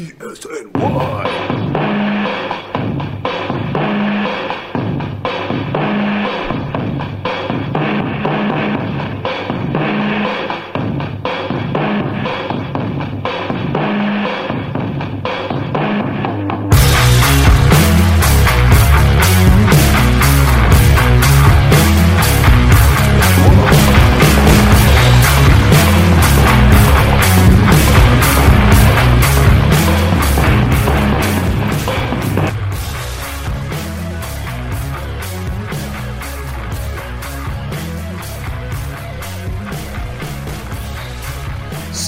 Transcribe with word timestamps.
PSNY. 0.00 1.69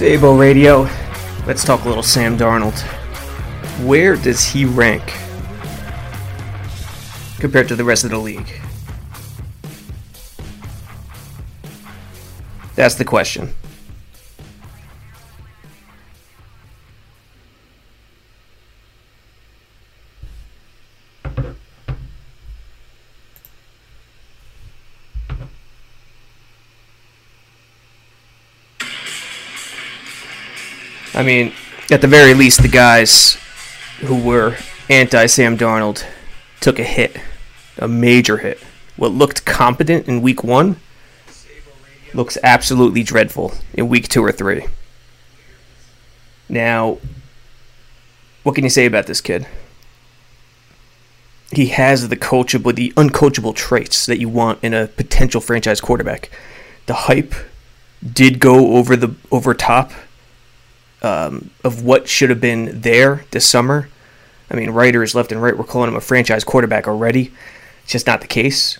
Sabo 0.02 0.36
Radio. 0.36 0.88
Let's 1.46 1.62
talk 1.62 1.84
a 1.84 1.88
little 1.88 2.02
Sam 2.02 2.36
Darnold. 2.36 2.76
Where 3.86 4.16
does 4.16 4.44
he 4.44 4.64
rank 4.64 5.04
compared 7.38 7.68
to 7.68 7.76
the 7.76 7.84
rest 7.84 8.02
of 8.02 8.10
the 8.10 8.18
league? 8.18 8.52
That's 12.74 12.96
the 12.96 13.04
question. 13.04 13.54
I 31.22 31.24
mean, 31.24 31.52
at 31.88 32.00
the 32.00 32.08
very 32.08 32.34
least, 32.34 32.62
the 32.62 32.68
guys 32.68 33.38
who 34.00 34.20
were 34.20 34.56
anti 34.90 35.26
Sam 35.26 35.56
Darnold 35.56 36.04
took 36.58 36.80
a 36.80 36.82
hit, 36.82 37.16
a 37.78 37.86
major 37.86 38.38
hit. 38.38 38.58
What 38.96 39.12
looked 39.12 39.44
competent 39.44 40.08
in 40.08 40.20
week 40.20 40.42
one 40.42 40.80
looks 42.12 42.36
absolutely 42.42 43.04
dreadful 43.04 43.52
in 43.72 43.88
week 43.88 44.08
two 44.08 44.20
or 44.20 44.32
three. 44.32 44.66
Now, 46.48 46.98
what 48.42 48.56
can 48.56 48.64
you 48.64 48.70
say 48.70 48.86
about 48.86 49.06
this 49.06 49.20
kid? 49.20 49.46
He 51.52 51.66
has 51.66 52.08
the 52.08 52.16
coachable, 52.16 52.74
the 52.74 52.92
uncoachable 52.96 53.54
traits 53.54 54.06
that 54.06 54.18
you 54.18 54.28
want 54.28 54.58
in 54.60 54.74
a 54.74 54.88
potential 54.88 55.40
franchise 55.40 55.80
quarterback. 55.80 56.30
The 56.86 56.94
hype 56.94 57.32
did 58.04 58.40
go 58.40 58.74
over 58.74 58.96
the 58.96 59.14
over 59.30 59.54
top 59.54 59.92
um, 61.02 61.50
of 61.64 61.82
what 61.84 62.08
should 62.08 62.30
have 62.30 62.40
been 62.40 62.80
there 62.80 63.24
this 63.32 63.44
summer. 63.44 63.88
I 64.50 64.54
mean, 64.54 64.70
writers 64.70 65.14
left 65.14 65.32
and 65.32 65.42
right 65.42 65.56
were 65.56 65.64
calling 65.64 65.88
him 65.88 65.96
a 65.96 66.00
franchise 66.00 66.44
quarterback 66.44 66.86
already. 66.86 67.32
It's 67.82 67.92
just 67.92 68.06
not 68.06 68.20
the 68.20 68.26
case. 68.26 68.78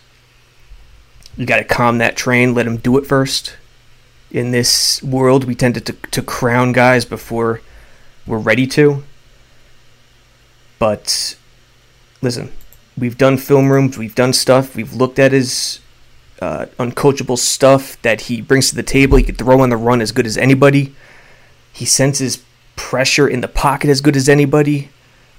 You 1.37 1.47
got 1.47 1.57
to 1.57 1.65
calm 1.65 1.99
that 1.99 2.17
train, 2.17 2.55
let 2.55 2.67
him 2.67 2.77
do 2.77 2.99
it 2.99 3.07
first. 3.07 3.57
In 4.31 4.51
this 4.51 5.03
world, 5.03 5.45
we 5.45 5.55
tend 5.55 5.75
to, 5.75 5.81
to, 5.81 5.93
to 5.93 6.23
crown 6.23 6.73
guys 6.73 7.05
before 7.05 7.61
we're 8.27 8.39
ready 8.39 8.67
to. 8.69 9.03
But 10.79 11.37
listen, 12.21 12.53
we've 12.97 13.19
done 13.19 13.37
film 13.37 13.71
rooms, 13.71 13.99
we've 13.99 14.15
done 14.15 14.33
stuff, 14.33 14.77
we've 14.77 14.93
looked 14.93 15.19
at 15.19 15.33
his 15.33 15.81
uh, 16.41 16.67
uncoachable 16.79 17.39
stuff 17.39 18.01
that 18.03 18.23
he 18.23 18.41
brings 18.41 18.71
to 18.71 18.77
the 18.77 18.83
table. 18.83 19.17
He 19.17 19.25
could 19.25 19.39
throw 19.39 19.61
on 19.61 19.71
the 19.71 19.77
run 19.77 20.01
as 20.01 20.13
good 20.13 20.27
as 20.27 20.37
anybody. 20.37 20.95
He 21.73 21.85
senses 21.85 22.45
pressure 22.77 23.29
in 23.29 23.41
the 23.41 23.49
pocket 23.49 23.91
as 23.91 24.01
good 24.01 24.17
as 24.17 24.29
anybody. 24.29 24.91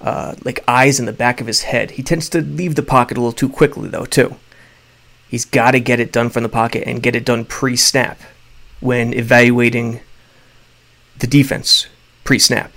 Uh, 0.01 0.35
like 0.43 0.61
eyes 0.67 0.99
in 0.99 1.05
the 1.05 1.13
back 1.13 1.39
of 1.39 1.47
his 1.47 1.61
head. 1.61 1.91
He 1.91 2.03
tends 2.03 2.27
to 2.29 2.41
leave 2.41 2.75
the 2.75 2.83
pocket 2.83 3.15
a 3.17 3.21
little 3.21 3.31
too 3.31 3.47
quickly, 3.47 3.87
though, 3.87 4.03
too. 4.03 4.35
He's 5.29 5.45
got 5.45 5.71
to 5.71 5.79
get 5.79 6.01
it 6.01 6.11
done 6.11 6.29
from 6.29 6.43
the 6.43 6.49
pocket 6.49 6.83
and 6.85 7.01
get 7.01 7.15
it 7.15 7.23
done 7.23 7.45
pre 7.45 7.77
snap 7.77 8.19
when 8.81 9.13
evaluating 9.13 10.01
the 11.19 11.25
defense 11.25 11.87
pre 12.25 12.37
snap. 12.37 12.73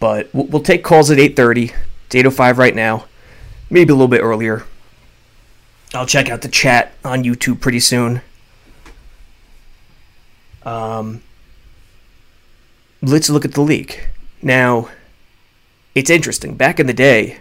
But 0.00 0.28
we'll 0.34 0.62
take 0.62 0.82
calls 0.82 1.10
at 1.10 1.18
8:30. 1.18 1.72
It's 2.06 2.14
8:05 2.16 2.58
right 2.58 2.74
now. 2.74 3.06
Maybe 3.70 3.92
a 3.92 3.94
little 3.94 4.08
bit 4.08 4.22
earlier. 4.22 4.64
I'll 5.94 6.04
check 6.04 6.28
out 6.28 6.42
the 6.42 6.48
chat 6.48 6.94
on 7.04 7.22
YouTube 7.22 7.60
pretty 7.60 7.80
soon. 7.80 8.22
Um, 10.64 11.22
let's 13.02 13.30
look 13.30 13.44
at 13.44 13.52
the 13.52 13.60
leak. 13.60 14.08
Now, 14.42 14.88
it's 15.94 16.10
interesting. 16.10 16.56
Back 16.56 16.78
in 16.78 16.86
the 16.86 16.94
day, 16.94 17.38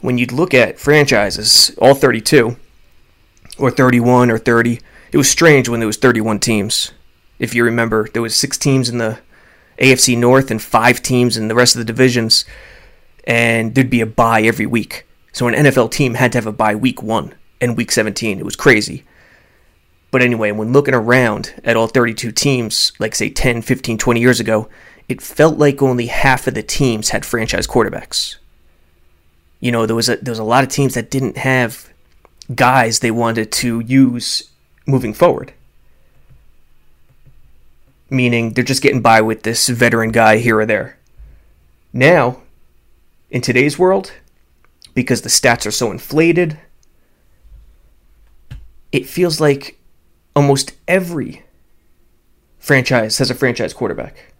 when 0.00 0.18
you'd 0.18 0.32
look 0.32 0.52
at 0.52 0.78
franchises, 0.78 1.74
all 1.78 1.94
32, 1.94 2.56
or 3.58 3.70
31 3.70 4.30
or 4.30 4.38
30, 4.38 4.80
it 5.12 5.16
was 5.16 5.30
strange 5.30 5.68
when 5.68 5.80
there 5.80 5.86
was 5.86 5.96
31 5.96 6.40
teams. 6.40 6.92
If 7.38 7.54
you 7.54 7.64
remember, 7.64 8.08
there 8.12 8.22
was 8.22 8.36
six 8.36 8.58
teams 8.58 8.88
in 8.88 8.98
the 8.98 9.18
AFC 9.78 10.16
North 10.16 10.50
and 10.50 10.60
five 10.62 11.02
teams 11.02 11.36
in 11.36 11.48
the 11.48 11.54
rest 11.54 11.74
of 11.74 11.78
the 11.78 11.84
divisions, 11.84 12.44
and 13.26 13.74
there'd 13.74 13.90
be 13.90 14.00
a 14.00 14.06
bye 14.06 14.42
every 14.42 14.66
week. 14.66 15.06
So 15.32 15.48
an 15.48 15.54
NFL 15.54 15.90
team 15.90 16.14
had 16.14 16.32
to 16.32 16.38
have 16.38 16.46
a 16.46 16.52
bye 16.52 16.74
week 16.74 17.02
one 17.02 17.34
and 17.60 17.76
week 17.76 17.90
17. 17.90 18.38
It 18.38 18.44
was 18.44 18.56
crazy. 18.56 19.04
But 20.14 20.22
anyway, 20.22 20.52
when 20.52 20.72
looking 20.72 20.94
around 20.94 21.60
at 21.64 21.76
all 21.76 21.88
32 21.88 22.30
teams, 22.30 22.92
like 23.00 23.16
say 23.16 23.30
10, 23.30 23.62
15, 23.62 23.98
20 23.98 24.20
years 24.20 24.38
ago, 24.38 24.68
it 25.08 25.20
felt 25.20 25.58
like 25.58 25.82
only 25.82 26.06
half 26.06 26.46
of 26.46 26.54
the 26.54 26.62
teams 26.62 27.08
had 27.08 27.26
franchise 27.26 27.66
quarterbacks. 27.66 28.36
You 29.58 29.72
know, 29.72 29.86
there 29.86 29.96
was 29.96 30.08
a 30.08 30.18
there 30.18 30.30
was 30.30 30.38
a 30.38 30.44
lot 30.44 30.62
of 30.62 30.70
teams 30.70 30.94
that 30.94 31.10
didn't 31.10 31.38
have 31.38 31.92
guys 32.54 33.00
they 33.00 33.10
wanted 33.10 33.50
to 33.50 33.80
use 33.80 34.50
moving 34.86 35.14
forward. 35.14 35.52
Meaning 38.08 38.52
they're 38.52 38.62
just 38.62 38.84
getting 38.84 39.02
by 39.02 39.20
with 39.20 39.42
this 39.42 39.68
veteran 39.68 40.12
guy 40.12 40.36
here 40.36 40.60
or 40.60 40.64
there. 40.64 40.96
Now, 41.92 42.40
in 43.30 43.40
today's 43.40 43.80
world, 43.80 44.12
because 44.94 45.22
the 45.22 45.28
stats 45.28 45.66
are 45.66 45.72
so 45.72 45.90
inflated, 45.90 46.56
it 48.92 49.08
feels 49.08 49.40
like 49.40 49.80
almost 50.34 50.72
every 50.88 51.44
franchise 52.58 53.18
has 53.18 53.30
a 53.30 53.34
franchise 53.34 53.72
quarterback. 53.72 54.34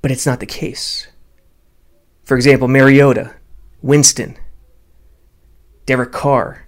But 0.00 0.10
it's 0.10 0.26
not 0.26 0.40
the 0.40 0.46
case. 0.46 1.06
For 2.24 2.36
example, 2.36 2.68
Mariota, 2.68 3.34
Winston, 3.82 4.36
Derek 5.86 6.12
Carr. 6.12 6.66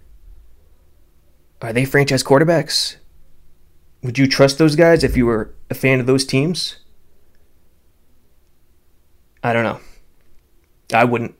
Are 1.62 1.72
they 1.72 1.84
franchise 1.84 2.22
quarterbacks? 2.22 2.96
Would 4.02 4.18
you 4.18 4.26
trust 4.26 4.58
those 4.58 4.76
guys 4.76 5.02
if 5.02 5.16
you 5.16 5.24
were 5.24 5.54
a 5.70 5.74
fan 5.74 5.98
of 5.98 6.06
those 6.06 6.26
teams? 6.26 6.76
I 9.42 9.52
don't 9.54 9.64
know. 9.64 9.80
I 10.92 11.04
wouldn't. 11.04 11.34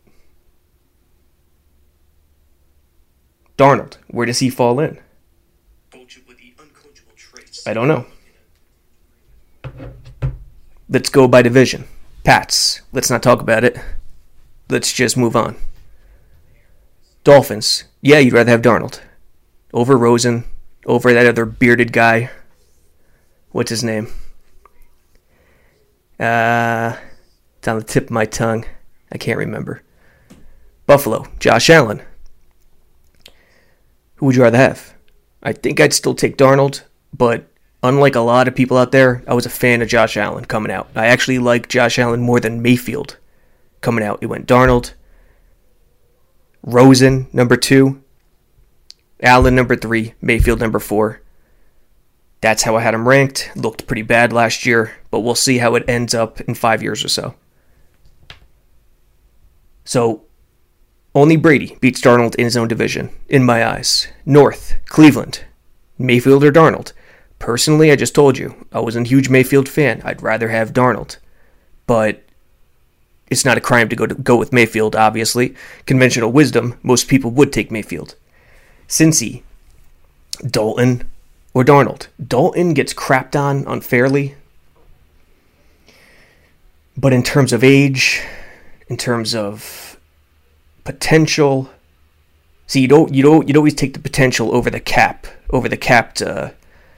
Darnold, 3.59 3.99
where 4.09 4.27
does 4.27 4.39
he 4.39 4.49
fall 4.49 4.81
in? 4.81 4.99
I 7.67 7.73
don't 7.73 7.89
know. 7.89 8.07
Let's 10.89 11.09
go 11.09 11.27
by 11.27 11.43
division. 11.43 11.87
Pats. 12.25 12.83
Let's 12.93 13.11
not 13.11 13.23
talk 13.23 13.41
about 13.41 13.65
it. 13.65 13.79
Let's 14.69 14.93
just 14.93 15.17
move 15.17 15.35
on. 15.35 15.57
Dolphins. 17.23 17.85
Yeah, 18.03 18.19
you'd 18.19 18.35
rather 18.35 18.51
have 18.51 18.63
Darnold. 18.63 19.01
Over 19.73 19.97
Rosen. 19.97 20.45
Over 20.87 21.13
that 21.13 21.27
other 21.27 21.47
bearded 21.47 21.93
guy. 21.93 22.31
What's 23.51 23.71
his 23.71 23.83
name? 23.83 24.09
Uh, 26.21 26.97
it's 27.59 27.69
on 27.69 27.79
the 27.79 27.85
tip 27.85 28.05
of 28.05 28.11
my 28.11 28.27
tongue. 28.27 28.67
I 29.11 29.17
can't 29.19 29.39
remember. 29.39 29.83
Buffalo. 30.87 31.27
Josh 31.39 31.71
Allen. 31.71 32.03
Who 34.17 34.27
would 34.27 34.37
you 34.37 34.43
rather 34.43 34.59
have? 34.59 34.95
I 35.43 35.53
think 35.53 35.81
I'd 35.81 35.93
still 35.93 36.15
take 36.15 36.37
Darnold, 36.37 36.83
but 37.13 37.47
unlike 37.85 38.15
a 38.15 38.21
lot 38.21 38.49
of 38.49 38.55
people 38.55 38.79
out 38.79 38.91
there, 38.91 39.23
I 39.29 39.35
was 39.35 39.47
a 39.47 39.51
fan 39.51 39.83
of 39.83 39.89
Josh 39.89 40.17
Allen 40.17 40.47
coming 40.47 40.73
out. 40.73 40.89
I 40.97 41.07
actually 41.07 41.39
like 41.39 41.69
Josh 41.69 41.99
Allen 41.99 42.23
more 42.23 42.41
than 42.41 42.63
Mayfield 42.63 43.19
coming 43.83 44.03
out. 44.03 44.19
It 44.23 44.27
went 44.27 44.49
Darnold, 44.49 44.95
Rosen 46.63 47.29
number 47.33 47.57
two, 47.57 48.03
Allen 49.23 49.55
number 49.55 49.77
three, 49.77 50.15
Mayfield 50.23 50.61
number 50.61 50.79
four. 50.79 51.21
That's 52.41 52.63
how 52.63 52.77
I 52.77 52.81
had 52.81 52.95
him 52.95 53.07
ranked. 53.07 53.51
Looked 53.55 53.87
pretty 53.87 54.03
bad 54.03 54.33
last 54.33 54.67
year, 54.67 54.93
but 55.11 55.21
we'll 55.21 55.35
see 55.35 55.59
how 55.59 55.75
it 55.75 55.85
ends 55.87 56.15
up 56.15 56.41
in 56.43 56.55
five 56.55 56.83
years 56.83 57.05
or 57.05 57.09
so. 57.09 57.35
So, 59.85 60.25
only 61.15 61.37
Brady 61.37 61.77
beats 61.81 62.01
Darnold 62.01 62.35
in 62.37 62.45
his 62.45 62.57
own 62.57 62.69
division, 62.69 63.11
in 63.29 63.45
my 63.45 63.67
eyes. 63.67 64.09
North, 64.25 64.75
Cleveland, 64.87 65.45
Mayfield 65.99 66.43
or 66.43 66.51
Darnold. 66.51 66.93
Personally, 67.45 67.93
I 67.93 67.97
just 67.97 68.15
told 68.15 68.39
you, 68.39 68.67
I 68.73 68.81
wasn't 68.81 69.07
a 69.07 69.11
huge 69.11 69.29
Mayfield 69.29 69.69
fan. 69.69 70.01
I'd 70.03 70.23
rather 70.23 70.49
have 70.49 70.73
Darnold. 70.73 71.19
But 71.87 72.23
it's 73.29 73.45
not 73.45 73.59
a 73.59 73.61
crime 73.61 73.91
to 73.91 73.97
go 73.97 74.07
to 74.07 74.15
go 74.15 74.37
with 74.37 74.51
Mayfield, 74.51 74.97
obviously. 74.97 75.55
Conventional 75.85 76.33
wisdom, 76.33 76.79
most 76.83 77.07
people 77.07 77.31
would 77.33 77.53
take 77.53 77.71
Mayfield. 77.71 78.15
Cincy, 78.89 79.43
Dalton, 80.51 81.05
or 81.53 81.65
Darnold. 81.65 82.07
Dalton 82.27 82.73
gets 82.73 82.95
crapped 82.95 83.39
on 83.39 83.67
unfairly. 83.67 84.37
But 86.97 87.13
in 87.13 87.23
terms 87.23 87.53
of 87.53 87.63
age, 87.63 88.23
in 88.89 88.97
terms 88.97 89.35
of 89.35 89.99
potential, 90.85 91.69
see 92.67 92.81
you 92.81 92.89
don't 92.89 93.13
you 93.13 93.23
don't 93.23 93.47
you'd 93.47 93.59
always 93.59 93.75
take 93.75 93.93
the 93.93 94.01
potential 94.01 94.57
over 94.57 94.71
the 94.71 94.81
cap, 94.81 95.27
over 95.51 95.69
the 95.69 95.77
capped 95.77 96.23
uh, 96.23 96.53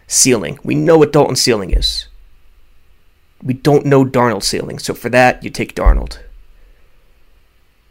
ceiling. 0.06 0.58
We 0.62 0.74
know 0.74 0.98
what 0.98 1.12
Dalton's 1.12 1.40
ceiling 1.40 1.70
is. 1.70 2.06
We 3.42 3.54
don't 3.54 3.86
know 3.86 4.04
Darnold's 4.04 4.46
ceiling, 4.46 4.78
so 4.78 4.94
for 4.94 5.08
that 5.10 5.42
you 5.42 5.50
take 5.50 5.74
Darnold. 5.74 6.18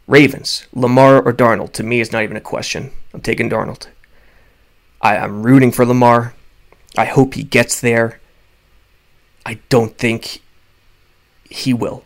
Ravens, 0.06 0.66
Lamar 0.72 1.20
or 1.22 1.32
Darnold, 1.32 1.72
to 1.72 1.82
me 1.82 2.00
is 2.00 2.12
not 2.12 2.22
even 2.22 2.36
a 2.36 2.40
question. 2.40 2.92
I'm 3.12 3.20
taking 3.20 3.50
Darnold. 3.50 3.88
I, 5.00 5.16
I'm 5.16 5.42
rooting 5.42 5.72
for 5.72 5.84
Lamar. 5.84 6.34
I 6.96 7.04
hope 7.04 7.34
he 7.34 7.42
gets 7.42 7.80
there. 7.80 8.20
I 9.44 9.60
don't 9.68 9.96
think 9.96 10.42
he 11.44 11.74
will. 11.74 12.04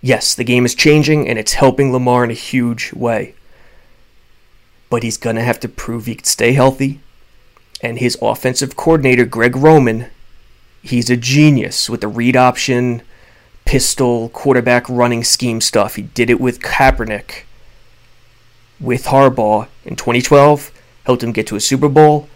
Yes, 0.00 0.34
the 0.34 0.44
game 0.44 0.66
is 0.66 0.74
changing 0.74 1.28
and 1.28 1.38
it's 1.38 1.54
helping 1.54 1.92
Lamar 1.92 2.24
in 2.24 2.30
a 2.30 2.34
huge 2.34 2.92
way. 2.92 3.34
But 4.90 5.02
he's 5.02 5.16
going 5.16 5.36
to 5.36 5.42
have 5.42 5.58
to 5.60 5.68
prove 5.68 6.06
he 6.06 6.14
can 6.14 6.24
stay 6.24 6.52
healthy. 6.52 7.00
And 7.80 7.98
his 7.98 8.16
offensive 8.22 8.76
coordinator, 8.76 9.24
Greg 9.24 9.56
Roman, 9.56 10.06
he's 10.82 11.10
a 11.10 11.16
genius 11.16 11.90
with 11.90 12.00
the 12.00 12.08
read 12.08 12.36
option, 12.36 13.02
pistol, 13.64 14.28
quarterback 14.30 14.88
running 14.88 15.24
scheme 15.24 15.60
stuff. 15.60 15.96
He 15.96 16.02
did 16.02 16.30
it 16.30 16.40
with 16.40 16.60
Kaepernick, 16.60 17.42
with 18.80 19.06
Harbaugh 19.06 19.68
in 19.84 19.96
2012, 19.96 20.70
helped 21.04 21.22
him 21.22 21.32
get 21.32 21.46
to 21.48 21.56
a 21.56 21.60
Super 21.60 21.88
Bowl, 21.88 22.28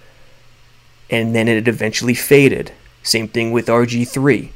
and 1.10 1.34
then 1.34 1.48
it 1.48 1.68
eventually 1.68 2.14
faded. 2.14 2.72
Same 3.02 3.28
thing 3.28 3.52
with 3.52 3.68
RG3, 3.68 4.50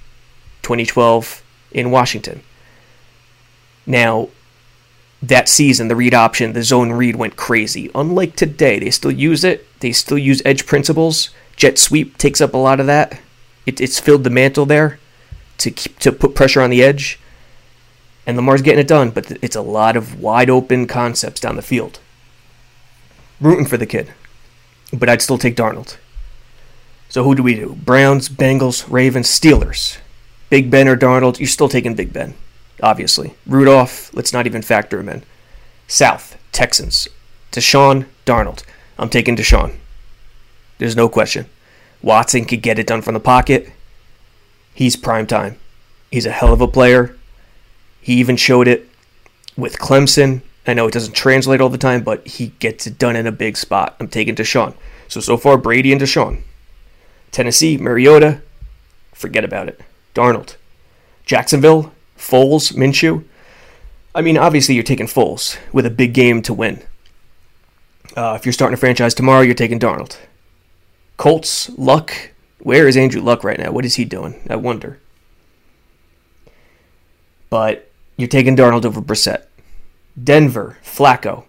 2012 0.63 1.43
in 1.73 1.91
Washington. 1.91 2.43
Now, 3.87 4.29
that 5.23 5.49
season, 5.49 5.89
the 5.89 5.97
read 5.97 6.15
option, 6.15 6.53
the 6.53 6.63
zone 6.63 6.93
read 6.93 7.17
went 7.17 7.37
crazy. 7.37 7.91
Unlike 7.95 8.37
today, 8.37 8.79
they 8.79 8.91
still 8.91 9.13
use 9.13 9.45
it. 9.45 9.67
They 9.81 9.93
still 9.93 10.19
use 10.19 10.43
edge 10.45 10.67
principles. 10.67 11.31
Jet 11.57 11.79
sweep 11.79 12.19
takes 12.19 12.41
up 12.41 12.55
a 12.55 12.59
lot 12.59 12.81
of 12.81 12.87
that. 12.87 13.21
It, 13.65 13.81
it's 13.81 14.01
filled 14.01 14.25
the 14.25 14.31
mantle 14.31 14.67
there 14.67 14.99
to 15.59 15.71
keep, 15.71 15.99
to 16.01 16.11
put 16.11 16.35
pressure 16.35 16.61
on 16.61 16.71
the 16.71 16.83
edge. 16.83 17.21
And 18.27 18.37
Lamar's 18.37 18.63
getting 18.63 18.81
it 18.81 18.89
done, 18.89 19.11
but 19.11 19.31
it's 19.43 19.57
a 19.57 19.63
lot 19.63 19.97
of 19.97 20.21
wide 20.21 20.51
open 20.51 20.87
concepts 20.87 21.41
down 21.41 21.57
the 21.57 21.63
field. 21.63 22.01
Rooting 23.41 23.67
for 23.67 23.77
the 23.77 23.87
kid, 23.87 24.13
but 24.93 25.09
I'd 25.09 25.23
still 25.23 25.39
take 25.39 25.57
Darnold. 25.57 25.97
So 27.09 27.25
who 27.25 27.35
do 27.35 27.43
we 27.43 27.55
do? 27.55 27.77
Browns, 27.85 28.29
Bengals, 28.29 28.91
Ravens, 28.91 29.29
Steelers. 29.29 29.99
Big 30.49 30.71
Ben 30.71 30.89
or 30.89 30.97
Darnold? 30.97 31.39
You're 31.39 31.49
still 31.49 31.69
taking 31.69 31.95
Big 31.95 32.13
Ben, 32.13 32.35
obviously. 32.83 33.35
Rudolph, 33.47 34.13
let's 34.13 34.33
not 34.33 34.47
even 34.47 34.63
factor 34.63 35.01
him 35.01 35.09
in. 35.09 35.23
South, 35.87 36.37
Texans. 36.53 37.09
Deshaun, 37.53 38.07
Darnold. 38.27 38.65
I'm 38.99 39.09
taking 39.09 39.37
Deshaun. 39.37 39.77
There's 40.79 40.97
no 40.97 41.09
question. 41.09 41.47
Watson 42.03 42.45
could 42.45 42.63
get 42.63 42.79
it 42.79 42.87
done 42.87 43.03
from 43.03 43.15
the 43.15 43.21
pocket 43.21 43.73
he's 44.75 44.97
prime 44.97 45.27
time. 45.27 45.59
He's 46.11 46.27
a 46.27 46.31
hell 46.31 46.53
of 46.53 46.61
a 46.61 46.69
player. 46.69 47.17
He 48.01 48.15
even 48.15 48.37
showed 48.37 48.69
it 48.69 48.89
with 49.57 49.79
Clemson. 49.79 50.43
I 50.67 50.75
know 50.75 50.87
it 50.87 50.93
doesn't 50.93 51.15
translate 51.15 51.61
all 51.61 51.69
the 51.69 51.79
time, 51.79 52.03
but 52.03 52.27
he 52.27 52.49
gets 52.59 52.87
it 52.87 52.99
done 52.99 53.17
in 53.17 53.27
a 53.27 53.33
big 53.33 53.57
spot. 53.57 53.97
I'm 53.99 54.09
taking 54.09 54.35
Deshaun. 54.35 54.75
So 55.09 55.21
so 55.21 55.37
far, 55.37 55.59
Brady 55.59 55.93
and 55.93 56.01
Deshaun. 56.01 56.43
Tennessee, 57.31 57.77
Mariota, 57.77 58.43
forget 59.13 59.45
about 59.45 59.69
it. 59.69 59.81
Darnold. 60.15 60.57
Jacksonville, 61.25 61.93
Foles, 62.23 62.73
Minshew. 62.73 63.25
I 64.15 64.23
mean, 64.23 64.39
obviously 64.39 64.75
you're 64.75 64.85
taking 64.85 65.07
Foles 65.07 65.59
with 65.73 65.85
a 65.85 65.91
big 65.91 66.15
game 66.15 66.41
to 66.43 66.55
win. 66.55 66.83
Uh, 68.17 68.37
if 68.39 68.47
you're 68.47 68.53
starting 68.53 68.75
a 68.75 68.79
franchise 68.79 69.13
tomorrow, 69.13 69.41
you're 69.41 69.55
taking 69.55 69.81
Darnold. 69.81 70.19
Colts, 71.17 71.71
Luck, 71.71 72.13
where 72.61 72.87
is 72.87 72.97
Andrew 72.97 73.21
Luck 73.21 73.43
right 73.43 73.59
now? 73.59 73.73
What 73.73 73.85
is 73.85 73.97
he 73.97 74.05
doing? 74.05 74.41
I 74.49 74.57
wonder. 74.57 75.01
But 77.51 77.91
you're 78.17 78.29
taking 78.29 78.57
Darnold 78.57 78.85
over 78.85 79.01
Brissett. 79.01 79.45
Denver, 80.23 80.79
Flacco. 80.85 81.45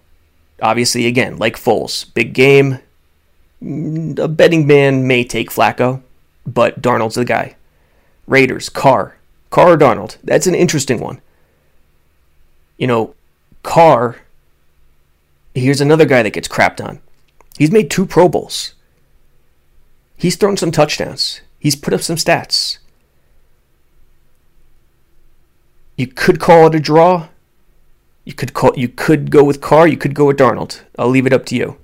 Obviously, 0.61 1.05
again, 1.05 1.37
like 1.37 1.55
Foles, 1.55 2.11
big 2.13 2.33
game. 2.33 2.79
A 3.61 4.27
betting 4.27 4.65
man 4.65 5.05
may 5.07 5.23
take 5.23 5.49
Flacco, 5.49 6.01
but 6.45 6.81
Darnold's 6.81 7.15
the 7.15 7.25
guy. 7.25 7.55
Raiders, 8.25 8.69
Carr. 8.69 9.17
Carr 9.53 9.77
Darnold? 9.77 10.17
That's 10.23 10.47
an 10.47 10.55
interesting 10.55 10.99
one. 10.99 11.21
You 12.75 12.87
know, 12.87 13.13
Carr, 13.61 14.21
here's 15.53 15.79
another 15.79 16.05
guy 16.05 16.23
that 16.23 16.33
gets 16.33 16.47
crapped 16.47 16.83
on. 16.83 17.01
He's 17.59 17.69
made 17.69 17.91
two 17.91 18.07
Pro 18.07 18.27
Bowls. 18.27 18.73
He's 20.17 20.37
thrown 20.37 20.57
some 20.57 20.71
touchdowns. 20.71 21.41
He's 21.59 21.75
put 21.75 21.93
up 21.93 22.01
some 22.01 22.15
stats. 22.15 22.79
You 25.97 26.07
could 26.07 26.39
call 26.39 26.65
it 26.65 26.73
a 26.73 26.79
draw. 26.79 27.27
You 28.25 28.33
could 28.33 28.55
call 28.55 28.73
you 28.75 28.87
could 28.87 29.29
go 29.29 29.43
with 29.43 29.61
Carr, 29.61 29.87
you 29.87 29.97
could 29.97 30.15
go 30.15 30.25
with 30.25 30.37
Darnold. 30.37 30.81
I'll 30.97 31.09
leave 31.09 31.27
it 31.27 31.33
up 31.33 31.45
to 31.47 31.55
you. 31.55 31.77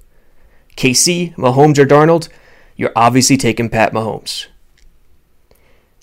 KC, 0.76 1.36
Mahomes 1.36 1.78
or 1.78 1.86
Darnold, 1.86 2.30
you're 2.76 2.94
obviously 2.96 3.38
taking 3.38 3.70
Pat 3.70 3.94
Mahomes. 3.94 4.48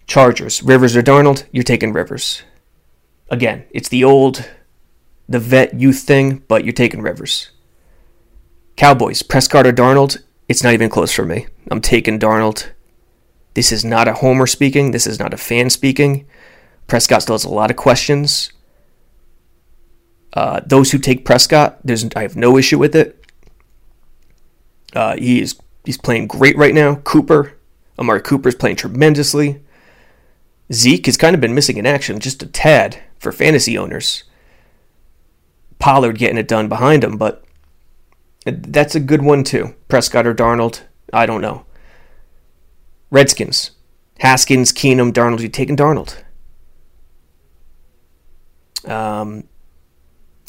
Chargers, 0.07 0.63
Rivers 0.63 0.97
or 0.97 1.03
Darnold, 1.03 1.45
you're 1.53 1.65
taking 1.65 1.93
Rivers. 1.93 2.43
Again, 3.29 3.65
it's 3.71 3.89
the 3.89 4.05
old 4.05 4.49
the 5.29 5.41
vet 5.41 5.79
youth 5.81 6.01
thing, 6.01 6.45
but 6.47 6.65
you're 6.65 6.73
taking 6.73 7.03
Rivers. 7.03 7.51
Cowboys, 8.77 9.23
Prescott 9.23 9.67
or 9.67 9.73
Darnold, 9.73 10.23
it's 10.49 10.63
not 10.63 10.75
even 10.75 10.89
close 10.89 11.13
for 11.13 11.25
me. 11.25 11.47
I'm 11.71 11.81
taking 11.81 12.19
Darnold. 12.19 12.71
This 13.55 13.73
is 13.73 13.85
not 13.85 14.07
a 14.07 14.15
homer 14.15 14.47
speaking. 14.47 14.91
This 14.91 15.07
is 15.07 15.19
not 15.19 15.35
a 15.35 15.39
fan 15.39 15.71
speaking. 15.71 16.27
Prescott 16.87 17.23
still 17.23 17.35
has 17.35 17.45
a 17.45 17.49
lot 17.49 17.71
of 17.71 17.77
questions. 17.77 18.53
Uh, 20.33 20.61
those 20.65 20.93
who 20.93 20.99
take 20.99 21.25
Prescott, 21.25 21.79
there's 21.83 22.07
I 22.15 22.23
have 22.23 22.37
no 22.37 22.59
issue 22.59 22.79
with 22.79 22.95
it. 22.95 23.25
Uh, 24.95 25.17
he 25.17 25.41
is 25.41 25.59
he's 25.85 25.99
playing 25.99 26.27
great 26.27 26.57
right 26.57 26.75
now. 26.75 26.97
Cooper, 26.97 27.57
Amari 27.99 28.21
Cooper 28.21 28.51
is 28.51 28.55
playing 28.55 28.77
tremendously. 28.77 29.63
Zeke 30.73 31.07
has 31.07 31.17
kind 31.17 31.35
of 31.35 31.41
been 31.41 31.55
missing 31.55 31.77
in 31.77 31.87
action, 31.87 32.19
just 32.19 32.43
a 32.43 32.47
tad 32.47 32.99
for 33.19 33.33
fantasy 33.33 33.79
owners. 33.79 34.25
Pollard 35.79 36.19
getting 36.19 36.39
it 36.39 36.49
done 36.49 36.69
behind 36.69 37.05
him, 37.05 37.17
but 37.17 37.45
that's 38.45 38.95
a 38.95 39.01
good 39.01 39.23
one 39.23 39.45
too. 39.45 39.75
Prescott 39.89 40.27
or 40.27 40.35
Darnold, 40.35 40.83
I 41.13 41.27
don't 41.27 41.41
know. 41.41 41.65
Redskins, 43.11 43.73
Haskins, 44.21 44.73
Keenum, 44.73 45.13
Darnold. 45.13 45.41
You 45.41 45.49
taking 45.49 45.77
Darnold? 45.77 46.23
Um, 48.85 49.45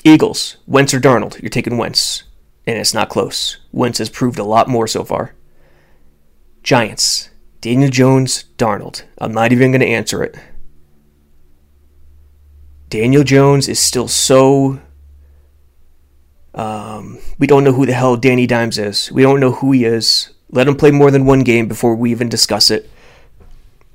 Eagles, 0.03 0.57
Wentz 0.65 0.93
or 0.93 0.99
Darnold. 0.99 1.41
You're 1.41 1.49
taking 1.49 1.77
Wentz, 1.77 2.23
and 2.65 2.77
it's 2.77 2.93
not 2.93 3.09
close. 3.09 3.57
Wentz 3.71 3.97
has 3.99 4.09
proved 4.09 4.39
a 4.39 4.43
lot 4.43 4.67
more 4.67 4.87
so 4.87 5.03
far. 5.03 5.33
Giants, 6.63 7.29
Daniel 7.61 7.89
Jones, 7.89 8.45
Darnold. 8.57 9.03
I'm 9.17 9.33
not 9.33 9.51
even 9.51 9.71
going 9.71 9.81
to 9.81 9.87
answer 9.87 10.23
it. 10.23 10.37
Daniel 12.89 13.23
Jones 13.23 13.67
is 13.67 13.79
still 13.79 14.07
so 14.07 14.79
um, 16.57 17.19
we 17.37 17.45
don't 17.45 17.63
know 17.63 17.71
who 17.71 17.85
the 17.85 17.93
hell 17.93 18.17
Danny 18.17 18.47
Dimes 18.47 18.79
is. 18.79 19.11
We 19.11 19.21
don't 19.21 19.39
know 19.39 19.51
who 19.51 19.71
he 19.71 19.85
is. 19.85 20.31
Let 20.49 20.67
him 20.67 20.75
play 20.75 20.89
more 20.89 21.11
than 21.11 21.25
one 21.25 21.41
game 21.41 21.67
before 21.67 21.95
we 21.95 22.09
even 22.09 22.29
discuss 22.29 22.71
it. 22.71 22.89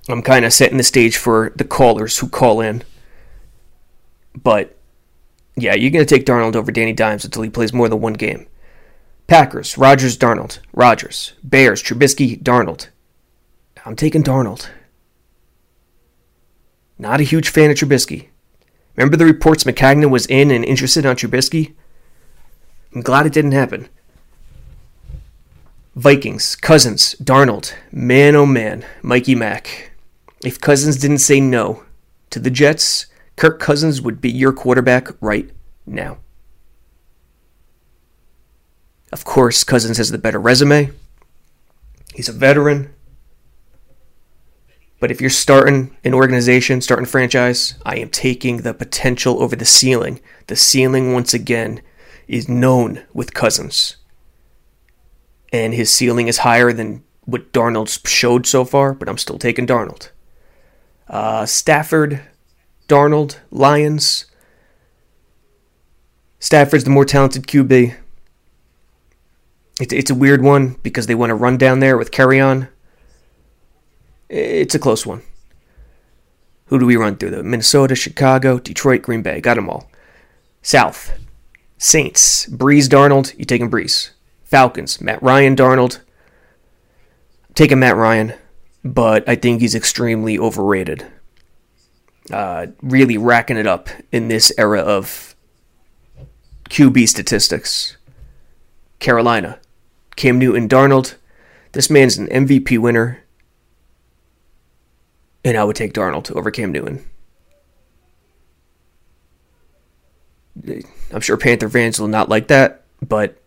I'm 0.08 0.22
kind 0.22 0.44
of 0.44 0.52
setting 0.52 0.76
the 0.76 0.84
stage 0.84 1.16
for 1.16 1.52
the 1.56 1.64
callers 1.64 2.18
who 2.18 2.28
call 2.28 2.60
in. 2.60 2.84
But 4.40 4.78
yeah, 5.56 5.74
you're 5.74 5.90
going 5.90 6.04
to 6.04 6.14
take 6.14 6.24
Darnold 6.24 6.54
over 6.54 6.70
Danny 6.70 6.92
Dimes 6.92 7.24
until 7.24 7.42
he 7.42 7.50
plays 7.50 7.72
more 7.72 7.88
than 7.88 8.00
one 8.00 8.14
game. 8.14 8.46
Packers, 9.26 9.76
Rodgers, 9.76 10.16
Darnold. 10.16 10.60
Rodgers. 10.72 11.32
Bears, 11.42 11.82
Trubisky, 11.82 12.40
Darnold. 12.40 12.88
I'm 13.84 13.96
taking 13.96 14.22
Darnold. 14.22 14.68
Not 16.98 17.20
a 17.20 17.24
huge 17.24 17.48
fan 17.48 17.70
of 17.70 17.76
Trubisky. 17.76 18.28
Remember 18.96 19.16
the 19.16 19.24
reports 19.24 19.64
Maccagnan 19.64 20.10
was 20.10 20.26
in 20.26 20.50
and 20.50 20.64
interested 20.64 21.04
on 21.04 21.16
Trubisky? 21.16 21.74
I'm 22.94 23.00
glad 23.00 23.26
it 23.26 23.32
didn't 23.32 23.52
happen. 23.52 23.88
Vikings, 25.94 26.56
Cousins, 26.56 27.16
Darnold. 27.22 27.74
Man, 27.90 28.36
oh 28.36 28.46
man, 28.46 28.84
Mikey 29.02 29.34
Mack. 29.34 29.92
If 30.44 30.60
Cousins 30.60 30.96
didn't 30.96 31.18
say 31.18 31.40
no 31.40 31.84
to 32.30 32.38
the 32.38 32.50
Jets, 32.50 33.06
Kirk 33.36 33.58
Cousins 33.60 34.00
would 34.00 34.20
be 34.20 34.30
your 34.30 34.52
quarterback 34.52 35.08
right 35.20 35.50
now. 35.86 36.18
Of 39.12 39.24
course, 39.24 39.64
Cousins 39.64 39.98
has 39.98 40.10
the 40.10 40.18
better 40.18 40.38
resume. 40.38 40.92
He's 42.14 42.28
a 42.28 42.32
veteran. 42.32 42.91
But 45.02 45.10
if 45.10 45.20
you're 45.20 45.30
starting 45.30 45.96
an 46.04 46.14
organization, 46.14 46.80
starting 46.80 47.06
a 47.06 47.08
franchise, 47.08 47.74
I 47.84 47.96
am 47.96 48.08
taking 48.08 48.58
the 48.58 48.72
potential 48.72 49.42
over 49.42 49.56
the 49.56 49.64
ceiling. 49.64 50.20
The 50.46 50.54
ceiling, 50.54 51.12
once 51.12 51.34
again, 51.34 51.82
is 52.28 52.48
known 52.48 53.02
with 53.12 53.34
Cousins. 53.34 53.96
And 55.52 55.74
his 55.74 55.90
ceiling 55.90 56.28
is 56.28 56.38
higher 56.38 56.72
than 56.72 57.02
what 57.24 57.52
Darnold's 57.52 57.98
showed 58.08 58.46
so 58.46 58.64
far, 58.64 58.94
but 58.94 59.08
I'm 59.08 59.18
still 59.18 59.40
taking 59.40 59.66
Darnold. 59.66 60.10
Uh, 61.08 61.46
Stafford, 61.46 62.20
Darnold, 62.86 63.38
Lions. 63.50 64.26
Stafford's 66.38 66.84
the 66.84 66.90
more 66.90 67.04
talented 67.04 67.48
QB. 67.48 67.96
It's, 69.80 69.92
it's 69.92 70.10
a 70.12 70.14
weird 70.14 70.44
one 70.44 70.76
because 70.84 71.08
they 71.08 71.16
want 71.16 71.30
to 71.30 71.34
run 71.34 71.56
down 71.58 71.80
there 71.80 71.98
with 71.98 72.12
Kerryon. 72.12 72.68
It's 74.32 74.74
a 74.74 74.78
close 74.78 75.04
one. 75.04 75.20
Who 76.66 76.78
do 76.78 76.86
we 76.86 76.96
run 76.96 77.16
through? 77.16 77.32
The 77.32 77.42
Minnesota, 77.42 77.94
Chicago, 77.94 78.58
Detroit, 78.58 79.02
Green 79.02 79.20
Bay. 79.20 79.42
Got 79.42 79.56
them 79.56 79.68
all. 79.68 79.90
South. 80.62 81.12
Saints. 81.76 82.46
Brees, 82.46 82.88
Darnold. 82.88 83.38
You 83.38 83.44
taking 83.44 83.70
Brees. 83.70 84.10
Falcons. 84.44 85.02
Matt 85.02 85.22
Ryan, 85.22 85.54
Darnold. 85.54 86.00
taking 87.54 87.80
Matt 87.80 87.96
Ryan, 87.96 88.32
but 88.82 89.28
I 89.28 89.34
think 89.34 89.60
he's 89.60 89.74
extremely 89.74 90.38
overrated. 90.38 91.06
Uh, 92.32 92.68
really 92.80 93.18
racking 93.18 93.58
it 93.58 93.66
up 93.66 93.90
in 94.10 94.28
this 94.28 94.50
era 94.56 94.80
of 94.80 95.36
QB 96.70 97.06
statistics. 97.06 97.98
Carolina. 98.98 99.58
Cam 100.16 100.38
Newton, 100.38 100.70
Darnold. 100.70 101.16
This 101.72 101.90
man's 101.90 102.16
an 102.16 102.28
MVP 102.28 102.78
winner. 102.78 103.21
And 105.44 105.56
I 105.56 105.64
would 105.64 105.76
take 105.76 105.92
Darnold 105.92 106.30
over 106.32 106.50
Cam 106.50 106.72
Newton. 106.72 107.04
I'm 111.12 111.20
sure 111.20 111.36
Panther 111.36 111.68
fans 111.68 111.98
will 111.98 112.08
not 112.08 112.28
like 112.28 112.48
that, 112.48 112.84
but 113.00 113.42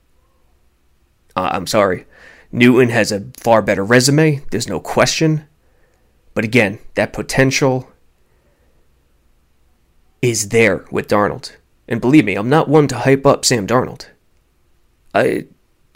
uh, 1.36 1.50
I'm 1.54 1.68
sorry. 1.68 2.06
Newton 2.52 2.90
has 2.90 3.12
a 3.12 3.26
far 3.38 3.62
better 3.62 3.84
resume, 3.84 4.44
there's 4.52 4.68
no 4.68 4.80
question. 4.80 5.46
But 6.34 6.44
again, 6.44 6.80
that 6.96 7.14
potential 7.14 7.90
is 10.22 10.50
there 10.50 10.86
with 10.92 11.08
Darnold. 11.08 11.56
And 11.88 12.02
believe 12.02 12.26
me, 12.26 12.36
I'm 12.36 12.50
not 12.50 12.68
one 12.68 12.88
to 12.90 12.98
hype 12.98 13.26
up 13.26 13.46
Sam 13.46 13.68
Darnold. 13.68 14.08
I 15.14 15.46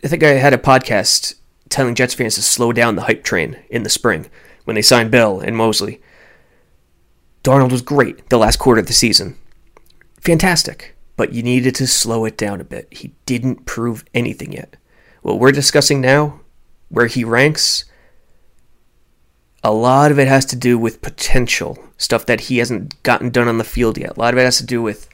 I 0.04 0.08
think 0.08 0.24
I 0.24 0.30
had 0.30 0.54
a 0.54 0.58
podcast 0.58 1.36
telling 1.68 1.96
Jets 1.96 2.14
fans 2.14 2.36
to 2.36 2.42
slow 2.42 2.72
down 2.72 2.96
the 2.96 3.04
hype 3.04 3.24
train 3.24 3.58
in 3.70 3.84
the 3.84 3.90
spring 3.90 4.30
when 4.70 4.76
they 4.76 4.84
signed 4.84 5.10
Bell 5.10 5.40
and 5.40 5.58
Mosley. 5.58 6.00
Darnold 7.44 7.72
was 7.72 7.82
great 7.82 8.30
the 8.30 8.38
last 8.38 8.60
quarter 8.60 8.80
of 8.80 8.86
the 8.86 8.94
season. 8.94 9.36
Fantastic. 10.22 10.96
But 11.18 11.34
you 11.34 11.42
needed 11.42 11.74
to 11.74 11.88
slow 11.88 12.24
it 12.26 12.38
down 12.38 12.62
a 12.62 12.64
bit. 12.64 12.88
He 12.92 13.16
didn't 13.26 13.66
prove 13.66 14.06
anything 14.14 14.54
yet. 14.54 14.78
What 15.24 15.40
we're 15.40 15.52
discussing 15.52 16.02
now, 16.02 16.42
where 16.90 17.08
he 17.08 17.24
ranks, 17.24 17.86
a 19.64 19.74
lot 19.74 20.12
of 20.12 20.20
it 20.20 20.28
has 20.28 20.46
to 20.46 20.56
do 20.56 20.78
with 20.78 21.02
potential 21.02 21.76
stuff 21.98 22.28
that 22.28 22.42
he 22.42 22.60
hasn't 22.60 23.02
gotten 23.02 23.32
done 23.32 23.48
on 23.48 23.58
the 23.58 23.64
field 23.64 23.98
yet. 23.98 24.18
A 24.18 24.20
lot 24.20 24.36
of 24.36 24.38
it 24.38 24.44
has 24.44 24.60
to 24.60 24.66
do 24.68 24.84
with 24.84 25.10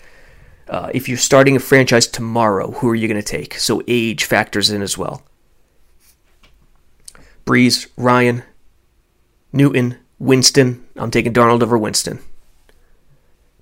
uh, 0.67 0.91
if 0.93 1.07
you're 1.07 1.17
starting 1.17 1.55
a 1.55 1.62
franchise 1.62 2.07
tomorrow, 2.07 2.71
who 2.71 2.89
are 2.89 2.95
you 2.95 3.07
going 3.07 3.21
to 3.21 3.25
take? 3.25 3.53
So 3.53 3.81
age 3.88 4.25
factors 4.25 4.69
in 4.69 4.81
as 4.81 4.97
well. 4.97 5.24
Brees, 7.45 7.88
Ryan, 7.95 8.43
Newton, 9.55 9.97
Winston. 10.19 10.85
I'm 10.97 11.09
taking 11.09 11.33
Darnold 11.33 11.63
over 11.63 11.77
Winston. 11.77 12.19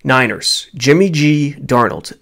Niners, 0.03 0.67
Jimmy 0.73 1.09
G, 1.09 1.55
Darnold. 1.59 2.17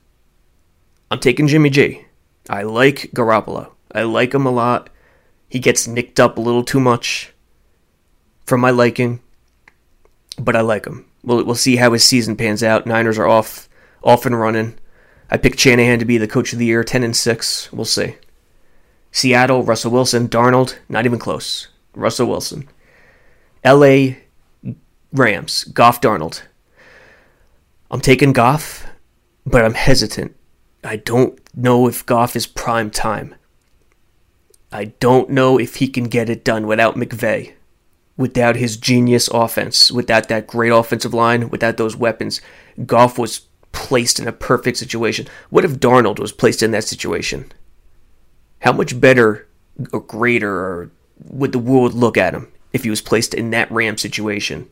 I'm 1.10 1.20
taking 1.20 1.48
Jimmy 1.48 1.70
G. 1.70 2.06
I 2.50 2.64
like 2.64 3.12
Garoppolo. 3.16 3.72
I 3.94 4.04
like 4.04 4.34
him 4.34 4.46
a 4.46 4.52
lot. 4.52 4.90
He 5.48 5.60
gets 5.60 5.88
nicked 5.88 6.20
up 6.20 6.38
a 6.38 6.42
little 6.42 6.64
too 6.64 6.82
much 6.82 7.34
for 8.46 8.58
my 8.58 8.72
liking, 8.72 9.22
but 10.38 10.56
I 10.56 10.62
like 10.62 10.86
him. 10.86 11.06
We'll, 11.24 11.44
we'll 11.46 11.56
see 11.56 11.78
how 11.78 11.94
his 11.94 12.04
season 12.04 12.36
pans 12.36 12.64
out. 12.64 12.86
Niners 12.86 13.18
are 13.18 13.28
off 13.28 13.70
off 14.04 14.26
and 14.26 14.38
running. 14.38 14.78
I 15.30 15.38
picked 15.38 15.60
Shanahan 15.60 16.00
to 16.00 16.06
be 16.06 16.18
the 16.18 16.28
coach 16.28 16.52
of 16.52 16.60
the 16.60 16.66
year, 16.66 16.84
10 16.84 17.04
and 17.04 17.16
6. 17.16 17.72
We'll 17.72 17.86
see. 17.86 18.18
Seattle, 19.14 19.64
Russell 19.64 19.92
Wilson, 19.92 20.28
Darnold, 20.28 20.78
not 20.90 21.06
even 21.06 21.20
close. 21.20 21.70
Russell 21.96 22.28
Wilson. 22.28 22.68
LA 23.64 24.16
Rams, 25.14 25.66
Goff 25.66 26.02
Darnold. 26.02 26.42
I'm 27.92 28.02
taking 28.02 28.34
Goff, 28.34 28.88
but 29.46 29.64
I'm 29.64 29.76
hesitant. 29.76 30.36
I 30.84 30.96
don't 30.96 31.40
know 31.56 31.88
if 31.88 32.06
Goff 32.06 32.36
is 32.36 32.48
prime 32.48 32.90
time. 32.90 33.36
I 34.72 34.86
don't 34.86 35.30
know 35.30 35.60
if 35.60 35.76
he 35.76 35.88
can 35.88 36.06
get 36.06 36.30
it 36.30 36.44
done 36.44 36.66
without 36.66 36.96
McVay, 36.96 37.54
without 38.18 38.56
his 38.56 38.78
genius 38.78 39.28
offense, 39.28 39.92
without 39.92 40.28
that 40.30 40.48
great 40.48 40.72
offensive 40.72 41.14
line, 41.14 41.50
without 41.50 41.78
those 41.78 41.96
weapons. 41.96 42.42
Goff 42.86 43.20
was 43.20 43.42
placed 43.74 44.20
in 44.20 44.28
a 44.28 44.34
perfect 44.34 44.78
situation. 44.78 45.28
What 45.50 45.66
if 45.66 45.80
Darnold 45.80 46.20
was 46.20 46.32
placed 46.32 46.64
in 46.64 46.72
that 46.72 46.86
situation? 46.86 47.52
How 48.60 48.72
much 48.72 49.00
better 49.00 49.48
or 49.92 50.00
greater 50.00 50.52
or 50.52 50.92
would 51.26 51.52
the 51.52 51.60
world 51.60 51.94
look 51.94 52.18
at 52.18 52.34
him 52.34 52.52
if 52.74 52.84
he 52.84 52.90
was 52.90 53.02
placed 53.02 53.34
in 53.34 53.52
that 53.52 53.72
Ram 53.72 53.98
situation 53.98 54.70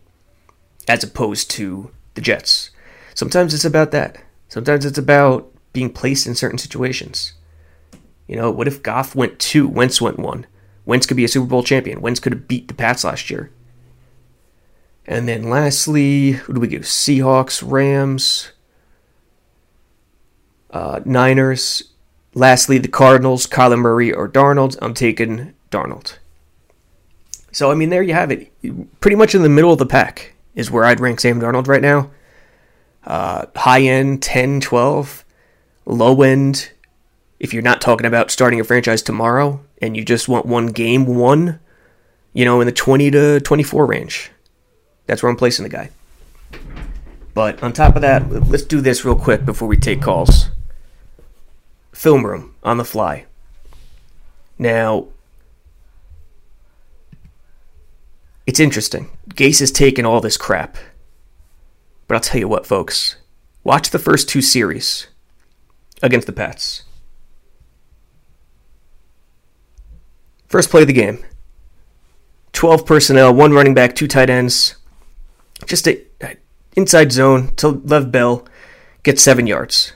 as 0.88 1.04
opposed 1.04 1.50
to 1.52 1.92
the 2.14 2.22
Jets? 2.22 2.72
Sometimes 3.14 3.54
it's 3.54 3.66
about 3.66 3.92
that. 3.92 4.18
Sometimes 4.48 4.86
it's 4.86 4.98
about 4.98 5.52
being 5.74 5.92
placed 5.92 6.26
in 6.26 6.36
certain 6.36 6.58
situations. 6.58 7.34
You 8.28 8.36
know, 8.36 8.52
what 8.52 8.68
if 8.68 8.84
Goff 8.84 9.16
went 9.16 9.40
two, 9.40 9.68
Wentz 9.68 10.02
went 10.02 10.20
one? 10.20 10.46
Wentz 10.86 11.06
could 11.06 11.18
be 11.18 11.26
a 11.26 11.28
Super 11.28 11.48
Bowl 11.48 11.64
champion. 11.64 12.02
Wentz 12.02 12.20
could 12.20 12.34
have 12.34 12.48
beat 12.48 12.68
the 12.68 12.74
Pats 12.74 13.04
last 13.04 13.30
year. 13.30 13.52
And 15.06 15.28
then 15.28 15.50
lastly, 15.50 16.32
who 16.32 16.54
do 16.54 16.60
we 16.60 16.68
go? 16.68 16.80
Seahawks, 16.80 17.64
Rams 17.66 18.52
uh, 20.72 21.02
Niners. 21.06 21.84
Lastly, 22.34 22.78
the 22.78 22.88
Cardinals, 22.88 23.48
Kyler 23.48 23.80
Murray 23.80 24.14
or 24.14 24.30
Darnold. 24.30 24.78
I'm 24.82 24.94
taking 24.94 25.54
Darnold. 25.72 26.18
So, 27.60 27.70
I 27.70 27.76
mean, 27.76 27.90
there 27.90 28.02
you 28.02 28.14
have 28.14 28.32
it. 28.32 28.54
Pretty 29.02 29.18
much 29.18 29.36
in 29.36 29.44
the 29.44 29.50
middle 29.50 29.74
of 29.74 29.80
the 29.80 29.86
pack 29.86 30.34
is 30.56 30.72
where 30.72 30.86
I'd 30.86 31.02
rank 31.02 31.20
Sam 31.20 31.42
Darnold 31.42 31.68
right 31.68 31.82
now. 31.82 32.10
Uh, 33.04 33.48
high 33.54 33.82
end, 33.82 34.24
10, 34.24 34.62
12. 34.62 35.26
Low 35.86 36.22
end, 36.22 36.72
if 37.38 37.54
you're 37.54 37.62
not 37.62 37.82
talking 37.82 38.08
about 38.08 38.32
starting 38.32 38.62
a 38.62 38.64
franchise 38.64 39.02
tomorrow 39.02 39.60
and 39.82 39.98
you 39.98 40.06
just 40.06 40.30
want 40.30 40.46
one 40.46 40.68
game 40.68 41.06
one, 41.06 41.60
you 42.32 42.46
know, 42.46 42.62
in 42.62 42.66
the 42.66 42.72
20 42.72 43.12
to 43.12 43.42
24 43.42 43.86
range. 43.86 44.32
That's 45.06 45.22
where 45.22 45.30
I'm 45.30 45.36
placing 45.36 45.64
the 45.64 45.70
guy. 45.70 45.90
But 47.34 47.62
on 47.62 47.74
top 47.74 47.98
of 47.98 48.02
that, 48.04 48.30
let's 48.48 48.64
do 48.64 48.80
this 48.80 49.04
real 49.04 49.18
quick 49.18 49.44
before 49.44 49.68
we 49.68 49.76
take 49.76 50.02
calls 50.02 50.50
film 51.92 52.26
room 52.26 52.56
on 52.64 52.78
the 52.78 52.86
fly. 52.86 53.26
Now, 54.58 55.10
it's 58.50 58.60
interesting. 58.60 59.12
Gase 59.36 59.60
has 59.60 59.70
taken 59.70 60.08
all 60.08 60.22
this 60.22 60.36
crap. 60.36 60.76
But 62.08 62.16
I'll 62.16 62.22
tell 62.22 62.40
you 62.40 62.48
what, 62.48 62.66
folks. 62.66 63.18
Watch 63.64 63.92
the 63.92 64.00
first 64.00 64.28
two 64.28 64.42
series 64.42 65.06
against 66.02 66.26
the 66.26 66.34
Pats. 66.34 66.82
First 70.48 70.72
play 70.72 70.82
of 70.82 70.88
the 70.88 70.94
game 70.94 71.24
12 72.54 72.88
personnel, 72.88 73.32
one 73.32 73.54
running 73.54 73.76
back, 73.76 73.94
two 73.94 74.08
tight 74.08 74.32
ends. 74.32 74.78
Just 75.68 75.88
a 75.88 76.04
inside 76.76 77.12
zone 77.12 77.54
to 77.58 77.68
Lev 77.68 78.12
Bell, 78.12 78.48
gets 79.04 79.22
seven 79.22 79.46
yards. 79.46 79.94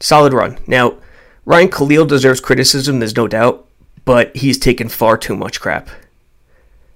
Solid 0.00 0.32
run. 0.32 0.58
Now, 0.66 0.98
Ryan 1.44 1.68
Kalil 1.68 2.06
deserves 2.06 2.40
criticism, 2.40 2.98
there's 2.98 3.14
no 3.14 3.28
doubt, 3.28 3.68
but 4.04 4.34
he's 4.36 4.58
taken 4.58 4.88
far 4.88 5.16
too 5.16 5.36
much 5.36 5.60
crap. 5.60 5.88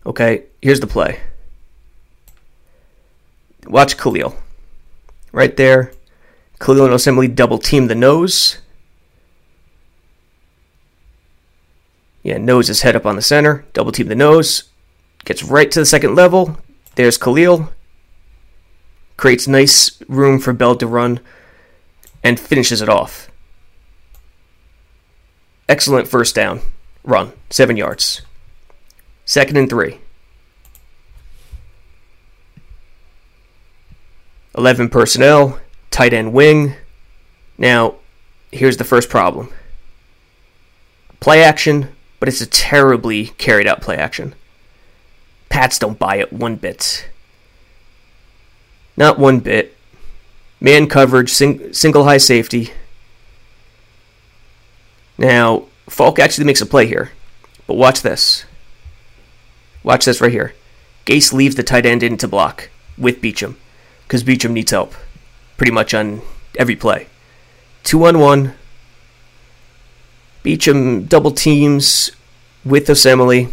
Okay, 0.08 0.44
here's 0.62 0.80
the 0.80 0.86
play. 0.86 1.20
Watch 3.66 3.98
Kalil. 3.98 4.34
Right 5.32 5.54
there. 5.54 5.92
Kalil 6.58 6.86
and 6.86 6.94
Osemele 6.94 7.34
double 7.34 7.58
team 7.58 7.88
the 7.88 7.94
nose. 7.94 8.56
Yeah, 12.22 12.38
nose 12.38 12.70
is 12.70 12.80
head 12.80 12.96
up 12.96 13.04
on 13.04 13.16
the 13.16 13.22
center. 13.22 13.66
Double 13.74 13.92
team 13.92 14.08
the 14.08 14.14
nose. 14.14 14.64
Gets 15.26 15.44
right 15.44 15.70
to 15.70 15.80
the 15.80 15.86
second 15.86 16.14
level. 16.14 16.56
There's 16.94 17.18
Kalil. 17.18 17.70
Creates 19.18 19.46
nice 19.46 20.02
room 20.08 20.38
for 20.38 20.54
Bell 20.54 20.74
to 20.76 20.86
run 20.86 21.20
and 22.24 22.40
finishes 22.40 22.80
it 22.80 22.88
off. 22.88 23.30
Excellent 25.68 26.08
first 26.08 26.34
down 26.34 26.62
run, 27.04 27.32
seven 27.50 27.76
yards. 27.76 28.22
Second 29.28 29.58
and 29.58 29.68
three. 29.68 29.98
11 34.56 34.88
personnel, 34.88 35.60
tight 35.90 36.14
end 36.14 36.32
wing. 36.32 36.76
Now, 37.58 37.96
here's 38.50 38.78
the 38.78 38.84
first 38.84 39.10
problem 39.10 39.50
play 41.20 41.42
action, 41.44 41.90
but 42.18 42.28
it's 42.30 42.40
a 42.40 42.46
terribly 42.46 43.26
carried 43.36 43.66
out 43.66 43.82
play 43.82 43.96
action. 43.96 44.34
Pats 45.50 45.78
don't 45.78 45.98
buy 45.98 46.16
it 46.16 46.32
one 46.32 46.56
bit. 46.56 47.10
Not 48.96 49.18
one 49.18 49.40
bit. 49.40 49.76
Man 50.58 50.88
coverage, 50.88 51.28
sing, 51.28 51.74
single 51.74 52.04
high 52.04 52.16
safety. 52.16 52.72
Now, 55.18 55.66
Falk 55.86 56.18
actually 56.18 56.46
makes 56.46 56.62
a 56.62 56.66
play 56.66 56.86
here, 56.86 57.12
but 57.66 57.74
watch 57.74 58.00
this. 58.00 58.46
Watch 59.88 60.04
this 60.04 60.20
right 60.20 60.30
here. 60.30 60.52
Gase 61.06 61.32
leaves 61.32 61.54
the 61.54 61.62
tight 61.62 61.86
end 61.86 62.02
in 62.02 62.18
to 62.18 62.28
block 62.28 62.68
with 62.98 63.22
Beachum 63.22 63.54
because 64.02 64.22
Beachum 64.22 64.50
needs 64.50 64.70
help 64.70 64.92
pretty 65.56 65.72
much 65.72 65.94
on 65.94 66.20
every 66.58 66.76
play. 66.76 67.06
Two 67.84 68.04
on 68.04 68.18
one. 68.18 68.52
Beachum 70.44 71.08
double 71.08 71.30
teams 71.30 72.10
with 72.66 72.86
Osemele, 72.88 73.50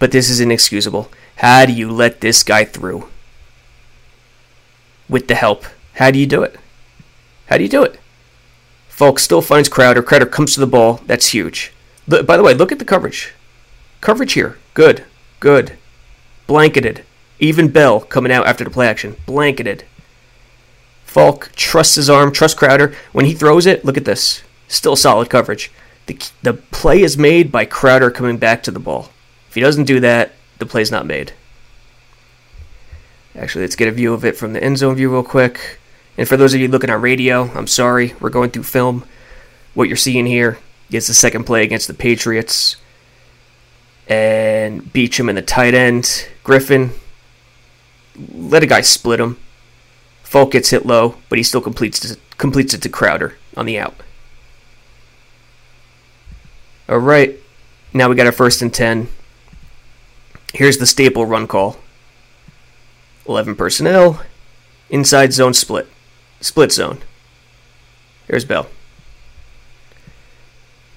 but 0.00 0.10
this 0.10 0.28
is 0.28 0.40
inexcusable. 0.40 1.12
How 1.36 1.64
do 1.64 1.72
you 1.72 1.92
let 1.92 2.22
this 2.22 2.42
guy 2.42 2.64
through? 2.64 3.08
With 5.08 5.28
the 5.28 5.36
help. 5.36 5.64
How 5.94 6.10
do 6.10 6.18
you 6.18 6.26
do 6.26 6.42
it? 6.42 6.56
How 7.46 7.56
do 7.56 7.62
you 7.62 7.68
do 7.68 7.84
it? 7.84 8.00
Falk 8.88 9.20
still 9.20 9.42
finds 9.42 9.68
Crowder. 9.68 10.02
Crowder 10.02 10.26
comes 10.26 10.54
to 10.54 10.60
the 10.60 10.66
ball. 10.66 11.02
That's 11.06 11.28
huge. 11.28 11.72
By 12.08 12.36
the 12.36 12.42
way, 12.42 12.52
look 12.52 12.72
at 12.72 12.80
the 12.80 12.84
coverage. 12.84 13.32
Coverage 14.00 14.32
here. 14.32 14.58
Good. 14.74 15.04
Good. 15.40 15.76
Blanketed. 16.46 17.04
Even 17.38 17.68
Bell 17.68 18.00
coming 18.00 18.32
out 18.32 18.46
after 18.46 18.64
the 18.64 18.70
play 18.70 18.88
action. 18.88 19.16
Blanketed. 19.26 19.84
Falk 21.04 21.50
trusts 21.54 21.94
his 21.94 22.10
arm, 22.10 22.32
trusts 22.32 22.58
Crowder. 22.58 22.94
When 23.12 23.24
he 23.24 23.34
throws 23.34 23.66
it, 23.66 23.84
look 23.84 23.96
at 23.96 24.04
this. 24.04 24.42
Still 24.66 24.96
solid 24.96 25.30
coverage. 25.30 25.70
The, 26.06 26.18
the 26.42 26.54
play 26.54 27.02
is 27.02 27.16
made 27.16 27.52
by 27.52 27.64
Crowder 27.64 28.10
coming 28.10 28.36
back 28.36 28.62
to 28.64 28.70
the 28.70 28.78
ball. 28.78 29.10
If 29.48 29.54
he 29.54 29.60
doesn't 29.60 29.84
do 29.84 30.00
that, 30.00 30.32
the 30.58 30.66
play's 30.66 30.90
not 30.90 31.06
made. 31.06 31.32
Actually, 33.34 33.62
let's 33.62 33.76
get 33.76 33.88
a 33.88 33.92
view 33.92 34.12
of 34.12 34.24
it 34.24 34.36
from 34.36 34.52
the 34.52 34.62
end 34.62 34.78
zone 34.78 34.96
view 34.96 35.12
real 35.12 35.22
quick. 35.22 35.78
And 36.16 36.26
for 36.26 36.36
those 36.36 36.54
of 36.54 36.60
you 36.60 36.68
looking 36.68 36.90
on 36.90 37.00
radio, 37.00 37.50
I'm 37.54 37.68
sorry, 37.68 38.14
we're 38.20 38.30
going 38.30 38.50
through 38.50 38.64
film. 38.64 39.04
What 39.74 39.86
you're 39.86 39.96
seeing 39.96 40.26
here 40.26 40.58
is 40.90 41.06
the 41.06 41.14
second 41.14 41.44
play 41.44 41.62
against 41.62 41.86
the 41.86 41.94
Patriots. 41.94 42.76
And 44.08 44.82
Beachum 44.92 45.28
in 45.28 45.36
the 45.36 45.42
tight 45.42 45.74
end. 45.74 46.28
Griffin, 46.42 46.92
let 48.32 48.62
a 48.62 48.66
guy 48.66 48.80
split 48.80 49.20
him. 49.20 49.36
Falk 50.22 50.52
gets 50.52 50.70
hit 50.70 50.86
low, 50.86 51.16
but 51.28 51.38
he 51.38 51.42
still 51.42 51.60
completes 51.60 52.04
it, 52.10 52.18
completes 52.36 52.74
it 52.74 52.82
to 52.82 52.88
Crowder 52.88 53.36
on 53.56 53.66
the 53.66 53.78
out. 53.78 53.94
All 56.88 56.98
right, 56.98 57.38
now 57.92 58.08
we 58.08 58.14
got 58.14 58.26
our 58.26 58.32
first 58.32 58.62
and 58.62 58.72
10. 58.72 59.08
Here's 60.54 60.78
the 60.78 60.86
staple 60.86 61.26
run 61.26 61.46
call 61.46 61.76
11 63.26 63.56
personnel, 63.56 64.22
inside 64.88 65.32
zone 65.32 65.52
split, 65.52 65.86
split 66.40 66.72
zone. 66.72 66.98
Here's 68.26 68.44
Bell. 68.44 68.68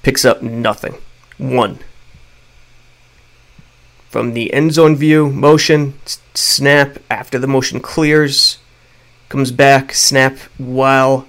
Picks 0.04 0.26
up 0.26 0.42
nothing. 0.42 0.96
One. 1.38 1.80
From 4.12 4.34
the 4.34 4.54
end 4.54 4.74
zone 4.74 4.98
view, 4.98 5.30
motion, 5.30 5.94
snap 6.34 6.98
after 7.10 7.40
the 7.40 7.48
motion 7.48 7.80
clears 7.80 8.58
comes 9.30 9.54
back, 9.54 9.94
snap 9.94 10.38
while 10.58 11.26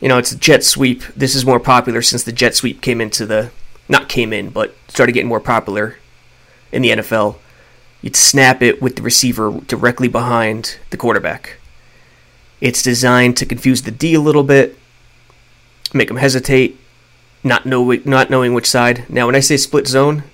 you 0.00 0.08
know 0.08 0.18
it's 0.18 0.32
a 0.32 0.36
jet 0.36 0.64
sweep. 0.64 1.04
This 1.14 1.36
is 1.36 1.46
more 1.46 1.60
popular 1.60 2.02
since 2.02 2.24
the 2.24 2.32
jet 2.32 2.56
sweep 2.56 2.82
came 2.82 3.00
into 3.00 3.24
the 3.24 3.52
not 3.88 4.08
came 4.08 4.32
in, 4.32 4.50
but 4.50 4.74
started 4.88 5.12
getting 5.12 5.28
more 5.28 5.38
popular 5.38 5.98
in 6.72 6.82
the 6.82 6.90
NFL. 6.90 7.36
You'd 8.02 8.16
snap 8.16 8.60
it 8.60 8.82
with 8.82 8.96
the 8.96 9.02
receiver 9.02 9.60
directly 9.68 10.08
behind 10.08 10.78
the 10.90 10.96
quarterback. 10.96 11.58
It's 12.60 12.82
designed 12.82 13.36
to 13.36 13.46
confuse 13.46 13.82
the 13.82 13.92
D 13.92 14.14
a 14.14 14.20
little 14.20 14.42
bit, 14.42 14.76
make 15.92 16.08
them 16.08 16.16
hesitate, 16.16 16.76
not 17.44 17.66
know 17.66 17.88
not 18.04 18.30
knowing 18.30 18.52
which 18.52 18.68
side. 18.68 19.08
Now, 19.08 19.26
when 19.26 19.36
I 19.36 19.40
say 19.40 19.56
split 19.56 19.86
zone, 19.86 20.24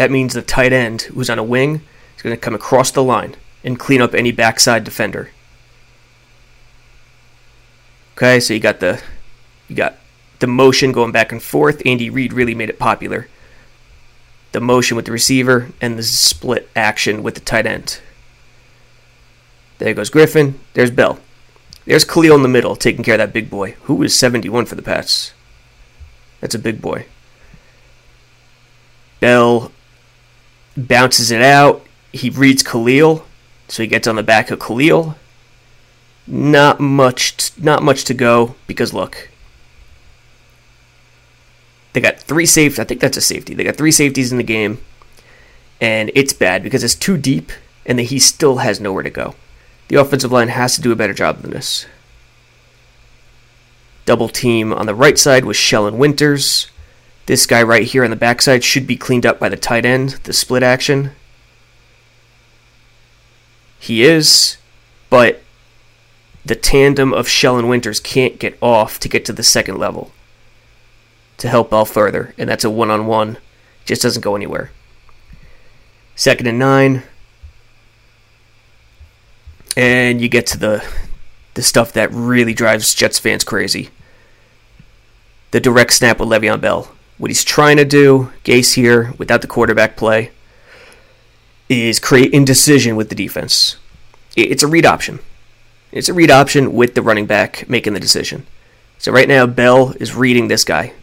that 0.00 0.10
means 0.10 0.32
the 0.32 0.40
tight 0.40 0.72
end 0.72 1.02
who's 1.02 1.28
on 1.28 1.38
a 1.38 1.44
wing 1.44 1.82
is 2.16 2.22
going 2.22 2.34
to 2.34 2.40
come 2.40 2.54
across 2.54 2.90
the 2.90 3.02
line 3.02 3.36
and 3.62 3.78
clean 3.78 4.00
up 4.00 4.14
any 4.14 4.32
backside 4.32 4.82
defender. 4.82 5.28
Okay, 8.16 8.40
so 8.40 8.54
you 8.54 8.60
got 8.60 8.80
the 8.80 9.02
you 9.68 9.76
got 9.76 9.98
the 10.38 10.46
motion 10.46 10.92
going 10.92 11.12
back 11.12 11.32
and 11.32 11.42
forth. 11.42 11.82
Andy 11.84 12.08
Reid 12.08 12.32
really 12.32 12.54
made 12.54 12.70
it 12.70 12.78
popular. 12.78 13.28
The 14.52 14.60
motion 14.62 14.96
with 14.96 15.04
the 15.04 15.12
receiver 15.12 15.68
and 15.82 15.98
the 15.98 16.02
split 16.02 16.70
action 16.74 17.22
with 17.22 17.34
the 17.34 17.42
tight 17.42 17.66
end. 17.66 18.00
There 19.76 19.92
goes 19.92 20.08
Griffin. 20.08 20.58
There's 20.72 20.90
Bell. 20.90 21.20
There's 21.84 22.06
Kalil 22.06 22.36
in 22.36 22.42
the 22.42 22.48
middle 22.48 22.74
taking 22.74 23.04
care 23.04 23.16
of 23.16 23.18
that 23.18 23.34
big 23.34 23.50
boy. 23.50 23.72
Who 23.82 24.02
is 24.02 24.18
71 24.18 24.64
for 24.64 24.76
the 24.76 24.82
Pats? 24.82 25.34
That's 26.40 26.54
a 26.54 26.58
big 26.58 26.80
boy. 26.80 27.04
Bell 29.20 29.70
bounces 30.88 31.30
it 31.30 31.42
out. 31.42 31.84
He 32.12 32.30
reads 32.30 32.62
Kalil, 32.62 33.24
so 33.68 33.82
he 33.82 33.86
gets 33.86 34.08
on 34.08 34.16
the 34.16 34.22
back 34.22 34.50
of 34.50 34.58
Kalil. 34.58 35.16
Not 36.26 36.80
much 36.80 37.52
not 37.58 37.82
much 37.82 38.04
to 38.04 38.14
go 38.14 38.54
because 38.66 38.92
look. 38.92 39.30
They 41.92 42.00
got 42.00 42.20
three 42.20 42.46
safety 42.46 42.80
I 42.80 42.84
think 42.84 43.00
that's 43.00 43.16
a 43.16 43.20
safety. 43.20 43.54
They 43.54 43.64
got 43.64 43.76
three 43.76 43.90
safeties 43.90 44.30
in 44.30 44.38
the 44.38 44.44
game 44.44 44.78
and 45.80 46.10
it's 46.14 46.32
bad 46.32 46.62
because 46.62 46.84
it's 46.84 46.94
too 46.94 47.16
deep 47.16 47.50
and 47.86 47.98
he 47.98 48.18
still 48.18 48.58
has 48.58 48.80
nowhere 48.80 49.02
to 49.02 49.10
go. 49.10 49.34
The 49.88 49.96
offensive 49.96 50.30
line 50.30 50.48
has 50.48 50.76
to 50.76 50.82
do 50.82 50.92
a 50.92 50.96
better 50.96 51.14
job 51.14 51.42
than 51.42 51.50
this. 51.50 51.86
Double 54.04 54.28
team 54.28 54.72
on 54.72 54.86
the 54.86 54.94
right 54.94 55.18
side 55.18 55.44
with 55.44 55.56
Shell 55.56 55.86
and 55.86 55.98
Winters 55.98 56.68
this 57.26 57.46
guy 57.46 57.62
right 57.62 57.86
here 57.86 58.04
on 58.04 58.10
the 58.10 58.16
backside 58.16 58.64
should 58.64 58.86
be 58.86 58.96
cleaned 58.96 59.26
up 59.26 59.38
by 59.38 59.48
the 59.48 59.56
tight 59.56 59.84
end 59.84 60.10
the 60.24 60.32
split 60.32 60.62
action 60.62 61.12
he 63.78 64.02
is 64.02 64.56
but 65.08 65.42
the 66.44 66.54
tandem 66.54 67.12
of 67.12 67.28
Shell 67.28 67.58
and 67.58 67.68
Winters 67.68 68.00
can't 68.00 68.38
get 68.38 68.56
off 68.62 68.98
to 69.00 69.08
get 69.08 69.24
to 69.26 69.32
the 69.32 69.42
second 69.42 69.76
level 69.76 70.12
to 71.36 71.48
help 71.48 71.70
Bell 71.70 71.84
further, 71.84 72.34
and 72.38 72.48
that's 72.48 72.64
a 72.64 72.70
one 72.70 72.90
on 72.90 73.06
one. 73.06 73.38
Just 73.84 74.02
doesn't 74.02 74.22
go 74.22 74.36
anywhere. 74.36 74.70
Second 76.14 76.46
and 76.46 76.58
nine. 76.58 77.02
And 79.76 80.20
you 80.20 80.28
get 80.28 80.46
to 80.48 80.58
the 80.58 80.84
the 81.54 81.62
stuff 81.62 81.92
that 81.92 82.12
really 82.12 82.54
drives 82.54 82.94
Jets 82.94 83.18
fans 83.18 83.44
crazy. 83.44 83.90
The 85.50 85.60
direct 85.60 85.92
snap 85.92 86.20
with 86.20 86.28
Le'Veon 86.28 86.60
Bell. 86.60 86.92
What 87.20 87.28
he's 87.28 87.44
trying 87.44 87.76
to 87.76 87.84
do, 87.84 88.32
Gase 88.44 88.76
here, 88.76 89.12
without 89.18 89.42
the 89.42 89.46
quarterback 89.46 89.94
play, 89.94 90.30
is 91.68 92.00
create 92.00 92.32
indecision 92.32 92.96
with 92.96 93.10
the 93.10 93.14
defense. 93.14 93.76
It's 94.38 94.62
a 94.62 94.66
read 94.66 94.86
option. 94.86 95.18
It's 95.92 96.08
a 96.08 96.14
read 96.14 96.30
option 96.30 96.72
with 96.72 96.94
the 96.94 97.02
running 97.02 97.26
back 97.26 97.68
making 97.68 97.92
the 97.92 98.00
decision. 98.00 98.46
So 98.96 99.12
right 99.12 99.28
now, 99.28 99.44
Bell 99.44 99.92
is 100.00 100.14
reading 100.14 100.48
this 100.48 100.64
guy. 100.64 100.94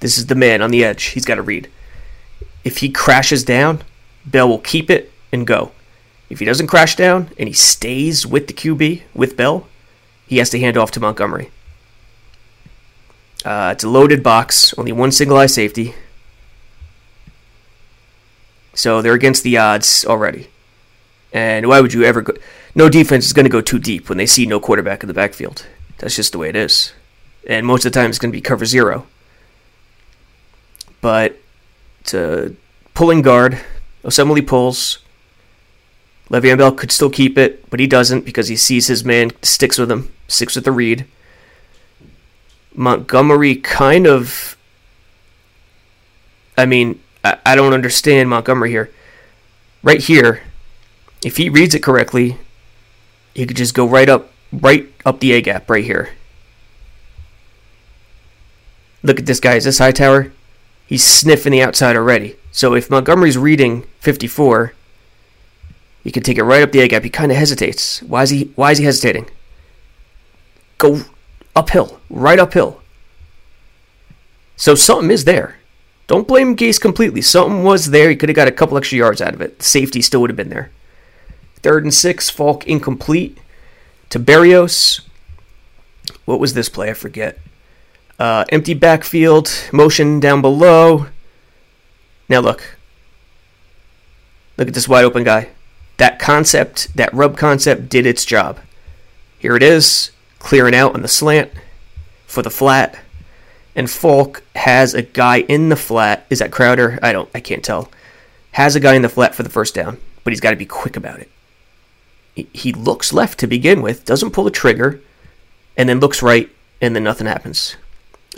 This 0.00 0.18
is 0.18 0.26
the 0.26 0.34
man 0.34 0.60
on 0.60 0.70
the 0.70 0.84
edge. 0.84 1.04
He's 1.04 1.24
got 1.24 1.36
to 1.36 1.42
read. 1.42 1.70
If 2.62 2.78
he 2.78 2.90
crashes 2.90 3.42
down, 3.42 3.84
Bell 4.26 4.50
will 4.50 4.58
keep 4.58 4.90
it 4.90 5.10
and 5.32 5.46
go. 5.46 5.72
If 6.28 6.40
he 6.40 6.44
doesn't 6.44 6.66
crash 6.66 6.94
down 6.94 7.30
and 7.38 7.48
he 7.48 7.54
stays 7.54 8.26
with 8.26 8.48
the 8.48 8.52
QB, 8.52 9.04
with 9.14 9.38
Bell, 9.38 9.66
he 10.26 10.36
has 10.36 10.50
to 10.50 10.60
hand 10.60 10.76
off 10.76 10.90
to 10.90 11.00
Montgomery. 11.00 11.50
Uh, 13.44 13.70
it's 13.72 13.84
a 13.84 13.88
loaded 13.88 14.22
box, 14.22 14.72
only 14.78 14.92
one 14.92 15.10
single 15.10 15.36
eye 15.36 15.46
safety. 15.46 15.94
So 18.74 19.02
they're 19.02 19.14
against 19.14 19.42
the 19.42 19.58
odds 19.58 20.04
already. 20.04 20.48
And 21.32 21.66
why 21.66 21.80
would 21.80 21.92
you 21.92 22.04
ever 22.04 22.22
go? 22.22 22.34
No 22.74 22.88
defense 22.88 23.26
is 23.26 23.32
going 23.32 23.44
to 23.44 23.50
go 23.50 23.60
too 23.60 23.78
deep 23.78 24.08
when 24.08 24.18
they 24.18 24.26
see 24.26 24.46
no 24.46 24.60
quarterback 24.60 25.02
in 25.02 25.08
the 25.08 25.14
backfield. 25.14 25.66
That's 25.98 26.16
just 26.16 26.32
the 26.32 26.38
way 26.38 26.48
it 26.48 26.56
is. 26.56 26.92
And 27.48 27.66
most 27.66 27.84
of 27.84 27.92
the 27.92 27.98
time, 27.98 28.10
it's 28.10 28.18
going 28.18 28.30
to 28.30 28.36
be 28.36 28.40
cover 28.40 28.64
zero. 28.64 29.06
But 31.00 31.38
to 32.04 32.56
pulling 32.94 33.22
guard, 33.22 33.58
Osemele 34.04 34.46
pulls. 34.46 34.98
Le'Veon 36.30 36.58
Bell 36.58 36.72
could 36.72 36.92
still 36.92 37.10
keep 37.10 37.36
it, 37.36 37.68
but 37.68 37.80
he 37.80 37.86
doesn't 37.86 38.24
because 38.24 38.48
he 38.48 38.56
sees 38.56 38.86
his 38.86 39.04
man 39.04 39.32
sticks 39.42 39.76
with 39.76 39.90
him, 39.90 40.12
sticks 40.28 40.54
with 40.54 40.64
the 40.64 40.72
read. 40.72 41.04
Montgomery 42.74 43.56
kind 43.56 44.06
of. 44.06 44.56
I 46.56 46.66
mean, 46.66 47.00
I, 47.24 47.38
I 47.44 47.54
don't 47.54 47.72
understand 47.72 48.28
Montgomery 48.28 48.70
here. 48.70 48.92
Right 49.82 50.00
here, 50.00 50.42
if 51.24 51.36
he 51.36 51.48
reads 51.48 51.74
it 51.74 51.82
correctly, 51.82 52.36
he 53.34 53.46
could 53.46 53.56
just 53.56 53.74
go 53.74 53.86
right 53.86 54.08
up, 54.08 54.30
right 54.52 54.92
up 55.04 55.20
the 55.20 55.32
A 55.32 55.40
gap 55.40 55.68
right 55.68 55.84
here. 55.84 56.10
Look 59.02 59.18
at 59.18 59.26
this 59.26 59.40
guy. 59.40 59.54
Is 59.54 59.64
this 59.64 59.78
Hightower? 59.78 60.32
He's 60.86 61.04
sniffing 61.04 61.52
the 61.52 61.62
outside 61.62 61.96
already. 61.96 62.36
So 62.52 62.74
if 62.74 62.90
Montgomery's 62.90 63.38
reading 63.38 63.82
54, 64.00 64.74
he 66.04 66.10
can 66.10 66.22
take 66.22 66.38
it 66.38 66.44
right 66.44 66.62
up 66.62 66.72
the 66.72 66.80
A 66.80 66.88
gap. 66.88 67.02
He 67.02 67.10
kind 67.10 67.32
of 67.32 67.38
hesitates. 67.38 68.02
Why 68.02 68.22
is 68.22 68.30
he? 68.30 68.52
Why 68.54 68.72
is 68.72 68.78
he 68.78 68.84
hesitating? 68.84 69.28
Go 70.78 71.02
uphill, 71.54 72.00
right 72.10 72.38
uphill. 72.38 72.80
So 74.56 74.74
something 74.74 75.10
is 75.10 75.24
there. 75.24 75.56
Don't 76.06 76.28
blame 76.28 76.56
Gase 76.56 76.80
completely. 76.80 77.22
Something 77.22 77.62
was 77.62 77.90
there. 77.90 78.10
He 78.10 78.16
could 78.16 78.28
have 78.28 78.36
got 78.36 78.48
a 78.48 78.52
couple 78.52 78.76
extra 78.76 78.98
yards 78.98 79.22
out 79.22 79.34
of 79.34 79.40
it. 79.40 79.62
safety 79.62 80.02
still 80.02 80.20
would 80.20 80.30
have 80.30 80.36
been 80.36 80.50
there. 80.50 80.70
Third 81.56 81.84
and 81.84 81.94
six, 81.94 82.28
Falk 82.28 82.66
incomplete 82.66 83.38
to 84.10 84.20
Berrios. 84.20 85.00
What 86.24 86.40
was 86.40 86.54
this 86.54 86.68
play? 86.68 86.90
I 86.90 86.94
forget. 86.94 87.38
Uh, 88.18 88.44
empty 88.50 88.74
backfield, 88.74 89.50
motion 89.72 90.20
down 90.20 90.42
below. 90.42 91.06
Now 92.28 92.40
look. 92.40 92.76
Look 94.56 94.68
at 94.68 94.74
this 94.74 94.88
wide 94.88 95.04
open 95.04 95.24
guy. 95.24 95.48
That 95.96 96.18
concept, 96.20 96.96
that 96.96 97.12
rub 97.12 97.36
concept, 97.36 97.88
did 97.88 98.06
its 98.06 98.24
job. 98.24 98.60
Here 99.38 99.56
it 99.56 99.62
is, 99.62 100.11
clearing 100.42 100.74
out 100.74 100.94
on 100.94 101.02
the 101.02 101.08
slant 101.08 101.50
for 102.26 102.42
the 102.42 102.50
flat. 102.50 102.98
And 103.74 103.90
Falk 103.90 104.42
has 104.54 104.92
a 104.92 105.02
guy 105.02 105.40
in 105.40 105.70
the 105.70 105.76
flat. 105.76 106.26
Is 106.28 106.40
that 106.40 106.52
Crowder? 106.52 106.98
I 107.02 107.12
don't. 107.12 107.30
I 107.34 107.40
can't 107.40 107.64
tell. 107.64 107.90
Has 108.52 108.76
a 108.76 108.80
guy 108.80 108.94
in 108.94 109.02
the 109.02 109.08
flat 109.08 109.34
for 109.34 109.42
the 109.42 109.48
first 109.48 109.74
down, 109.74 109.98
but 110.24 110.32
he's 110.32 110.40
got 110.40 110.50
to 110.50 110.56
be 110.56 110.66
quick 110.66 110.96
about 110.96 111.20
it 111.20 111.30
he 112.34 112.72
looks 112.72 113.12
left 113.12 113.38
to 113.40 113.46
begin 113.46 113.82
with, 113.82 114.04
doesn't 114.04 114.30
pull 114.30 114.44
the 114.44 114.50
trigger, 114.50 115.00
and 115.76 115.88
then 115.88 116.00
looks 116.00 116.22
right, 116.22 116.50
and 116.80 116.96
then 116.96 117.04
nothing 117.04 117.26
happens. 117.26 117.76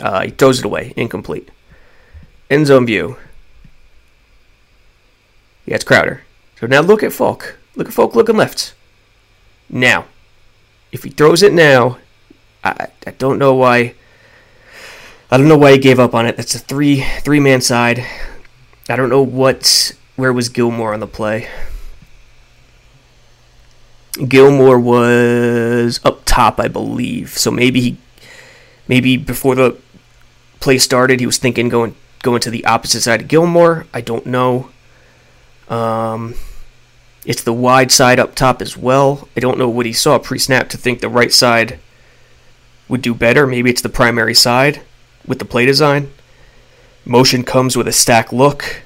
Uh, 0.01 0.23
he 0.23 0.31
throws 0.31 0.59
it 0.59 0.65
away, 0.65 0.93
incomplete. 0.95 1.49
End 2.49 2.67
zone 2.67 2.85
view. 2.85 3.17
Yeah, 5.65 5.75
it's 5.75 5.83
Crowder. 5.83 6.21
So 6.59 6.67
now 6.67 6.81
look 6.81 7.03
at 7.03 7.13
Falk. 7.13 7.57
Look 7.75 7.87
at 7.87 7.93
Falk 7.93 8.15
looking 8.15 8.37
left. 8.37 8.73
Now, 9.69 10.05
if 10.95 11.03
he 11.03 11.09
throws 11.09 11.43
it 11.43 11.53
now, 11.53 11.97
I, 12.63 12.87
I 13.05 13.11
don't 13.11 13.37
know 13.37 13.53
why. 13.53 13.93
I 15.29 15.37
don't 15.37 15.49
know 15.49 15.57
why 15.57 15.73
he 15.73 15.77
gave 15.77 15.99
up 15.99 16.15
on 16.15 16.25
it. 16.25 16.37
That's 16.37 16.55
a 16.55 16.59
three 16.59 17.01
three 17.19 17.39
man 17.39 17.61
side. 17.61 18.05
I 18.89 18.95
don't 18.95 19.09
know 19.09 19.21
what 19.21 19.93
where 20.15 20.31
was 20.31 20.49
Gilmore 20.49 20.93
on 20.93 21.01
the 21.01 21.07
play. 21.07 21.49
Gilmore 24.27 24.79
was 24.79 25.99
up 26.05 26.21
top, 26.23 26.59
I 26.59 26.69
believe. 26.69 27.37
So 27.37 27.51
maybe 27.51 27.81
he, 27.81 27.97
maybe 28.87 29.17
before 29.17 29.55
the 29.55 29.77
play 30.61 30.77
started, 30.77 31.19
he 31.19 31.25
was 31.25 31.37
thinking 31.37 31.67
going 31.67 31.93
going 32.23 32.39
to 32.39 32.49
the 32.49 32.65
opposite 32.65 33.01
side 33.01 33.21
of 33.21 33.27
Gilmore. 33.27 33.85
I 33.93 33.99
don't 33.99 34.25
know. 34.25 34.69
Um, 35.67 36.35
it's 37.25 37.43
the 37.43 37.53
wide 37.53 37.91
side 37.91 38.19
up 38.19 38.35
top 38.35 38.61
as 38.61 38.77
well. 38.77 39.27
I 39.35 39.39
don't 39.39 39.57
know 39.57 39.69
what 39.69 39.85
he 39.85 39.93
saw 39.93 40.19
pre-snap 40.19 40.69
to 40.69 40.77
think 40.77 41.01
the 41.01 41.09
right 41.09 41.33
side 41.33 41.79
would 42.87 43.01
do 43.01 43.15
better. 43.15 43.47
Maybe 43.47 43.69
it's 43.69 43.81
the 43.81 43.89
primary 43.89 44.35
side 44.35 44.81
with 45.25 45.39
the 45.39 45.45
play 45.45 45.65
design. 45.65 46.11
Motion 47.03 47.43
comes 47.43 47.75
with 47.75 47.87
a 47.87 47.91
stack 47.91 48.31
look. 48.31 48.83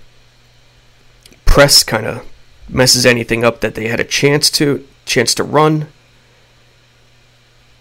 Press 1.45 1.83
kind 1.83 2.05
of 2.05 2.25
messes 2.69 3.05
anything 3.05 3.43
up 3.43 3.59
that 3.61 3.75
they 3.75 3.87
had 3.87 3.99
a 3.99 4.05
chance 4.05 4.49
to 4.51 4.87
chance 5.05 5.33
to 5.35 5.43
run. 5.43 5.87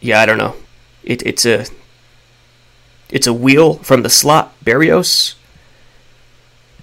Yeah, 0.01 0.21
I 0.21 0.27
don't 0.27 0.38
know. 0.38 0.57
It, 1.05 1.25
it's 1.25 1.44
a 1.44 1.66
it's 3.11 3.27
a 3.27 3.33
wheel 3.33 3.75
from 3.75 4.03
the 4.03 4.11
slot 4.11 4.55
Berrios. 4.64 5.35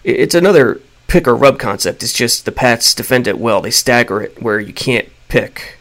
It, 0.03 0.19
it's 0.19 0.35
another 0.35 0.81
pick 1.07 1.27
or 1.27 1.35
rub 1.35 1.59
concept. 1.59 2.03
It's 2.03 2.13
just 2.13 2.45
the 2.45 2.51
Pats 2.51 2.93
defend 2.95 3.27
it 3.27 3.39
well. 3.39 3.61
They 3.61 3.71
stagger 3.71 4.21
it 4.21 4.41
where 4.41 4.59
you 4.59 4.73
can't 4.73 5.09
pick. 5.27 5.77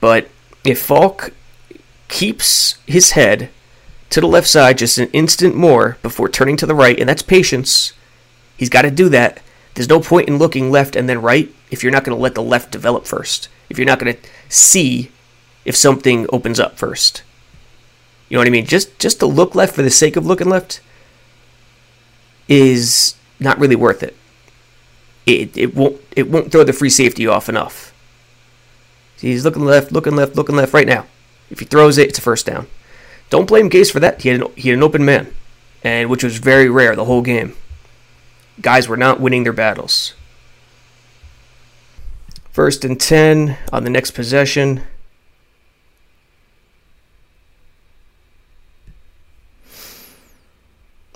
But 0.00 0.28
if 0.64 0.80
Falk 0.80 1.32
keeps 2.08 2.78
his 2.86 3.12
head 3.12 3.50
to 4.10 4.20
the 4.20 4.26
left 4.26 4.48
side 4.48 4.78
just 4.78 4.98
an 4.98 5.10
instant 5.10 5.54
more 5.54 5.98
before 6.02 6.28
turning 6.28 6.56
to 6.56 6.66
the 6.66 6.74
right, 6.74 6.98
and 6.98 7.08
that's 7.08 7.22
patience. 7.22 7.92
He's 8.56 8.70
got 8.70 8.82
to 8.82 8.90
do 8.90 9.08
that. 9.10 9.40
There's 9.74 9.88
no 9.88 10.00
point 10.00 10.28
in 10.28 10.38
looking 10.38 10.70
left 10.70 10.96
and 10.96 11.08
then 11.08 11.22
right 11.22 11.54
if 11.70 11.82
you're 11.82 11.92
not 11.92 12.04
going 12.04 12.16
to 12.16 12.22
let 12.22 12.34
the 12.34 12.42
left 12.42 12.72
develop 12.72 13.06
first. 13.06 13.48
If 13.68 13.78
you're 13.78 13.86
not 13.86 13.98
going 13.98 14.14
to 14.14 14.20
see 14.48 15.12
if 15.64 15.76
something 15.76 16.26
opens 16.32 16.58
up 16.58 16.78
first. 16.78 17.22
You 18.28 18.34
know 18.36 18.40
what 18.40 18.48
I 18.48 18.50
mean? 18.50 18.66
Just 18.66 18.98
just 18.98 19.20
to 19.20 19.26
look 19.26 19.54
left 19.54 19.74
for 19.74 19.82
the 19.82 19.90
sake 19.90 20.16
of 20.16 20.26
looking 20.26 20.48
left 20.48 20.80
is 22.48 23.14
not 23.40 23.58
really 23.58 23.76
worth 23.76 24.02
it. 24.02 24.16
It 25.26 25.56
it 25.56 25.74
won't 25.74 26.00
it 26.16 26.28
won't 26.28 26.50
throw 26.50 26.64
the 26.64 26.72
free 26.72 26.90
safety 26.90 27.26
off 27.26 27.48
enough. 27.48 27.92
See, 29.16 29.28
he's 29.28 29.44
looking 29.44 29.64
left, 29.64 29.92
looking 29.92 30.16
left, 30.16 30.36
looking 30.36 30.56
left 30.56 30.72
right 30.72 30.86
now. 30.86 31.06
If 31.50 31.58
he 31.58 31.64
throws 31.64 31.98
it, 31.98 32.08
it's 32.08 32.18
a 32.18 32.22
first 32.22 32.46
down. 32.46 32.66
Don't 33.30 33.48
blame 33.48 33.68
Gase 33.68 33.92
for 33.92 34.00
that. 34.00 34.22
He 34.22 34.28
had 34.28 34.40
an, 34.40 34.52
he 34.54 34.68
had 34.68 34.78
an 34.78 34.82
open 34.82 35.04
man, 35.04 35.34
and 35.82 36.08
which 36.08 36.24
was 36.24 36.38
very 36.38 36.68
rare 36.68 36.94
the 36.94 37.04
whole 37.04 37.22
game. 37.22 37.54
Guys 38.60 38.88
were 38.88 38.96
not 38.96 39.20
winning 39.20 39.44
their 39.44 39.52
battles. 39.52 40.14
First 42.52 42.84
and 42.84 42.98
10 42.98 43.56
on 43.72 43.84
the 43.84 43.90
next 43.90 44.12
possession. 44.12 44.82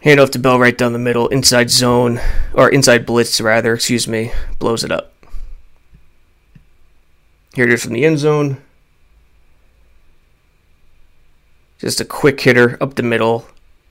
Hand 0.03 0.19
off 0.19 0.31
to 0.33 0.39
Bell 0.39 0.59
right 0.59 0.77
down 0.77 0.93
the 0.93 0.99
middle, 0.99 1.29
inside 1.29 1.71
zone, 1.71 2.21
or 2.55 2.69
inside 2.69 3.07
blitz, 3.07 3.41
rather, 3.41 3.75
excuse 3.75 4.09
me, 4.09 4.33
blows 4.59 4.83
it 4.83 4.91
up. 4.91 5.13
Here 7.55 7.67
it 7.67 7.73
is 7.73 7.85
from 7.85 7.93
the 7.93 8.05
end 8.05 8.19
zone. 8.19 8.61
Just 11.79 12.01
a 12.01 12.05
quick 12.05 12.41
hitter 12.41 12.77
up 12.81 12.95
the 12.95 13.03
middle. 13.03 13.47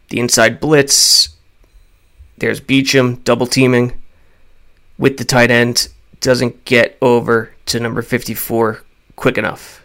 The 0.09 0.19
inside 0.19 0.59
blitz. 0.59 1.29
There's 2.37 2.59
Beachum 2.59 3.23
double 3.23 3.47
teaming 3.47 4.01
with 4.97 5.17
the 5.17 5.25
tight 5.25 5.49
end 5.49 5.87
doesn't 6.19 6.65
get 6.65 6.97
over 7.01 7.53
to 7.65 7.79
number 7.79 8.01
54 8.01 8.83
quick 9.15 9.37
enough. 9.37 9.83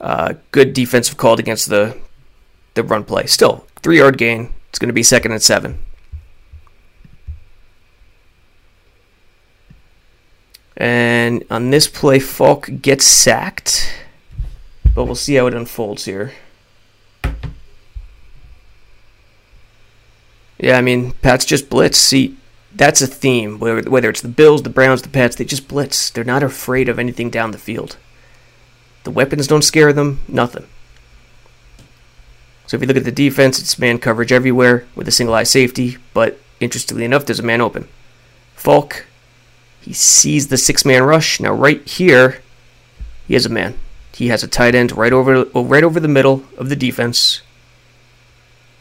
Uh, 0.00 0.34
good 0.50 0.74
defensive 0.74 1.16
called 1.16 1.40
against 1.40 1.68
the 1.68 1.96
the 2.74 2.82
run 2.82 3.04
play. 3.04 3.26
Still, 3.26 3.63
three 3.84 3.98
yard 3.98 4.16
gain. 4.18 4.52
It's 4.70 4.78
going 4.78 4.88
to 4.88 4.94
be 4.94 5.04
second 5.04 5.30
and 5.30 5.42
seven. 5.42 5.78
And 10.76 11.44
on 11.50 11.70
this 11.70 11.86
play, 11.86 12.18
Falk 12.18 12.68
gets 12.82 13.06
sacked. 13.06 13.94
But 14.94 15.04
we'll 15.04 15.14
see 15.14 15.34
how 15.34 15.46
it 15.46 15.54
unfolds 15.54 16.06
here. 16.06 16.32
Yeah, 20.58 20.78
I 20.78 20.80
mean, 20.80 21.12
Pat's 21.20 21.44
just 21.44 21.68
blitz. 21.68 21.98
See, 21.98 22.36
that's 22.74 23.02
a 23.02 23.06
theme. 23.06 23.58
Whether 23.58 24.08
it's 24.08 24.22
the 24.22 24.28
Bills, 24.28 24.62
the 24.62 24.70
Browns, 24.70 25.02
the 25.02 25.08
Pats, 25.08 25.36
they 25.36 25.44
just 25.44 25.68
blitz. 25.68 26.10
They're 26.10 26.24
not 26.24 26.42
afraid 26.42 26.88
of 26.88 26.98
anything 26.98 27.28
down 27.28 27.50
the 27.50 27.58
field. 27.58 27.96
The 29.04 29.10
weapons 29.10 29.46
don't 29.46 29.62
scare 29.62 29.92
them. 29.92 30.20
Nothing. 30.26 30.66
So 32.66 32.76
if 32.76 32.80
you 32.80 32.88
look 32.88 32.96
at 32.96 33.04
the 33.04 33.12
defense, 33.12 33.58
it's 33.58 33.78
man 33.78 33.98
coverage 33.98 34.32
everywhere 34.32 34.86
with 34.94 35.08
a 35.08 35.12
single 35.12 35.34
eye 35.34 35.44
safety. 35.44 35.98
But 36.12 36.40
interestingly 36.60 37.04
enough, 37.04 37.26
there's 37.26 37.40
a 37.40 37.44
man 37.44 37.60
open. 37.60 37.88
Falk, 38.54 39.06
he 39.80 39.92
sees 39.92 40.48
the 40.48 40.56
six 40.56 40.84
man 40.84 41.02
rush. 41.02 41.40
Now 41.40 41.52
right 41.52 41.86
here, 41.86 42.40
he 43.26 43.34
has 43.34 43.44
a 43.44 43.50
man. 43.50 43.78
He 44.14 44.28
has 44.28 44.42
a 44.42 44.48
tight 44.48 44.74
end 44.74 44.96
right 44.96 45.12
over 45.12 45.44
right 45.44 45.84
over 45.84 46.00
the 46.00 46.08
middle 46.08 46.44
of 46.56 46.68
the 46.68 46.76
defense. 46.76 47.42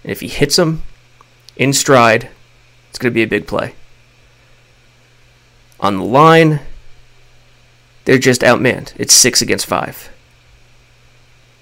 And 0.03 0.11
if 0.11 0.21
he 0.21 0.27
hits 0.27 0.57
him 0.57 0.83
in 1.55 1.73
stride, 1.73 2.29
it's 2.89 2.99
going 2.99 3.11
to 3.11 3.15
be 3.15 3.23
a 3.23 3.27
big 3.27 3.47
play 3.47 3.73
On 5.79 5.97
the 5.97 6.03
line, 6.03 6.59
they're 8.05 8.17
just 8.17 8.41
outmanned. 8.41 8.93
It's 8.97 9.13
six 9.13 9.41
against 9.41 9.65
five. 9.65 10.09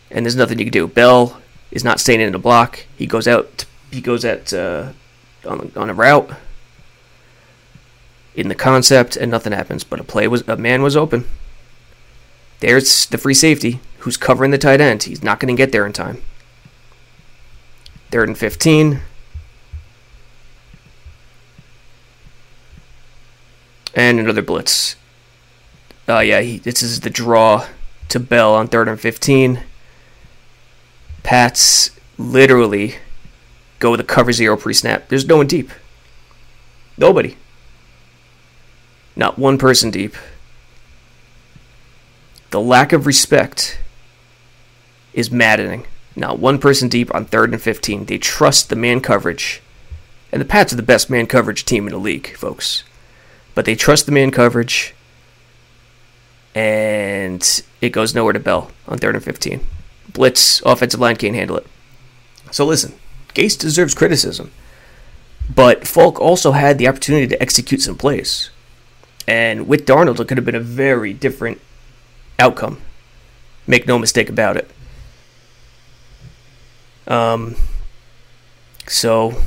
And 0.09 0.25
there's 0.25 0.35
nothing 0.35 0.59
you 0.59 0.65
can 0.65 0.73
do. 0.73 0.87
Bell 0.87 1.40
is 1.71 1.83
not 1.83 1.99
staying 1.99 2.21
in 2.21 2.31
the 2.31 2.39
block. 2.39 2.85
He 2.97 3.05
goes 3.07 3.27
out. 3.27 3.65
He 3.91 4.01
goes 4.01 4.23
at 4.25 4.53
uh, 4.53 4.91
on 5.45 5.71
on 5.75 5.89
a 5.89 5.93
route 5.93 6.31
in 8.35 8.47
the 8.47 8.55
concept, 8.55 9.15
and 9.15 9.31
nothing 9.31 9.53
happens. 9.53 9.83
But 9.83 9.99
a 9.99 10.03
play 10.03 10.27
was 10.27 10.47
a 10.47 10.57
man 10.57 10.81
was 10.81 10.95
open. 10.95 11.25
There's 12.59 13.07
the 13.07 13.17
free 13.17 13.33
safety 13.33 13.79
who's 13.99 14.17
covering 14.17 14.51
the 14.51 14.57
tight 14.57 14.81
end. 14.81 15.03
He's 15.03 15.23
not 15.23 15.39
going 15.39 15.55
to 15.55 15.59
get 15.59 15.71
there 15.71 15.85
in 15.85 15.93
time. 15.93 16.21
Third 18.11 18.27
and 18.27 18.37
fifteen. 18.37 19.01
And 23.93 24.19
another 24.19 24.41
blitz. 24.41 24.95
Oh, 26.07 26.17
uh, 26.17 26.19
yeah, 26.19 26.41
he, 26.41 26.57
this 26.57 26.81
is 26.81 27.01
the 27.01 27.09
draw 27.09 27.67
to 28.09 28.19
Bell 28.19 28.55
on 28.55 28.67
third 28.67 28.87
and 28.87 28.99
15. 28.99 29.61
Pats 31.23 31.91
literally 32.17 32.95
go 33.79 33.91
with 33.91 33.99
a 33.99 34.05
cover 34.05 34.31
zero 34.31 34.57
pre 34.57 34.73
snap. 34.73 35.07
There's 35.09 35.27
no 35.27 35.37
one 35.37 35.47
deep. 35.47 35.69
Nobody. 36.97 37.37
Not 39.15 39.39
one 39.39 39.57
person 39.57 39.91
deep. 39.91 40.15
The 42.51 42.59
lack 42.59 42.91
of 42.91 43.05
respect 43.05 43.79
is 45.13 45.31
maddening. 45.31 45.85
Not 46.15 46.39
one 46.39 46.59
person 46.59 46.89
deep 46.89 47.13
on 47.15 47.25
third 47.25 47.53
and 47.53 47.61
15. 47.61 48.05
They 48.05 48.17
trust 48.17 48.69
the 48.69 48.75
man 48.75 48.99
coverage. 48.99 49.61
And 50.31 50.41
the 50.41 50.45
Pats 50.45 50.73
are 50.73 50.77
the 50.77 50.83
best 50.83 51.09
man 51.09 51.27
coverage 51.27 51.65
team 51.65 51.87
in 51.87 51.93
the 51.93 51.99
league, 51.99 52.35
folks 52.35 52.83
but 53.55 53.65
they 53.65 53.75
trust 53.75 54.05
the 54.05 54.11
man 54.11 54.31
coverage, 54.31 54.93
and 56.55 57.63
it 57.81 57.89
goes 57.89 58.15
nowhere 58.15 58.33
to 58.33 58.39
Bell 58.39 58.71
on 58.87 58.97
third 58.97 59.15
and 59.15 59.23
15. 59.23 59.61
Blitz, 60.13 60.61
offensive 60.65 60.99
line 60.99 61.15
can't 61.15 61.35
handle 61.35 61.57
it. 61.57 61.67
So 62.51 62.65
listen, 62.65 62.93
Gase 63.33 63.57
deserves 63.57 63.93
criticism, 63.93 64.51
but 65.53 65.87
Falk 65.87 66.19
also 66.19 66.51
had 66.51 66.77
the 66.77 66.87
opportunity 66.87 67.27
to 67.27 67.41
execute 67.41 67.81
some 67.81 67.97
plays. 67.97 68.49
And 69.27 69.67
with 69.67 69.85
Darnold, 69.85 70.19
it 70.19 70.27
could 70.27 70.37
have 70.37 70.45
been 70.45 70.55
a 70.55 70.59
very 70.59 71.13
different 71.13 71.61
outcome. 72.39 72.81
Make 73.67 73.87
no 73.87 73.97
mistake 73.97 74.29
about 74.29 74.57
it. 74.57 74.69
Um, 77.07 77.55
so 78.87 79.41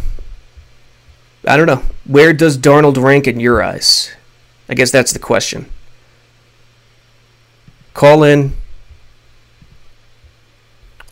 I 1.47 1.57
don't 1.57 1.67
know. 1.67 1.83
Where 2.05 2.33
does 2.33 2.57
Darnold 2.57 3.03
rank 3.03 3.27
in 3.27 3.41
your 3.41 3.63
eyes? 3.63 4.13
I 4.69 4.75
guess 4.75 4.91
that's 4.91 5.13
the 5.13 5.19
question. 5.19 5.67
Call 7.93 8.23
in. 8.23 8.57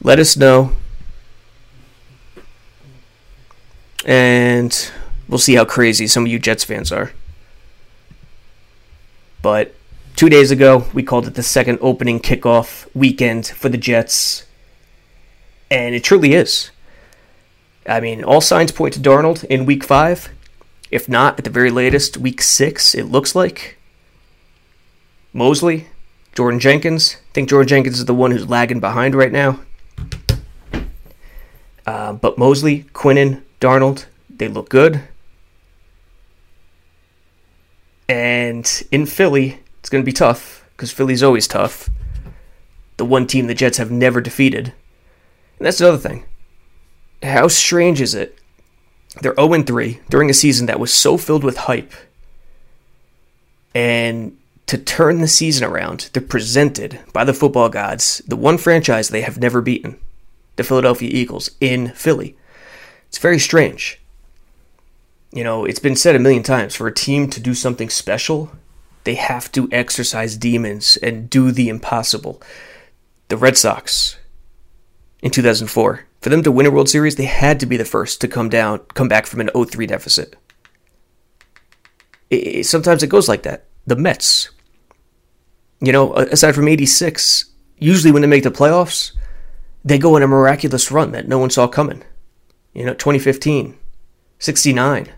Let 0.04 0.18
us 0.18 0.36
know. 0.36 0.72
And 4.04 4.90
we'll 5.28 5.38
see 5.38 5.54
how 5.54 5.64
crazy 5.64 6.08
some 6.08 6.24
of 6.24 6.30
you 6.30 6.40
Jets 6.40 6.64
fans 6.64 6.90
are. 6.90 7.12
But 9.42 9.76
two 10.16 10.28
days 10.28 10.50
ago, 10.50 10.86
we 10.92 11.04
called 11.04 11.28
it 11.28 11.34
the 11.34 11.42
second 11.42 11.78
opening 11.80 12.18
kickoff 12.18 12.88
weekend 12.94 13.46
for 13.46 13.68
the 13.68 13.78
Jets. 13.78 14.44
And 15.70 15.94
it 15.94 16.02
truly 16.02 16.34
is. 16.34 16.72
I 17.86 18.00
mean, 18.00 18.24
all 18.24 18.40
signs 18.40 18.72
point 18.72 18.94
to 18.94 19.00
Darnold 19.00 19.44
in 19.44 19.66
week 19.66 19.84
five. 19.84 20.30
If 20.90 21.08
not, 21.08 21.38
at 21.38 21.44
the 21.44 21.50
very 21.50 21.70
latest, 21.70 22.16
week 22.16 22.42
six, 22.42 22.94
it 22.94 23.04
looks 23.04 23.36
like. 23.36 23.78
Mosley, 25.32 25.86
Jordan 26.34 26.60
Jenkins. 26.60 27.16
I 27.30 27.32
think 27.32 27.48
Jordan 27.48 27.68
Jenkins 27.68 27.98
is 27.98 28.04
the 28.04 28.14
one 28.14 28.32
who's 28.32 28.48
lagging 28.48 28.80
behind 28.80 29.14
right 29.14 29.32
now. 29.32 29.60
Uh, 31.86 32.12
but 32.12 32.38
Mosley, 32.38 32.84
Quinnen, 32.92 33.42
Darnold, 33.60 34.06
they 34.30 34.48
look 34.48 34.68
good. 34.68 35.02
And 38.08 38.82
in 38.90 39.06
Philly, 39.06 39.60
it's 39.80 39.88
going 39.88 40.02
to 40.02 40.06
be 40.06 40.12
tough 40.12 40.64
because 40.76 40.92
Philly's 40.92 41.22
always 41.22 41.48
tough. 41.48 41.88
The 42.96 43.04
one 43.04 43.26
team 43.26 43.46
the 43.46 43.54
Jets 43.54 43.78
have 43.78 43.90
never 43.90 44.20
defeated. 44.20 44.72
And 45.58 45.66
that's 45.66 45.80
another 45.80 45.98
thing 45.98 46.24
how 47.22 47.48
strange 47.48 48.00
is 48.00 48.14
it? 48.14 48.38
They're 49.20 49.34
0 49.34 49.62
3 49.62 50.00
during 50.08 50.30
a 50.30 50.34
season 50.34 50.66
that 50.66 50.80
was 50.80 50.92
so 50.92 51.16
filled 51.16 51.44
with 51.44 51.56
hype. 51.58 51.92
And 53.74 54.36
to 54.66 54.78
turn 54.78 55.20
the 55.20 55.28
season 55.28 55.64
around, 55.64 56.10
they're 56.12 56.22
presented 56.22 57.00
by 57.12 57.24
the 57.24 57.34
football 57.34 57.68
gods, 57.68 58.22
the 58.26 58.36
one 58.36 58.58
franchise 58.58 59.08
they 59.08 59.22
have 59.22 59.38
never 59.38 59.60
beaten, 59.60 59.98
the 60.56 60.64
Philadelphia 60.64 61.10
Eagles, 61.12 61.50
in 61.60 61.88
Philly. 61.90 62.36
It's 63.08 63.18
very 63.18 63.38
strange. 63.38 64.00
You 65.32 65.44
know, 65.44 65.64
it's 65.64 65.78
been 65.78 65.96
said 65.96 66.14
a 66.14 66.18
million 66.18 66.42
times 66.42 66.74
for 66.74 66.86
a 66.86 66.94
team 66.94 67.30
to 67.30 67.40
do 67.40 67.54
something 67.54 67.88
special, 67.88 68.52
they 69.04 69.14
have 69.14 69.50
to 69.52 69.68
exercise 69.72 70.36
demons 70.36 70.96
and 70.98 71.28
do 71.28 71.50
the 71.50 71.68
impossible. 71.68 72.40
The 73.28 73.36
Red 73.36 73.56
Sox 73.56 74.18
in 75.22 75.30
2004 75.30 76.06
for 76.22 76.28
them 76.30 76.44
to 76.44 76.52
win 76.52 76.66
a 76.66 76.70
World 76.70 76.88
Series, 76.88 77.16
they 77.16 77.24
had 77.24 77.58
to 77.60 77.66
be 77.66 77.76
the 77.76 77.84
first 77.84 78.20
to 78.20 78.28
come 78.28 78.48
down, 78.48 78.78
come 78.94 79.08
back 79.08 79.26
from 79.26 79.40
an 79.40 79.50
0-3 79.54 79.88
deficit. 79.88 80.36
It, 82.30 82.36
it, 82.36 82.66
sometimes 82.66 83.02
it 83.02 83.08
goes 83.08 83.28
like 83.28 83.42
that. 83.42 83.64
The 83.88 83.96
Mets, 83.96 84.50
you 85.80 85.90
know, 85.90 86.14
aside 86.14 86.54
from 86.54 86.68
86, 86.68 87.46
usually 87.76 88.12
when 88.12 88.22
they 88.22 88.28
make 88.28 88.44
the 88.44 88.52
playoffs, 88.52 89.10
they 89.84 89.98
go 89.98 90.16
on 90.16 90.22
a 90.22 90.28
miraculous 90.28 90.90
run 90.90 91.12
that 91.12 91.28
no 91.28 91.38
one 91.38 91.50
saw 91.50 91.66
coming. 91.66 92.02
You 92.72 92.84
know, 92.84 92.94
2015, 92.94 93.76
69. 94.38 95.08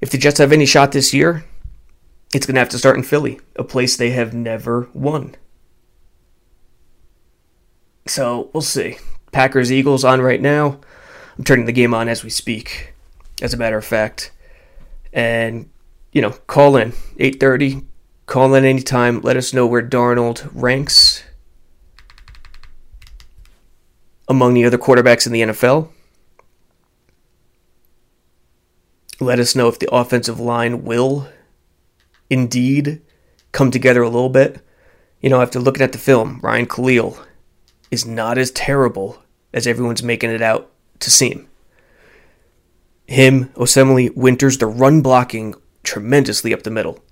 If 0.00 0.10
the 0.10 0.18
Jets 0.18 0.38
have 0.38 0.52
any 0.52 0.66
shot 0.66 0.92
this 0.92 1.14
year, 1.14 1.44
it's 2.34 2.46
going 2.46 2.54
to 2.54 2.60
have 2.60 2.68
to 2.70 2.78
start 2.78 2.96
in 2.96 3.02
Philly, 3.02 3.40
a 3.56 3.64
place 3.64 3.96
they 3.96 4.10
have 4.10 4.34
never 4.34 4.88
won. 4.92 5.36
So 8.06 8.50
we'll 8.52 8.62
see. 8.62 8.98
Packers 9.30 9.70
Eagles 9.70 10.04
on 10.04 10.20
right 10.20 10.40
now. 10.40 10.80
I'm 11.38 11.44
turning 11.44 11.66
the 11.66 11.72
game 11.72 11.94
on 11.94 12.08
as 12.08 12.24
we 12.24 12.30
speak, 12.30 12.94
as 13.40 13.54
a 13.54 13.56
matter 13.56 13.78
of 13.78 13.84
fact. 13.84 14.32
And, 15.12 15.70
you 16.12 16.20
know, 16.20 16.30
call 16.46 16.76
in 16.76 16.92
8:30. 17.18 17.84
Call 18.26 18.54
in 18.54 18.64
anytime. 18.64 19.20
Let 19.20 19.36
us 19.36 19.54
know 19.54 19.66
where 19.66 19.82
Darnold 19.82 20.50
ranks 20.52 21.22
among 24.28 24.54
the 24.54 24.64
other 24.64 24.78
quarterbacks 24.78 25.26
in 25.26 25.32
the 25.32 25.42
NFL. 25.42 25.88
Let 29.20 29.38
us 29.38 29.54
know 29.54 29.68
if 29.68 29.78
the 29.78 29.92
offensive 29.92 30.40
line 30.40 30.84
will 30.84 31.28
indeed 32.28 33.02
come 33.52 33.70
together 33.70 34.02
a 34.02 34.08
little 34.08 34.30
bit. 34.30 34.60
You 35.20 35.30
know, 35.30 35.40
after 35.40 35.60
looking 35.60 35.82
at 35.82 35.92
the 35.92 35.98
film, 35.98 36.40
Ryan 36.42 36.66
Kalil 36.66 37.16
is 37.90 38.04
not 38.04 38.38
as 38.38 38.50
terrible 38.50 39.22
as 39.52 39.66
everyone's 39.66 40.02
making 40.02 40.30
it 40.30 40.42
out 40.42 40.72
to 41.00 41.10
seem. 41.10 41.48
Him, 43.06 43.50
Osemele, 43.50 44.16
Winters, 44.16 44.58
the 44.58 44.66
run 44.66 45.02
blocking 45.02 45.54
tremendously 45.82 46.54
up 46.54 46.62
the 46.62 46.70
middle, 46.70 47.04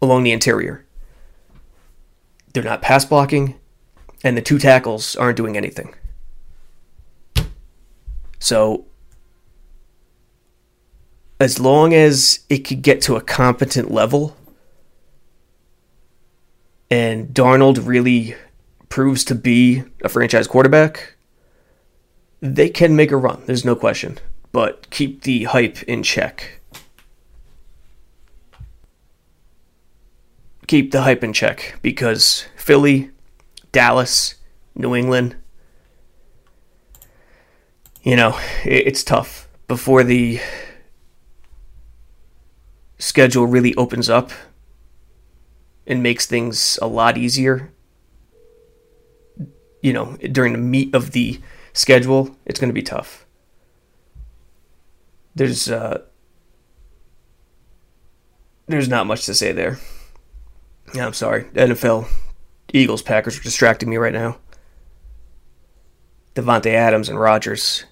along 0.00 0.22
the 0.22 0.32
interior. 0.32 0.86
They're 2.54 2.62
not 2.62 2.82
pass 2.82 3.04
blocking, 3.04 3.58
and 4.24 4.36
the 4.36 4.42
two 4.42 4.58
tackles 4.58 5.16
aren't 5.16 5.36
doing 5.36 5.56
anything. 5.56 5.94
So, 8.38 8.84
as 11.40 11.60
long 11.60 11.94
as 11.94 12.40
it 12.48 12.58
could 12.58 12.82
get 12.82 13.00
to 13.02 13.16
a 13.16 13.20
competent 13.20 13.90
level, 13.90 14.36
and 16.90 17.28
Darnold 17.28 17.86
really 17.86 18.34
proves 18.88 19.24
to 19.24 19.34
be 19.34 19.84
a 20.02 20.08
franchise 20.08 20.46
quarterback, 20.46 21.16
they 22.40 22.68
can 22.68 22.96
make 22.96 23.10
a 23.10 23.16
run. 23.16 23.42
There's 23.46 23.64
no 23.64 23.76
question. 23.76 24.18
But 24.52 24.88
keep 24.90 25.22
the 25.22 25.44
hype 25.44 25.82
in 25.82 26.02
check. 26.02 26.60
Keep 30.66 30.90
the 30.92 31.02
hype 31.02 31.24
in 31.24 31.32
check 31.32 31.78
because 31.82 32.46
Philly, 32.56 33.10
Dallas, 33.72 34.36
New 34.74 34.94
England, 34.94 35.36
you 38.02 38.16
know, 38.16 38.38
it's 38.64 39.02
tough 39.04 39.48
before 39.66 40.04
the 40.04 40.40
schedule 42.98 43.46
really 43.46 43.74
opens 43.74 44.08
up 44.08 44.30
and 45.86 46.02
makes 46.02 46.26
things 46.26 46.78
a 46.80 46.86
lot 46.86 47.16
easier 47.16 47.72
you 49.80 49.92
know, 49.92 50.16
during 50.32 50.52
the 50.52 50.58
meat 50.58 50.94
of 50.94 51.12
the 51.12 51.40
schedule, 51.72 52.36
it's 52.44 52.58
going 52.58 52.68
to 52.68 52.74
be 52.74 52.82
tough. 52.82 53.26
There's 55.34 55.70
uh, 55.70 56.02
there's 58.66 58.88
not 58.88 59.06
much 59.06 59.24
to 59.26 59.34
say 59.34 59.52
there. 59.52 59.78
Yeah, 60.94 61.06
I'm 61.06 61.12
sorry. 61.12 61.44
NFL, 61.44 62.08
Eagles, 62.72 63.02
Packers 63.02 63.38
are 63.38 63.42
distracting 63.42 63.88
me 63.88 63.96
right 63.96 64.12
now. 64.12 64.38
Davante 66.34 66.72
Adams 66.72 67.08
and 67.08 67.18
Rodgers. 67.18 67.84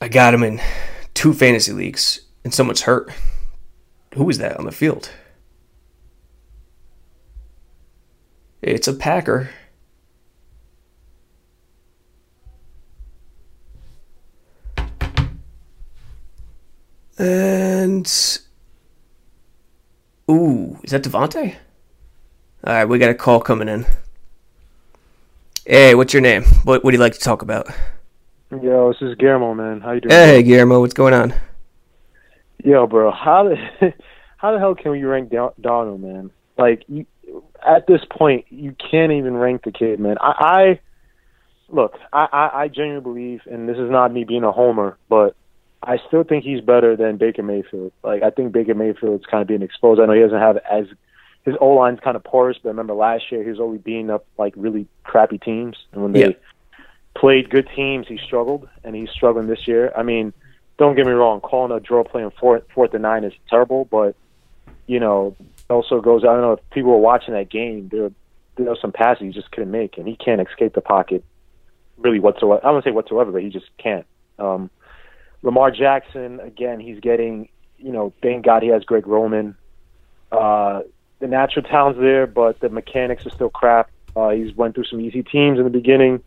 I 0.00 0.08
got 0.08 0.34
him 0.34 0.42
in 0.42 0.60
two 1.14 1.32
fantasy 1.32 1.72
leagues, 1.72 2.20
and 2.42 2.52
someone's 2.52 2.82
hurt. 2.82 3.10
Who 4.14 4.28
is 4.28 4.38
that 4.38 4.58
on 4.58 4.66
the 4.66 4.72
field? 4.72 5.10
It's 8.60 8.88
a 8.88 8.92
Packer. 8.92 9.50
And 17.16 18.06
ooh, 20.28 20.78
is 20.82 20.90
that 20.90 21.04
Davante? 21.04 21.56
All 22.66 22.72
right, 22.72 22.86
we 22.86 22.98
got 22.98 23.10
a 23.10 23.14
call 23.14 23.40
coming 23.40 23.68
in. 23.68 23.84
Hey, 25.66 25.94
what's 25.94 26.14
your 26.14 26.22
name? 26.22 26.44
What 26.64 26.82
do 26.82 26.90
you 26.90 26.96
like 26.96 27.12
to 27.12 27.18
talk 27.18 27.42
about? 27.42 27.68
Yo, 28.50 28.90
this 28.90 29.02
is 29.02 29.16
Guillermo, 29.16 29.52
man. 29.52 29.82
How 29.82 29.92
you 29.92 30.00
doing? 30.00 30.10
Hey, 30.10 30.42
Guillermo, 30.42 30.80
what's 30.80 30.94
going 30.94 31.12
on? 31.12 31.34
Yo, 32.64 32.86
bro, 32.86 33.10
how 33.10 33.50
the 33.50 33.92
how 34.38 34.52
the 34.52 34.58
hell 34.58 34.74
can 34.74 34.92
we 34.92 35.04
rank 35.04 35.28
Darnold, 35.28 36.00
man? 36.00 36.30
Like, 36.56 36.84
you, 36.88 37.04
at 37.66 37.86
this 37.86 38.00
point, 38.10 38.46
you 38.48 38.74
can't 38.90 39.12
even 39.12 39.36
rank 39.36 39.64
the 39.64 39.72
kid, 39.72 40.00
man. 40.00 40.16
I, 40.18 40.32
I 40.40 40.80
look, 41.68 41.98
I, 42.14 42.28
I, 42.32 42.62
I 42.62 42.68
genuinely 42.68 43.02
believe, 43.02 43.40
and 43.44 43.68
this 43.68 43.76
is 43.76 43.90
not 43.90 44.10
me 44.10 44.24
being 44.24 44.42
a 44.44 44.52
homer, 44.52 44.96
but 45.10 45.36
I 45.82 45.98
still 46.08 46.24
think 46.24 46.44
he's 46.44 46.62
better 46.62 46.96
than 46.96 47.18
Baker 47.18 47.42
Mayfield. 47.42 47.92
Like 48.02 48.22
I 48.22 48.30
think 48.30 48.52
Baker 48.52 48.74
Mayfield's 48.74 49.26
kind 49.26 49.42
of 49.42 49.48
being 49.48 49.60
exposed. 49.60 50.00
I 50.00 50.06
know 50.06 50.14
he 50.14 50.20
doesn't 50.20 50.40
have 50.40 50.56
as 50.56 50.86
his 51.44 51.54
O 51.60 51.70
line's 51.70 52.00
kind 52.00 52.16
of 52.16 52.24
porous, 52.24 52.56
but 52.62 52.68
I 52.68 52.72
remember 52.72 52.94
last 52.94 53.30
year 53.30 53.42
he 53.42 53.50
was 53.50 53.60
only 53.60 53.78
beating 53.78 54.10
up 54.10 54.24
like 54.38 54.54
really 54.56 54.86
crappy 55.02 55.38
teams, 55.38 55.76
and 55.92 56.02
when 56.02 56.12
they 56.12 56.28
yeah. 56.28 56.32
played 57.14 57.50
good 57.50 57.68
teams, 57.74 58.06
he 58.08 58.18
struggled, 58.18 58.68
and 58.82 58.96
he's 58.96 59.10
struggling 59.10 59.46
this 59.46 59.68
year. 59.68 59.92
I 59.96 60.02
mean, 60.02 60.32
don't 60.78 60.96
get 60.96 61.06
me 61.06 61.12
wrong, 61.12 61.40
calling 61.40 61.70
a 61.72 61.80
draw 61.80 62.04
play 62.04 62.24
on 62.24 62.32
fourth 62.32 62.64
fourth 62.74 62.94
and 62.94 63.02
nine 63.02 63.24
is 63.24 63.32
terrible, 63.48 63.84
but 63.84 64.16
you 64.86 65.00
know, 65.00 65.36
also 65.68 66.00
goes. 66.00 66.22
I 66.24 66.28
don't 66.28 66.40
know 66.40 66.52
if 66.52 66.70
people 66.70 66.90
were 66.90 66.98
watching 66.98 67.34
that 67.34 67.50
game. 67.50 67.88
There, 67.90 68.10
there 68.56 68.66
were 68.66 68.78
some 68.80 68.92
passes 68.92 69.22
he 69.22 69.30
just 69.30 69.50
couldn't 69.50 69.70
make, 69.70 69.98
and 69.98 70.06
he 70.06 70.16
can't 70.16 70.40
escape 70.40 70.74
the 70.74 70.80
pocket 70.80 71.24
really 71.98 72.20
whatsoever. 72.20 72.64
I 72.66 72.70
don't 72.70 72.84
say 72.84 72.90
whatsoever, 72.90 73.32
but 73.32 73.42
he 73.42 73.50
just 73.50 73.66
can't. 73.78 74.06
Um, 74.38 74.70
Lamar 75.42 75.70
Jackson, 75.70 76.40
again, 76.40 76.80
he's 76.80 77.00
getting, 77.00 77.48
you 77.78 77.92
know, 77.92 78.12
thank 78.22 78.44
God 78.44 78.62
he 78.62 78.70
has 78.70 78.84
Greg 78.84 79.06
Roman. 79.06 79.56
Uh, 80.32 80.80
the 81.24 81.28
natural 81.28 81.64
talent's 81.64 81.98
there, 81.98 82.26
but 82.26 82.60
the 82.60 82.68
mechanics 82.68 83.24
are 83.24 83.30
still 83.30 83.48
crap. 83.48 83.90
Uh, 84.14 84.28
he's 84.28 84.54
went 84.54 84.74
through 84.74 84.84
some 84.84 85.00
easy 85.00 85.22
teams 85.22 85.56
in 85.58 85.64
the 85.64 85.70
beginning, 85.70 86.22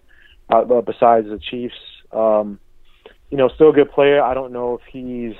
uh, 0.50 0.64
besides 0.82 1.30
the 1.30 1.38
Chiefs. 1.38 1.76
Um, 2.12 2.60
you 3.30 3.38
know, 3.38 3.48
still 3.48 3.70
a 3.70 3.74
good 3.74 3.92
player. 3.92 4.24
I 4.24 4.34
don't 4.34 4.52
know 4.52 4.74
if 4.74 4.82
he's 4.92 5.36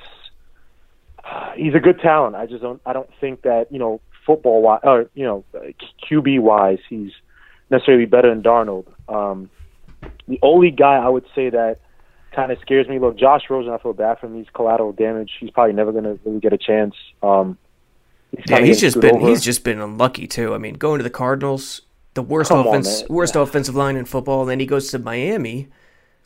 he's 1.56 1.74
a 1.74 1.80
good 1.80 1.98
talent. 1.98 2.36
I 2.36 2.46
just 2.46 2.62
don't. 2.62 2.80
I 2.86 2.92
don't 2.92 3.10
think 3.20 3.42
that 3.42 3.72
you 3.72 3.80
know 3.80 4.00
football 4.24 4.62
wise 4.62 4.80
or 4.84 5.10
you 5.14 5.24
know 5.24 5.44
QB 6.08 6.38
wise, 6.38 6.78
he's 6.88 7.10
necessarily 7.68 8.06
better 8.06 8.30
than 8.30 8.44
Darnold. 8.44 8.86
Um, 9.08 9.50
the 10.28 10.38
only 10.40 10.70
guy 10.70 10.94
I 10.94 11.08
would 11.08 11.26
say 11.34 11.50
that 11.50 11.80
kind 12.32 12.52
of 12.52 12.60
scares 12.60 12.86
me. 12.86 13.00
Look, 13.00 13.18
Josh 13.18 13.42
Rosen, 13.50 13.72
I 13.72 13.78
feel 13.78 13.92
bad 13.92 14.20
for 14.20 14.26
him. 14.26 14.36
He's 14.36 14.46
collateral 14.54 14.92
damage. 14.92 15.32
He's 15.40 15.50
probably 15.50 15.72
never 15.72 15.90
going 15.90 16.04
to 16.04 16.16
really 16.24 16.38
get 16.38 16.52
a 16.52 16.58
chance. 16.58 16.94
Um, 17.24 17.58
he's 18.36 18.50
yeah, 18.50 18.60
he's 18.60 18.80
just 18.80 19.00
been 19.00 19.16
over. 19.16 19.28
he's 19.28 19.42
just 19.42 19.64
been 19.64 19.80
unlucky 19.80 20.26
too. 20.26 20.54
I 20.54 20.58
mean, 20.58 20.74
going 20.74 20.98
to 20.98 21.02
the 21.04 21.10
Cardinals, 21.10 21.82
the 22.14 22.22
worst 22.22 22.50
Come 22.50 22.66
offense, 22.66 23.02
on, 23.02 23.08
worst 23.08 23.34
yeah. 23.34 23.42
offensive 23.42 23.74
line 23.74 23.96
in 23.96 24.04
football, 24.04 24.42
and 24.42 24.50
then 24.50 24.60
he 24.60 24.66
goes 24.66 24.90
to 24.90 24.98
Miami 24.98 25.68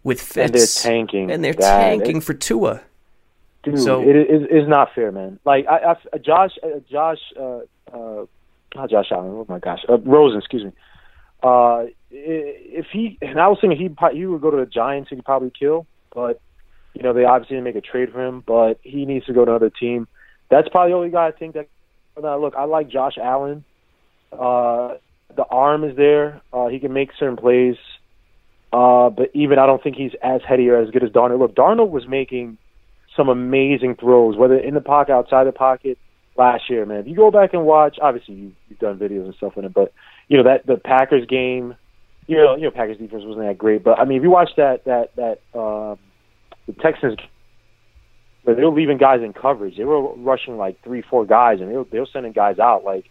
with 0.03 0.21
Fitz, 0.21 0.37
and 0.37 0.55
they're 0.55 0.67
tanking, 0.67 1.31
and 1.31 1.45
they're 1.45 1.55
tanking 1.55 2.21
for 2.21 2.35
Tua. 2.35 2.83
Dude, 3.63 3.79
so, 3.79 4.03
it 4.03 4.17
is 4.17 4.43
is 4.51 4.69
not 4.69 4.93
fair, 4.95 5.13
man. 5.13 5.39
Like 5.45 5.67
I, 5.69 5.95
I 6.13 6.19
Josh, 6.19 6.51
uh, 6.65 6.81
Josh, 6.91 7.21
uh, 7.39 7.61
uh, 7.93 8.27
not 8.75 8.91
Josh 8.91 9.07
Allen. 9.13 9.31
Oh 9.31 9.47
my 9.49 9.61
gosh, 9.61 9.81
uh, 9.89 9.99
Rosen, 9.99 10.39
excuse 10.39 10.65
me. 10.65 10.73
Uh, 11.43 11.87
if 12.11 12.87
he 12.93 13.19
and 13.23 13.41
I 13.41 13.47
was 13.49 13.59
thinking 13.61 13.79
he 13.79 14.17
he 14.19 14.27
would 14.27 14.41
go 14.41 14.51
to 14.51 14.57
the 14.57 14.67
Giants, 14.67 15.11
he'd 15.11 15.25
probably 15.25 15.53
kill. 15.57 15.87
But 16.13 16.41
you 16.95 17.03
know, 17.03 17.13
they 17.13 17.25
obviously 17.25 17.57
didn't 17.57 17.65
make 17.65 17.77
a 17.77 17.81
trade 17.81 18.11
for 18.13 18.25
him, 18.25 18.43
but 18.45 18.81
he 18.83 19.07
needs 19.07 19.27
to 19.27 19.33
go 19.33 19.45
to 19.45 19.53
another 19.53 19.71
team. 19.71 20.09
That's 20.51 20.69
probably 20.69 20.91
the 20.91 20.97
only 20.97 21.11
guy 21.11 21.29
I 21.29 21.33
think 21.33 21.55
that. 21.55 21.69
Uh, 22.17 22.37
look, 22.37 22.55
I 22.57 22.65
like 22.65 22.89
Josh 22.89 23.15
Allen. 23.23 23.65
Uh, 24.33 24.95
the 25.35 25.45
arm 25.51 25.85
is 25.85 25.97
there. 25.97 26.41
Uh, 26.53 26.69
he 26.69 26.79
can 26.79 26.93
make 26.93 27.11
certain 27.19 27.37
plays. 27.37 27.77
Uh, 28.73 29.11
but 29.11 29.31
even 29.35 29.59
I 29.59 29.67
don't 29.67 29.83
think 29.83 29.97
he's 29.97 30.13
as 30.23 30.41
heady 30.47 30.69
or 30.69 30.81
as 30.81 30.91
good 30.91 31.05
as 31.05 31.11
Darnold. 31.11 31.41
Look, 31.41 31.55
Darnold 31.55 31.91
was 31.91 32.09
making 32.09 32.59
some 33.17 33.29
amazing 33.29 33.97
throws, 33.97 34.37
whether 34.37 34.57
in 34.57 34.75
the 34.75 34.81
pocket, 34.81 35.13
outside 35.13 35.45
the 35.45 35.53
pocket, 35.53 35.99
last 36.37 36.71
year, 36.71 36.87
man. 36.87 37.01
If 37.01 37.07
you 37.07 37.15
go 37.15 37.31
back 37.31 37.53
and 37.53 37.65
watch, 37.65 37.99
obviously 38.01 38.35
you, 38.35 38.53
you've 38.69 38.79
done 38.79 38.99
videos 38.99 39.25
and 39.25 39.35
stuff 39.35 39.57
in 39.57 39.65
it, 39.65 39.75
but 39.75 39.93
you 40.29 40.39
know 40.39 40.45
that 40.45 40.67
the 40.67 40.77
Packers 40.77 41.27
game, 41.27 41.77
you 42.27 42.37
know, 42.37 42.57
you 42.57 42.63
know, 42.63 42.71
Packers 42.71 42.97
defense 42.97 43.23
wasn't 43.27 43.47
that 43.47 43.59
great, 43.59 43.85
but 43.85 43.99
I 43.99 44.05
mean, 44.05 44.19
if 44.19 44.23
you 44.23 44.31
watch 44.31 44.51
that 44.57 44.85
that 44.85 45.15
that 45.17 45.59
um, 45.59 45.99
the 46.67 46.73
Texans, 46.81 47.19
they 48.45 48.55
were 48.55 48.73
leaving 48.73 48.99
guys 48.99 49.21
in 49.23 49.33
coverage. 49.33 49.77
They 49.77 49.85
were 49.85 50.15
rushing 50.17 50.57
like 50.57 50.83
three, 50.83 51.03
four 51.03 51.25
guys, 51.25 51.61
and 51.61 51.71
they 51.71 51.77
were 51.77 51.85
they 51.85 52.01
were 52.01 52.09
sending 52.13 52.33
guys 52.33 52.59
out 52.59 52.85
like, 52.85 53.05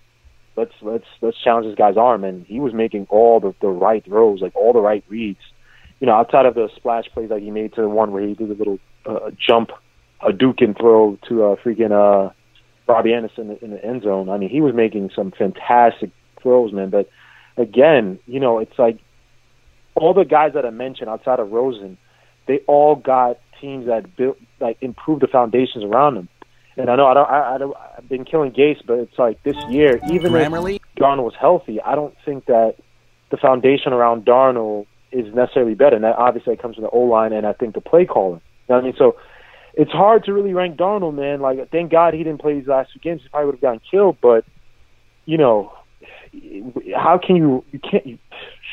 let's 0.57 0.73
let's 0.81 1.05
let's 1.21 1.37
challenge 1.41 1.67
this 1.67 1.75
guy's 1.75 1.97
arm, 1.97 2.23
and 2.23 2.45
he 2.45 2.59
was 2.59 2.73
making 2.73 3.07
all 3.09 3.39
the 3.39 3.53
the 3.61 3.69
right 3.69 4.03
throws, 4.03 4.41
like 4.41 4.55
all 4.55 4.73
the 4.73 4.81
right 4.81 5.03
reads. 5.07 5.39
You 5.99 6.07
know, 6.07 6.13
outside 6.13 6.45
of 6.45 6.55
the 6.55 6.69
splash 6.75 7.05
plays 7.13 7.29
that 7.29 7.41
he 7.41 7.51
made 7.51 7.73
to 7.75 7.81
the 7.81 7.89
one 7.89 8.11
where 8.11 8.27
he 8.27 8.33
did 8.33 8.49
a 8.49 8.55
little 8.55 8.79
uh, 9.05 9.29
jump, 9.37 9.69
a 10.25 10.33
Duke 10.33 10.61
and 10.61 10.75
throw 10.75 11.17
to 11.29 11.43
uh, 11.43 11.55
freaking 11.63 11.91
uh, 11.91 12.31
Robbie 12.87 13.13
Anderson 13.13 13.57
in 13.61 13.71
the 13.71 13.85
end 13.85 14.03
zone. 14.03 14.29
I 14.29 14.37
mean, 14.37 14.49
he 14.49 14.61
was 14.61 14.73
making 14.73 15.11
some 15.15 15.31
fantastic 15.31 16.11
throws, 16.41 16.73
man. 16.73 16.89
But 16.89 17.09
again, 17.55 18.19
you 18.25 18.39
know, 18.39 18.59
it's 18.59 18.77
like 18.77 18.99
all 19.95 20.13
the 20.13 20.25
guys 20.25 20.53
that 20.55 20.65
I 20.65 20.71
mentioned 20.71 21.09
outside 21.09 21.39
of 21.39 21.51
Rosen, 21.51 21.97
they 22.47 22.59
all 22.67 22.95
got 22.95 23.39
teams 23.61 23.85
that 23.85 24.15
built 24.17 24.37
like 24.61 24.77
improve 24.81 25.19
the 25.19 25.27
foundations 25.27 25.83
around 25.83 26.15
them. 26.15 26.29
And 26.77 26.89
I 26.89 26.95
know 26.95 27.05
I 27.07 27.13
don't, 27.13 27.29
I, 27.29 27.55
I 27.55 27.57
don't, 27.57 27.75
I've 27.97 28.07
been 28.07 28.23
killing 28.23 28.51
Gase, 28.51 28.85
but 28.85 28.99
it's 28.99 29.17
like 29.19 29.43
this 29.43 29.55
year, 29.69 29.99
even 30.09 30.31
Grammarly? 30.31 30.75
if 30.75 30.81
Darnold 30.97 31.23
was 31.23 31.33
healthy, 31.39 31.81
I 31.81 31.95
don't 31.95 32.15
think 32.23 32.45
that 32.45 32.75
the 33.29 33.37
foundation 33.37 33.91
around 33.93 34.25
Darnold 34.25 34.87
is 35.11 35.33
necessarily 35.33 35.73
better. 35.73 35.95
And 35.95 36.05
that 36.05 36.15
obviously 36.17 36.55
comes 36.55 36.75
from 36.75 36.83
the 36.83 36.89
O 36.89 36.99
line 36.99 37.33
and 37.33 37.45
I 37.45 37.53
think 37.53 37.73
the 37.73 37.81
play 37.81 38.05
calling. 38.05 38.41
You 38.67 38.75
know 38.75 38.75
what 38.75 38.81
I 38.81 38.83
mean? 38.85 38.95
So 38.97 39.17
it's 39.73 39.91
hard 39.91 40.23
to 40.25 40.33
really 40.33 40.53
rank 40.53 40.77
Darnold, 40.77 41.15
man. 41.15 41.41
Like, 41.41 41.69
thank 41.71 41.91
God 41.91 42.13
he 42.13 42.23
didn't 42.23 42.41
play 42.41 42.57
these 42.57 42.67
last 42.67 42.93
two 42.93 42.99
games. 42.99 43.21
He 43.21 43.29
probably 43.29 43.47
would 43.47 43.55
have 43.55 43.61
gotten 43.61 43.81
killed. 43.89 44.17
But 44.21 44.45
you 45.25 45.37
know, 45.37 45.73
how 46.95 47.19
can 47.25 47.35
you 47.35 47.63
you 47.71 47.79
can't 47.79 48.05
you, 48.05 48.17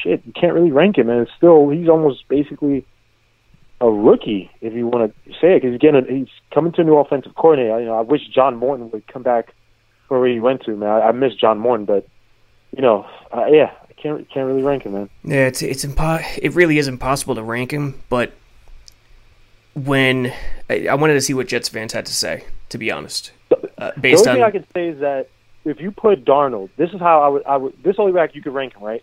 shit 0.03 0.22
you 0.24 0.33
can't 0.33 0.55
really 0.55 0.70
rank 0.70 0.96
him 0.96 1.09
and 1.09 1.22
it's 1.22 1.31
still 1.37 1.68
he's 1.70 1.88
almost 1.88 2.29
basically 2.29 2.87
a 3.80 3.88
rookie 3.88 4.50
if 4.60 4.72
you 4.72 4.86
want 4.86 5.14
to 5.24 5.32
say 5.40 5.54
it 5.54 5.62
because 5.62 5.74
again 5.74 5.94
he's 6.08 6.28
coming 6.52 6.72
to 6.72 6.80
a 6.80 6.84
new 6.84 6.96
offensive 6.96 7.34
coordinator. 7.34 7.80
You 7.80 7.86
know 7.86 7.98
I 7.98 8.02
wish 8.02 8.22
John 8.28 8.56
Morton 8.56 8.90
would 8.90 9.06
come 9.06 9.22
back 9.22 9.54
where 10.08 10.26
he 10.26 10.40
went 10.40 10.62
to 10.64 10.76
man. 10.76 10.88
I, 10.88 11.08
I 11.08 11.12
miss 11.12 11.34
John 11.34 11.58
Morton, 11.58 11.86
but 11.86 12.08
you 12.76 12.82
know 12.82 13.06
uh, 13.32 13.46
yeah 13.46 13.72
I 13.88 13.92
can't 13.94 14.28
can't 14.30 14.46
really 14.46 14.62
rank 14.62 14.84
him 14.84 14.92
man. 14.94 15.10
Yeah, 15.24 15.46
it's 15.46 15.62
it's 15.62 15.84
impo- 15.84 16.24
It 16.40 16.54
really 16.54 16.78
is 16.78 16.88
impossible 16.88 17.36
to 17.36 17.42
rank 17.42 17.72
him, 17.72 18.02
but 18.08 18.32
when 19.74 20.32
I, 20.68 20.88
I 20.88 20.94
wanted 20.94 21.14
to 21.14 21.20
see 21.20 21.34
what 21.34 21.46
Jets 21.46 21.68
fans 21.68 21.92
had 21.92 22.07
to 22.07 22.14
say, 22.14 22.44
to 22.70 22.78
be 22.78 22.90
honest, 22.90 23.32
uh, 23.78 23.92
based 24.00 24.24
the 24.24 24.30
only 24.30 24.42
on 24.42 24.50
thing 24.50 24.57
I 24.57 24.59
can 24.59 24.66
say 24.74 24.88
is 24.88 25.00
that 25.00 25.28
if 25.64 25.80
you 25.80 25.92
put 25.92 26.24
Darnold, 26.24 26.70
this 26.76 26.90
is 26.90 27.00
how 27.00 27.22
I 27.22 27.28
would 27.28 27.46
I 27.46 27.57
would 27.57 27.80
this 27.82 27.96
only 27.98 28.12
way 28.12 28.28
you 28.32 28.42
could 28.42 28.55
rank 28.55 28.74
him, 28.74 28.82
right? 28.82 29.03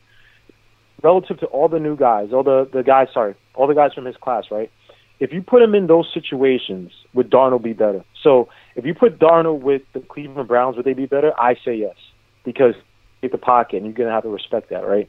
Relative 1.06 1.40
to 1.42 1.46
all 1.46 1.68
the 1.70 1.80
new 1.80 1.96
guys, 1.96 2.34
all 2.34 2.42
the 2.42 2.68
the 2.74 2.82
guys, 2.82 3.10
sorry, 3.14 3.36
all 3.54 3.68
the 3.68 3.76
guys 3.76 3.94
from 3.94 4.06
his 4.06 4.18
class, 4.18 4.46
right? 4.50 4.72
If 5.20 5.32
you 5.32 5.44
put 5.44 5.62
him 5.62 5.76
in 5.76 5.86
those 5.86 6.08
situations, 6.12 6.92
would 7.14 7.30
Darnold 7.30 7.62
be 7.62 7.74
better? 7.74 8.04
So 8.24 8.50
if 8.76 8.86
you 8.86 8.96
put 8.96 9.20
Darnold 9.20 9.62
with 9.62 9.84
the 9.94 10.00
Cleveland 10.00 10.48
Browns, 10.48 10.76
would 10.78 10.86
they 10.86 10.94
be 10.94 11.06
better? 11.06 11.32
I 11.40 11.58
say 11.64 11.76
yes, 11.76 11.96
because 12.44 12.74
get 13.22 13.32
the 13.32 13.38
pocket, 13.38 13.78
and 13.78 13.86
you're 13.86 13.94
gonna 13.94 14.10
have 14.10 14.24
to 14.24 14.30
respect 14.30 14.72
that, 14.72 14.84
right? 14.88 15.08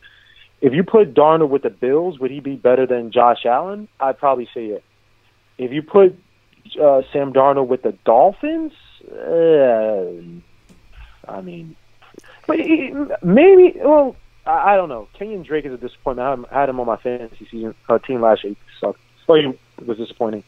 If 0.61 0.75
you 0.75 0.85
put 0.85 1.15
Darnold 1.15 1.49
with 1.49 1.63
the 1.63 1.71
Bills, 1.71 2.19
would 2.19 2.31
he 2.31 2.41
be 2.41 2.57
better 2.57 2.87
than 2.87 3.11
Josh 3.11 3.47
Allen? 3.47 3.89
I'd 3.99 4.19
probably 4.19 4.49
say 4.53 4.67
yes. 4.69 4.83
If 5.57 5.73
you 5.73 5.81
put 5.81 6.19
uh, 6.79 7.03
Sam 7.11 7.33
Darnold 7.33 7.69
with 7.69 7.83
the 7.83 7.95
Dolphins, 8.05 8.73
uh, 9.11 10.13
I 11.27 11.41
mean, 11.41 11.75
but 12.47 12.59
he, 12.59 12.93
maybe. 13.23 13.75
Well, 13.83 14.15
I, 14.47 14.75
I 14.75 14.77
don't 14.77 14.89
know. 14.89 15.09
Kenyan 15.19 15.45
Drake 15.45 15.65
is 15.65 15.73
a 15.73 15.77
disappointment. 15.77 16.27
I 16.27 16.31
had 16.31 16.39
him, 16.39 16.47
I 16.51 16.61
had 16.61 16.69
him 16.69 16.81
on 16.81 16.87
my 16.87 16.97
fantasy 16.97 17.47
season 17.51 17.75
uh, 17.89 17.99
team 17.99 18.21
last 18.21 18.45
year. 18.45 18.55
He 18.55 18.59
sucked. 18.81 19.01
So 19.27 19.35
he 19.35 19.53
was 19.85 19.99
disappointing. 19.99 20.45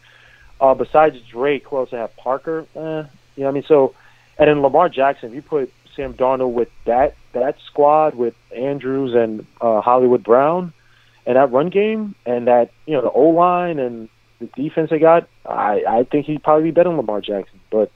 Uh, 0.61 0.75
besides 0.75 1.21
Drake, 1.23 1.67
who 1.69 1.79
else 1.79 1.93
I 1.93 1.99
have? 1.99 2.17
Parker. 2.17 2.67
Eh, 2.75 2.79
you 2.79 2.85
know, 2.85 3.05
what 3.37 3.49
I 3.49 3.51
mean, 3.53 3.65
so 3.65 3.95
And 4.39 4.49
then 4.49 4.63
Lamar 4.63 4.89
Jackson, 4.89 5.31
if 5.31 5.35
you 5.35 5.43
put 5.43 5.73
Sam 5.95 6.15
Darnold 6.15 6.53
with 6.53 6.71
that 6.85 7.17
that 7.33 7.57
squad 7.67 8.15
with 8.15 8.35
Andrews 8.55 9.15
and 9.15 9.47
uh, 9.61 9.81
Hollywood 9.81 10.23
Brown, 10.23 10.73
and 11.27 11.37
that 11.37 11.53
run 11.53 11.71
game, 11.71 12.15
and 12.25 12.47
that 12.47 12.71
you 12.87 12.95
know 12.95 13.03
the 13.03 13.11
O 13.11 13.29
line 13.29 13.79
and 13.79 14.09
the 14.39 14.47
defense 14.47 14.91
they 14.91 14.99
got, 14.99 15.29
I 15.45 15.85
I 15.89 16.05
think 16.05 16.27
he'd 16.27 16.43
probably 16.43 16.65
be 16.65 16.71
better 16.71 16.89
than 16.89 16.97
Lamar 16.97 17.21
Jackson. 17.21 17.61
But 17.71 17.91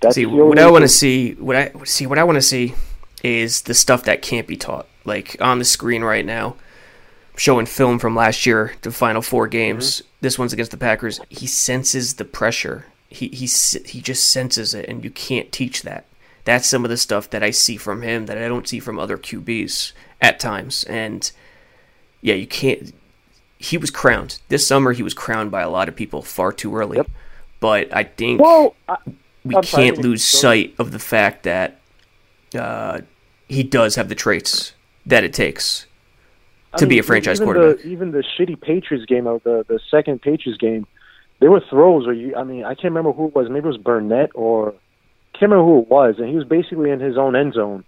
that's 0.00 0.14
see 0.14 0.26
what 0.26 0.58
I 0.58 0.70
want 0.70 0.82
to 0.82 0.88
see. 0.88 1.34
What 1.34 1.56
I 1.56 1.72
see 1.84 2.06
what 2.06 2.18
I 2.18 2.24
want 2.24 2.36
to 2.36 2.42
see 2.42 2.74
is 3.22 3.62
the 3.62 3.74
stuff 3.74 4.04
that 4.04 4.22
can't 4.22 4.46
be 4.46 4.56
taught. 4.56 4.86
Like 5.04 5.36
on 5.40 5.58
the 5.58 5.64
screen 5.64 6.02
right 6.02 6.24
now, 6.24 6.56
showing 7.36 7.66
film 7.66 7.98
from 7.98 8.14
last 8.14 8.46
year, 8.46 8.74
the 8.82 8.90
final 8.90 9.22
four 9.22 9.48
games. 9.48 9.98
Mm-hmm. 9.98 10.08
This 10.20 10.38
one's 10.38 10.52
against 10.52 10.70
the 10.70 10.76
Packers. 10.76 11.20
He 11.28 11.46
senses 11.46 12.14
the 12.14 12.24
pressure. 12.24 12.86
He 13.08 13.28
he 13.28 13.46
he 13.46 14.00
just 14.00 14.28
senses 14.28 14.74
it, 14.74 14.88
and 14.88 15.04
you 15.04 15.10
can't 15.10 15.52
teach 15.52 15.82
that. 15.82 16.06
That's 16.44 16.68
some 16.68 16.84
of 16.84 16.90
the 16.90 16.96
stuff 16.96 17.30
that 17.30 17.42
I 17.42 17.50
see 17.50 17.76
from 17.76 18.02
him 18.02 18.26
that 18.26 18.38
I 18.38 18.48
don't 18.48 18.68
see 18.68 18.78
from 18.78 18.98
other 18.98 19.16
QBs 19.16 19.92
at 20.20 20.38
times. 20.38 20.84
And 20.84 21.30
yeah, 22.20 22.34
you 22.34 22.46
can't. 22.46 22.94
He 23.58 23.78
was 23.78 23.90
crowned 23.90 24.40
this 24.48 24.66
summer. 24.66 24.92
He 24.92 25.02
was 25.02 25.14
crowned 25.14 25.50
by 25.50 25.62
a 25.62 25.70
lot 25.70 25.88
of 25.88 25.96
people 25.96 26.22
far 26.22 26.52
too 26.52 26.76
early. 26.76 26.98
Yep. 26.98 27.10
But 27.60 27.94
I 27.94 28.04
think 28.04 28.40
well, 28.40 28.74
I, 28.88 28.96
we 29.44 29.56
I'm 29.56 29.62
can't 29.62 29.98
lose 29.98 30.22
sight 30.24 30.74
of 30.78 30.90
the 30.90 30.98
fact 30.98 31.44
that 31.44 31.80
uh, 32.54 33.00
he 33.48 33.62
does 33.62 33.94
have 33.94 34.08
the 34.08 34.14
traits 34.14 34.74
that 35.06 35.24
it 35.24 35.32
takes 35.32 35.86
to 36.76 36.78
I 36.78 36.80
mean, 36.82 36.88
be 36.90 36.98
a 36.98 37.02
franchise 37.02 37.40
even 37.40 37.46
quarterback. 37.46 37.82
The, 37.82 37.88
even 37.88 38.10
the 38.12 38.24
shitty 38.38 38.60
Patriots 38.60 39.06
game 39.06 39.26
of 39.26 39.42
the 39.44 39.64
the 39.68 39.80
second 39.90 40.22
Patriots 40.22 40.58
game, 40.58 40.86
there 41.40 41.50
were 41.50 41.62
throws 41.70 42.06
where 42.06 42.14
you. 42.14 42.34
I 42.36 42.44
mean, 42.44 42.64
I 42.64 42.74
can't 42.74 42.84
remember 42.94 43.12
who 43.12 43.28
it 43.28 43.34
was. 43.34 43.48
Maybe 43.48 43.64
it 43.64 43.68
was 43.68 43.76
Burnett 43.76 44.30
or 44.34 44.72
can't 45.32 45.50
remember 45.50 45.64
who 45.64 45.80
it 45.80 45.88
was, 45.88 46.16
and 46.18 46.28
he 46.28 46.36
was 46.36 46.44
basically 46.44 46.90
in 46.90 47.00
his 47.00 47.16
own 47.16 47.36
end 47.36 47.54
zone 47.54 47.84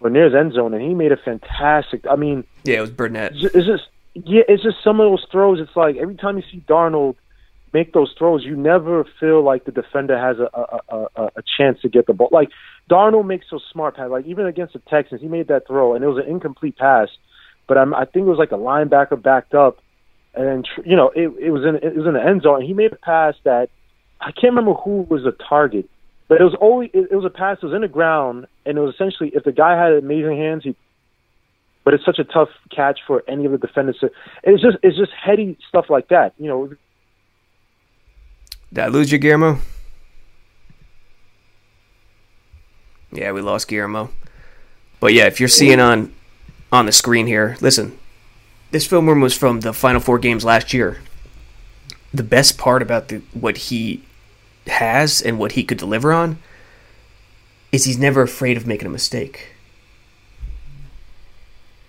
or 0.00 0.10
near 0.10 0.24
his 0.24 0.34
end 0.34 0.52
zone, 0.54 0.74
and 0.74 0.82
he 0.82 0.94
made 0.94 1.12
a 1.12 1.16
fantastic. 1.16 2.04
I 2.08 2.16
mean, 2.16 2.44
yeah, 2.64 2.78
it 2.78 2.80
was 2.80 2.90
Burnett. 2.90 3.32
It's 3.34 3.66
just 3.66 3.88
yeah, 4.14 4.42
it's 4.48 4.62
just 4.62 4.76
some 4.82 5.00
of 5.00 5.10
those 5.10 5.26
throws. 5.30 5.60
It's 5.60 5.76
like 5.76 5.96
every 5.96 6.16
time 6.16 6.36
you 6.36 6.44
see 6.50 6.64
Darnold 6.68 7.16
make 7.72 7.92
those 7.92 8.14
throws, 8.18 8.44
you 8.44 8.56
never 8.56 9.04
feel 9.18 9.44
like 9.44 9.64
the 9.64 9.72
defender 9.72 10.18
has 10.18 10.38
a 10.38 10.50
a, 10.54 11.06
a, 11.16 11.24
a 11.36 11.42
chance 11.58 11.80
to 11.82 11.88
get 11.88 12.06
the 12.06 12.12
ball. 12.12 12.28
Like 12.32 12.48
Darnold 12.90 13.26
makes 13.26 13.46
those 13.50 13.64
smart 13.72 13.96
passes. 13.96 14.10
Like 14.10 14.26
even 14.26 14.46
against 14.46 14.72
the 14.72 14.80
Texans, 14.90 15.20
he 15.20 15.28
made 15.28 15.48
that 15.48 15.66
throw, 15.66 15.94
and 15.94 16.04
it 16.04 16.08
was 16.08 16.22
an 16.24 16.30
incomplete 16.30 16.76
pass, 16.76 17.08
but 17.68 17.78
I'm, 17.78 17.94
I 17.94 18.04
think 18.04 18.26
it 18.26 18.30
was 18.30 18.38
like 18.38 18.52
a 18.52 18.56
linebacker 18.56 19.20
backed 19.22 19.54
up, 19.54 19.78
and 20.34 20.46
then, 20.46 20.62
you 20.84 20.96
know 20.96 21.10
it, 21.14 21.28
it 21.40 21.50
was 21.50 21.64
in 21.64 21.76
it 21.76 21.96
was 21.96 22.06
in 22.06 22.14
the 22.14 22.24
end 22.24 22.42
zone, 22.42 22.62
he 22.62 22.74
made 22.74 22.92
a 22.92 22.96
pass 22.96 23.34
that 23.44 23.68
I 24.20 24.32
can't 24.32 24.54
remember 24.54 24.74
who 24.74 25.02
was 25.02 25.22
the 25.24 25.32
target 25.48 25.88
but 26.30 26.40
it 26.40 26.44
was 26.44 26.54
always 26.60 26.90
it, 26.94 27.12
was 27.12 27.24
a 27.24 27.28
pass. 27.28 27.58
It 27.60 27.66
was 27.66 27.74
in 27.74 27.80
the 27.80 27.88
ground, 27.88 28.46
and 28.64 28.78
it 28.78 28.80
was 28.80 28.94
essentially 28.94 29.32
if 29.34 29.42
the 29.42 29.50
guy 29.50 29.72
had 29.76 29.92
amazing 29.94 30.38
hands, 30.38 30.62
he. 30.62 30.76
But 31.84 31.94
it's 31.94 32.04
such 32.04 32.20
a 32.20 32.24
tough 32.24 32.50
catch 32.74 33.00
for 33.04 33.24
any 33.26 33.46
of 33.46 33.52
the 33.52 33.58
defenders. 33.58 33.98
It's 34.44 34.62
just 34.62 34.76
it's 34.84 34.96
just 34.96 35.10
heady 35.10 35.58
stuff 35.68 35.86
like 35.90 36.08
that. 36.08 36.34
You 36.38 36.46
know. 36.48 36.72
Did 38.72 38.84
I 38.84 38.88
lose 38.88 39.10
you, 39.10 39.18
Guillermo? 39.18 39.58
Yeah, 43.12 43.32
we 43.32 43.40
lost 43.40 43.68
Guillermo. 43.68 44.10
But 45.00 45.12
yeah, 45.12 45.26
if 45.26 45.40
you're 45.40 45.48
seeing 45.48 45.80
on 45.80 46.14
on 46.70 46.86
the 46.86 46.92
screen 46.92 47.26
here, 47.26 47.56
listen. 47.60 47.98
This 48.70 48.86
film 48.86 49.08
room 49.08 49.20
was 49.20 49.36
from 49.36 49.60
the 49.60 49.72
final 49.72 50.00
four 50.00 50.18
games 50.18 50.44
last 50.44 50.72
year. 50.72 50.98
The 52.14 52.22
best 52.22 52.56
part 52.56 52.82
about 52.82 53.08
the 53.08 53.22
what 53.32 53.56
he 53.56 54.04
has 54.66 55.20
and 55.20 55.38
what 55.38 55.52
he 55.52 55.64
could 55.64 55.78
deliver 55.78 56.12
on 56.12 56.38
is 57.72 57.84
he's 57.84 57.98
never 57.98 58.22
afraid 58.22 58.56
of 58.56 58.66
making 58.66 58.86
a 58.86 58.90
mistake. 58.90 59.54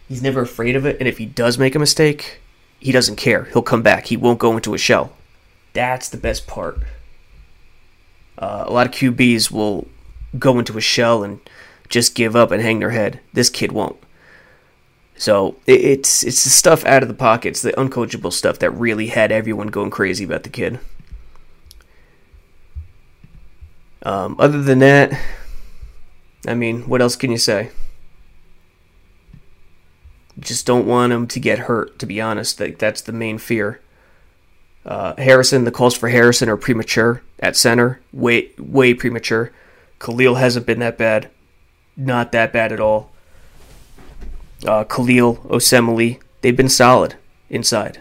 He's 0.08 0.24
never 0.24 0.42
afraid 0.42 0.76
of 0.76 0.86
it, 0.86 0.98
and 1.00 1.08
if 1.08 1.20
he 1.20 1.26
does 1.26 1.58
make 1.58 1.76
a 1.76 1.80
mistake, 1.80 2.42
he 2.80 2.92
doesn't 2.92 3.16
care. 3.16 3.46
He'll 3.46 3.62
come 3.62 3.82
back. 3.82 4.08
He 4.08 4.18
won't 4.18 4.40
go 4.40 4.56
into 4.56 4.74
a 4.74 4.78
shell. 4.78 5.14
That's 5.74 6.10
the 6.10 6.18
best 6.18 6.48
part. 6.48 6.80
Uh, 8.38 8.66
a 8.68 8.72
lot 8.72 8.88
of 8.88 8.94
QBs 8.94 9.52
will 9.52 9.88
go 10.38 10.58
into 10.60 10.78
a 10.78 10.82
shell 10.82 11.24
and 11.24 11.40
just 11.90 12.16
give 12.16 12.36
up 12.36 12.52
and 12.52 12.62
hang 12.62 12.80
their 12.80 12.92
head. 12.92 13.20
This 13.34 13.50
kid 13.50 13.72
won't. 13.72 13.98
So 15.16 15.58
it's 15.68 16.24
it's 16.24 16.44
the 16.44 16.50
stuff 16.50 16.84
out 16.84 17.04
of 17.04 17.08
the 17.08 17.14
pockets, 17.14 17.62
the 17.62 17.74
uncoachable 17.74 18.34
stuff 18.34 18.58
that 18.60 18.72
really 18.72 19.08
had 19.08 19.32
everyone 19.32 19.68
going 19.68 19.92
crazy 19.92 20.24
about 20.24 20.42
the 20.42 20.50
kid. 20.50 20.80
Um, 24.04 24.36
other 24.40 24.64
than 24.64 24.80
that, 24.80 25.12
I 26.48 26.56
mean, 26.56 26.90
what 26.90 27.04
else 27.04 27.16
can 27.16 27.30
you 27.32 27.38
say? 27.38 27.70
Just 30.40 30.66
don't 30.66 30.88
want 30.88 31.14
him 31.14 31.28
to 31.28 31.40
get 31.40 31.60
hurt. 31.60 32.00
To 32.00 32.08
be 32.08 32.20
honest, 32.20 32.60
like 32.60 32.80
that's 32.80 33.02
the 33.02 33.12
main 33.12 33.38
fear. 33.38 33.80
Uh, 34.86 35.14
Harrison, 35.18 35.64
the 35.64 35.72
calls 35.72 35.96
for 35.96 36.10
Harrison 36.10 36.50
are 36.50 36.58
premature 36.58 37.22
at 37.40 37.56
center, 37.56 38.02
way 38.12 38.50
way 38.58 38.94
premature. 38.94 39.52
Kalil 40.00 40.36
hasn't 40.36 40.66
been 40.66 40.80
that 40.80 40.98
bad, 40.98 41.30
not 41.96 42.32
that 42.32 42.52
bad 42.52 42.72
at 42.72 42.80
all. 42.80 43.12
Uh, 44.66 44.84
Kalil, 44.84 45.38
Osemele, 45.48 46.20
they've 46.42 46.56
been 46.56 46.70
solid 46.70 47.16
inside. 47.50 48.00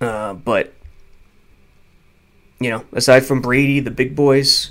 Uh, 0.00 0.34
but 0.34 0.72
you 2.58 2.70
know, 2.70 2.84
aside 2.92 3.20
from 3.20 3.40
Brady, 3.40 3.80
the 3.80 3.90
big 3.90 4.16
boys, 4.16 4.70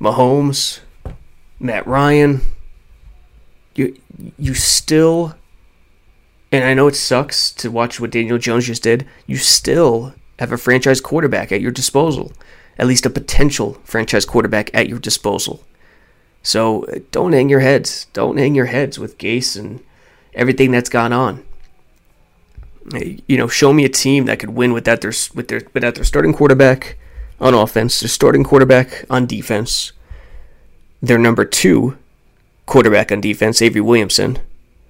Mahomes, 0.00 0.80
Matt 1.58 1.86
Ryan, 1.86 2.40
you 3.74 3.96
you 4.38 4.54
still 4.54 5.34
and 6.50 6.64
I 6.64 6.74
know 6.74 6.88
it 6.88 6.96
sucks 6.96 7.50
to 7.52 7.70
watch 7.70 8.00
what 8.00 8.10
Daniel 8.10 8.38
Jones 8.38 8.66
just 8.66 8.82
did, 8.82 9.06
you 9.26 9.36
still 9.36 10.14
have 10.38 10.52
a 10.52 10.58
franchise 10.58 11.00
quarterback 11.00 11.52
at 11.52 11.60
your 11.60 11.72
disposal. 11.72 12.32
At 12.78 12.86
least 12.86 13.06
a 13.06 13.10
potential 13.10 13.78
franchise 13.84 14.24
quarterback 14.24 14.70
at 14.72 14.88
your 14.88 15.00
disposal. 15.00 15.64
So 16.42 16.84
uh, 16.84 17.00
don't 17.10 17.32
hang 17.32 17.48
your 17.48 17.60
heads. 17.60 18.06
Don't 18.12 18.38
hang 18.38 18.54
your 18.54 18.66
heads 18.66 18.98
with 18.98 19.18
Gase 19.18 19.58
and 19.58 19.80
everything 20.34 20.70
that's 20.70 20.88
gone 20.88 21.12
on 21.12 21.44
you 22.94 23.36
know, 23.36 23.48
show 23.48 23.72
me 23.72 23.84
a 23.84 23.88
team 23.88 24.26
that 24.26 24.38
could 24.38 24.50
win 24.50 24.72
without 24.72 25.00
their 25.00 25.12
with 25.34 25.48
their 25.48 25.62
without 25.74 25.94
their 25.94 26.04
starting 26.04 26.32
quarterback 26.32 26.98
on 27.40 27.54
offense, 27.54 28.00
their 28.00 28.08
starting 28.08 28.44
quarterback 28.44 29.04
on 29.10 29.26
defense, 29.26 29.92
their 31.02 31.18
number 31.18 31.44
two 31.44 31.96
quarterback 32.66 33.12
on 33.12 33.20
defense, 33.20 33.62
Avery 33.62 33.80
Williamson. 33.80 34.38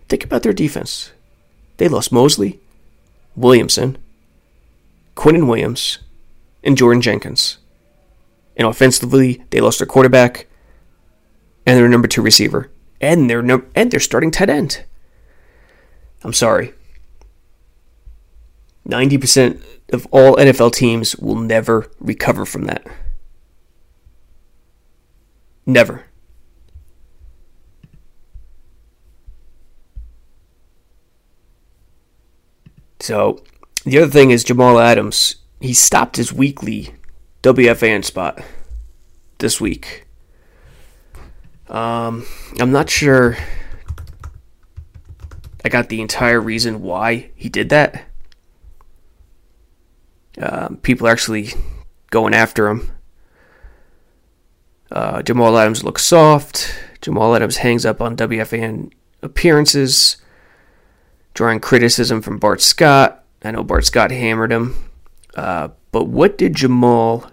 Think 0.09 0.25
about 0.25 0.43
their 0.43 0.53
defense. 0.53 1.13
They 1.79 1.89
lost 1.89 2.13
Mosley, 2.13 2.61
Williamson, 3.35 3.99
Quinnen 5.17 5.47
Williams, 5.49 5.99
and 6.63 6.77
Jordan 6.77 7.01
Jenkins. 7.01 7.59
And 8.57 8.67
offensively, 8.67 9.45
they 9.51 9.61
lost 9.61 9.79
their 9.79 9.87
quarterback 9.87 10.47
and 11.65 11.79
their 11.79 11.89
number 11.89 12.09
two 12.09 12.23
receiver 12.23 12.71
and 13.01 13.31
their 13.31 13.43
num- 13.43 13.67
and 13.75 13.91
their 13.91 14.01
starting 14.01 14.31
tight 14.31 14.51
end. 14.51 14.85
I'm 16.25 16.33
sorry. 16.33 16.75
90% 18.89 19.63
of 19.93 20.07
all 20.11 20.37
NFL 20.37 20.73
teams 20.73 21.15
will 21.17 21.37
never 21.37 21.91
recover 22.01 22.45
from 22.45 22.65
that. 22.65 22.85
Never. 25.67 26.08
So, 33.01 33.43
the 33.85 33.99
other 33.99 34.11
thing 34.11 34.31
is 34.31 34.45
Jamal 34.45 34.79
Adams. 34.79 35.37
He 35.61 35.73
stopped 35.73 36.17
his 36.17 36.33
weekly 36.33 36.95
WFAN 37.43 38.05
spot 38.05 38.43
this 39.39 39.61
week. 39.61 40.05
Um, 41.69 42.27
I'm 42.59 42.73
not 42.73 42.91
sure 42.91 43.37
I 45.65 45.69
got 45.69 45.89
the 45.89 46.01
entire 46.01 46.41
reason 46.41 46.83
why 46.83 47.31
he 47.35 47.49
did 47.49 47.69
that. 47.69 48.05
Um, 50.41 50.77
people 50.77 51.07
are 51.07 51.11
actually 51.11 51.51
going 52.11 52.35
after 52.35 52.69
him. 52.69 52.91
Uh, 54.91 55.23
Jamal 55.23 55.59
Adams 55.59 55.85
looks 55.85 56.05
soft. 56.05 56.75
Jamal 57.03 57.35
Adams 57.35 57.59
hangs 57.59 57.85
up 57.85 58.01
on 58.01 58.17
WFAN 58.17 58.91
appearances, 59.23 60.17
drawing 61.35 61.61
criticism 61.61 62.23
from 62.23 62.39
Bart 62.39 62.61
Scott. 62.61 63.25
I 63.43 63.51
know 63.51 63.63
Bart 63.63 63.85
Scott 63.85 64.11
hammered 64.11 64.53
him. 64.53 64.75
Uh, 65.35 65.69
but 65.93 66.05
what 66.05 66.39
did 66.39 66.55
Jamal. 66.55 67.31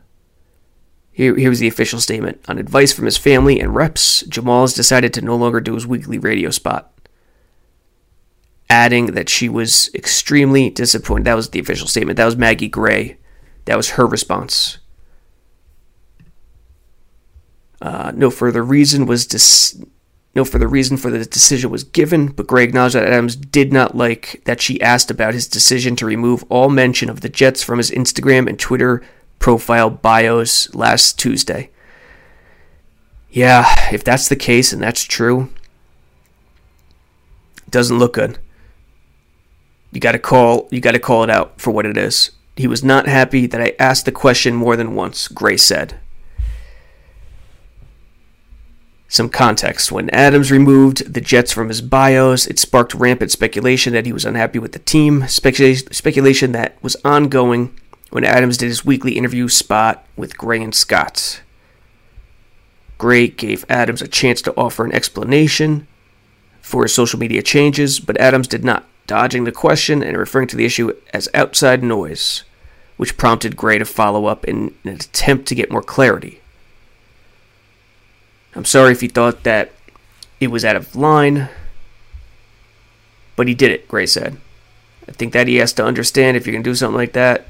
Here, 1.11 1.35
here 1.35 1.49
was 1.49 1.59
the 1.59 1.67
official 1.67 2.01
statement. 2.01 2.41
On 2.49 2.57
advice 2.57 2.91
from 2.91 3.05
his 3.05 3.17
family 3.17 3.59
and 3.59 3.73
reps, 3.73 4.21
Jamal 4.23 4.61
has 4.63 4.73
decided 4.73 5.13
to 5.13 5.21
no 5.21 5.35
longer 5.37 5.61
do 5.61 5.73
his 5.73 5.87
weekly 5.87 6.17
radio 6.17 6.49
spot 6.49 6.91
adding 8.69 9.07
that 9.07 9.29
she 9.29 9.47
was 9.47 9.89
extremely 9.93 10.69
disappointed. 10.69 11.25
That 11.25 11.35
was 11.35 11.49
the 11.49 11.59
official 11.59 11.87
statement. 11.87 12.17
That 12.17 12.25
was 12.25 12.35
Maggie 12.35 12.67
Gray. 12.67 13.17
That 13.65 13.77
was 13.77 13.91
her 13.91 14.05
response. 14.05 14.79
Uh, 17.81 18.11
no 18.15 18.29
further 18.29 18.63
reason 18.63 19.05
was 19.05 19.27
dis- 19.27 19.81
no 20.35 20.43
further 20.43 20.67
reason 20.67 20.97
for 20.97 21.09
the 21.09 21.25
decision 21.25 21.71
was 21.71 21.85
given, 21.85 22.27
but 22.27 22.47
Gray 22.47 22.65
acknowledged 22.65 22.95
that 22.95 23.07
Adams 23.07 23.37
did 23.37 23.71
not 23.71 23.95
like 23.95 24.41
that 24.43 24.61
she 24.61 24.81
asked 24.81 25.09
about 25.09 25.33
his 25.33 25.47
decision 25.47 25.95
to 25.95 26.05
remove 26.05 26.43
all 26.49 26.69
mention 26.69 27.09
of 27.09 27.21
the 27.21 27.29
Jets 27.29 27.63
from 27.63 27.77
his 27.77 27.89
Instagram 27.89 28.47
and 28.49 28.59
Twitter 28.59 29.01
profile 29.39 29.89
bios 29.89 30.73
last 30.75 31.17
Tuesday. 31.17 31.69
Yeah, 33.29 33.65
if 33.93 34.03
that's 34.03 34.27
the 34.27 34.35
case 34.35 34.73
and 34.73 34.81
that's 34.81 35.03
true, 35.03 35.49
it 37.65 37.71
doesn't 37.71 37.99
look 37.99 38.13
good. 38.13 38.37
You 39.91 40.01
got 40.01 40.13
to 40.13 40.19
call 40.19 40.67
you 40.71 40.81
got 40.81 40.91
to 40.91 40.99
call 40.99 41.23
it 41.23 41.29
out 41.29 41.61
for 41.61 41.71
what 41.71 41.85
it 41.85 41.95
is. 41.95 42.31
He 42.57 42.67
was 42.67 42.83
not 42.83 43.07
happy 43.07 43.47
that 43.47 43.61
I 43.61 43.73
asked 43.79 44.05
the 44.05 44.11
question 44.11 44.55
more 44.55 44.75
than 44.75 44.95
once, 44.95 45.29
Gray 45.29 45.57
said. 45.57 45.99
Some 49.15 49.29
context. 49.29 49.93
When 49.93 50.09
Adams 50.09 50.51
removed 50.51 51.13
the 51.13 51.21
Jets 51.21 51.53
from 51.53 51.69
his 51.69 51.79
bios, 51.79 52.47
it 52.47 52.59
sparked 52.59 52.93
rampant 52.93 53.31
speculation 53.31 53.93
that 53.93 54.05
he 54.05 54.11
was 54.11 54.25
unhappy 54.25 54.59
with 54.59 54.73
the 54.73 54.79
team, 54.79 55.25
Specula- 55.29 55.77
speculation 55.93 56.51
that 56.51 56.75
was 56.81 56.97
ongoing 57.05 57.79
when 58.09 58.25
Adams 58.25 58.57
did 58.57 58.67
his 58.67 58.83
weekly 58.83 59.13
interview 59.13 59.47
spot 59.47 60.05
with 60.17 60.37
Gray 60.37 60.61
and 60.61 60.75
Scott. 60.75 61.41
Gray 62.97 63.29
gave 63.29 63.63
Adams 63.69 64.01
a 64.01 64.09
chance 64.09 64.41
to 64.41 64.53
offer 64.57 64.83
an 64.83 64.91
explanation 64.91 65.87
for 66.59 66.83
his 66.83 66.93
social 66.93 67.17
media 67.17 67.41
changes, 67.41 68.01
but 68.01 68.19
Adams 68.19 68.49
did 68.49 68.65
not, 68.65 68.85
dodging 69.07 69.45
the 69.45 69.53
question 69.53 70.03
and 70.03 70.17
referring 70.17 70.49
to 70.49 70.57
the 70.57 70.65
issue 70.65 70.91
as 71.13 71.29
outside 71.33 71.81
noise, 71.81 72.43
which 72.97 73.15
prompted 73.15 73.55
Gray 73.55 73.77
to 73.77 73.85
follow 73.85 74.25
up 74.25 74.43
in 74.43 74.75
an 74.83 74.89
attempt 74.89 75.47
to 75.47 75.55
get 75.55 75.71
more 75.71 75.81
clarity. 75.81 76.41
I'm 78.55 78.65
sorry 78.65 78.93
if 78.93 79.01
he 79.01 79.07
thought 79.07 79.43
that 79.43 79.71
it 80.39 80.47
was 80.47 80.63
out 80.63 80.75
of 80.75 80.95
line, 80.95 81.49
but 83.35 83.47
he 83.47 83.53
did 83.53 83.71
it, 83.71 83.87
Gray 83.87 84.05
said. 84.05 84.37
I 85.07 85.11
think 85.11 85.33
that 85.33 85.47
he 85.47 85.57
has 85.57 85.73
to 85.73 85.85
understand 85.85 86.35
if 86.35 86.45
you're 86.45 86.53
going 86.53 86.63
to 86.63 86.69
do 86.69 86.75
something 86.75 86.95
like 86.95 87.13
that, 87.13 87.45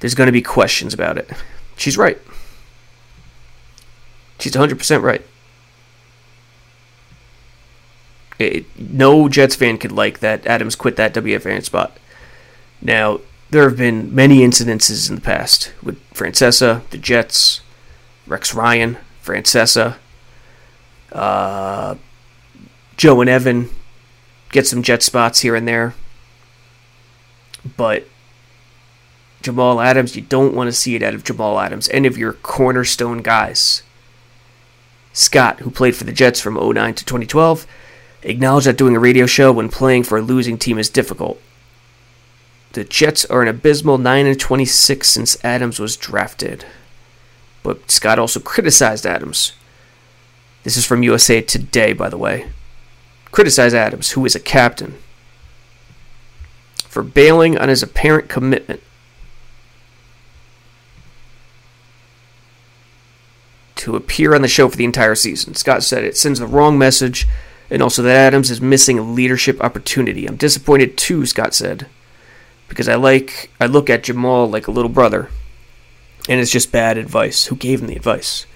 there's 0.00 0.14
going 0.14 0.26
to 0.26 0.32
be 0.32 0.42
questions 0.42 0.92
about 0.92 1.16
it. 1.16 1.30
She's 1.76 1.96
right. 1.96 2.18
She's 4.38 4.52
100% 4.52 5.02
right. 5.02 5.22
It, 8.38 8.66
no 8.76 9.28
Jets 9.28 9.54
fan 9.54 9.78
could 9.78 9.92
like 9.92 10.18
that 10.18 10.44
Adams 10.46 10.74
quit 10.74 10.96
that 10.96 11.14
WFAN 11.14 11.62
spot. 11.62 11.96
Now, 12.80 13.20
there 13.50 13.68
have 13.68 13.78
been 13.78 14.12
many 14.12 14.38
incidences 14.38 15.08
in 15.08 15.14
the 15.14 15.20
past 15.20 15.72
with 15.82 16.02
Francesa, 16.12 16.88
the 16.90 16.98
Jets, 16.98 17.60
Rex 18.26 18.52
Ryan, 18.52 18.96
Francesa, 19.22 19.96
uh, 21.12 21.94
Joe 22.96 23.20
and 23.20 23.30
Evan 23.30 23.70
get 24.50 24.66
some 24.66 24.82
jet 24.82 25.02
spots 25.02 25.40
here 25.40 25.54
and 25.54 25.66
there. 25.66 25.94
But 27.76 28.06
Jamal 29.42 29.80
Adams, 29.80 30.14
you 30.14 30.22
don't 30.22 30.54
want 30.54 30.68
to 30.68 30.72
see 30.72 30.94
it 30.94 31.02
out 31.02 31.14
of 31.14 31.24
Jamal 31.24 31.58
Adams, 31.58 31.88
any 31.90 32.06
of 32.06 32.18
your 32.18 32.34
cornerstone 32.34 33.22
guys. 33.22 33.82
Scott, 35.12 35.60
who 35.60 35.70
played 35.70 35.96
for 35.96 36.04
the 36.04 36.12
Jets 36.12 36.40
from 36.40 36.54
09 36.54 36.94
to 36.94 37.04
2012, 37.04 37.66
acknowledged 38.22 38.66
that 38.66 38.78
doing 38.78 38.96
a 38.96 39.00
radio 39.00 39.26
show 39.26 39.52
when 39.52 39.68
playing 39.68 40.04
for 40.04 40.18
a 40.18 40.22
losing 40.22 40.56
team 40.56 40.78
is 40.78 40.88
difficult. 40.88 41.40
The 42.72 42.84
Jets 42.84 43.24
are 43.26 43.42
an 43.42 43.48
abysmal 43.48 43.98
9 43.98 44.26
and 44.26 44.40
26 44.40 45.08
since 45.08 45.44
Adams 45.44 45.78
was 45.78 45.96
drafted. 45.96 46.64
But 47.62 47.90
Scott 47.90 48.18
also 48.18 48.40
criticized 48.40 49.06
Adams. 49.06 49.52
This 50.64 50.76
is 50.76 50.86
from 50.86 51.02
USA 51.02 51.40
Today, 51.40 51.92
by 51.92 52.08
the 52.08 52.18
way. 52.18 52.50
Criticized 53.30 53.74
Adams, 53.74 54.10
who 54.12 54.24
is 54.24 54.34
a 54.34 54.40
captain, 54.40 54.98
for 56.86 57.02
bailing 57.02 57.56
on 57.56 57.68
his 57.68 57.82
apparent 57.82 58.28
commitment 58.28 58.82
to 63.76 63.96
appear 63.96 64.34
on 64.34 64.42
the 64.42 64.48
show 64.48 64.68
for 64.68 64.76
the 64.76 64.84
entire 64.84 65.14
season. 65.14 65.54
Scott 65.54 65.82
said 65.82 66.04
it 66.04 66.16
sends 66.16 66.38
the 66.38 66.46
wrong 66.46 66.78
message, 66.78 67.26
and 67.70 67.82
also 67.82 68.02
that 68.02 68.14
Adams 68.14 68.50
is 68.50 68.60
missing 68.60 68.98
a 68.98 69.02
leadership 69.02 69.60
opportunity. 69.60 70.26
I'm 70.26 70.36
disappointed 70.36 70.96
too, 70.96 71.26
Scott 71.26 71.54
said, 71.54 71.86
because 72.68 72.88
I 72.88 72.94
like 72.94 73.50
I 73.60 73.66
look 73.66 73.88
at 73.88 74.04
Jamal 74.04 74.48
like 74.48 74.68
a 74.68 74.70
little 74.70 74.90
brother 74.90 75.30
and 76.28 76.40
it's 76.40 76.50
just 76.50 76.72
bad 76.72 76.98
advice. 76.98 77.46
Who 77.46 77.56
gave 77.56 77.80
him 77.80 77.88
the 77.88 77.96
advice? 77.96 78.46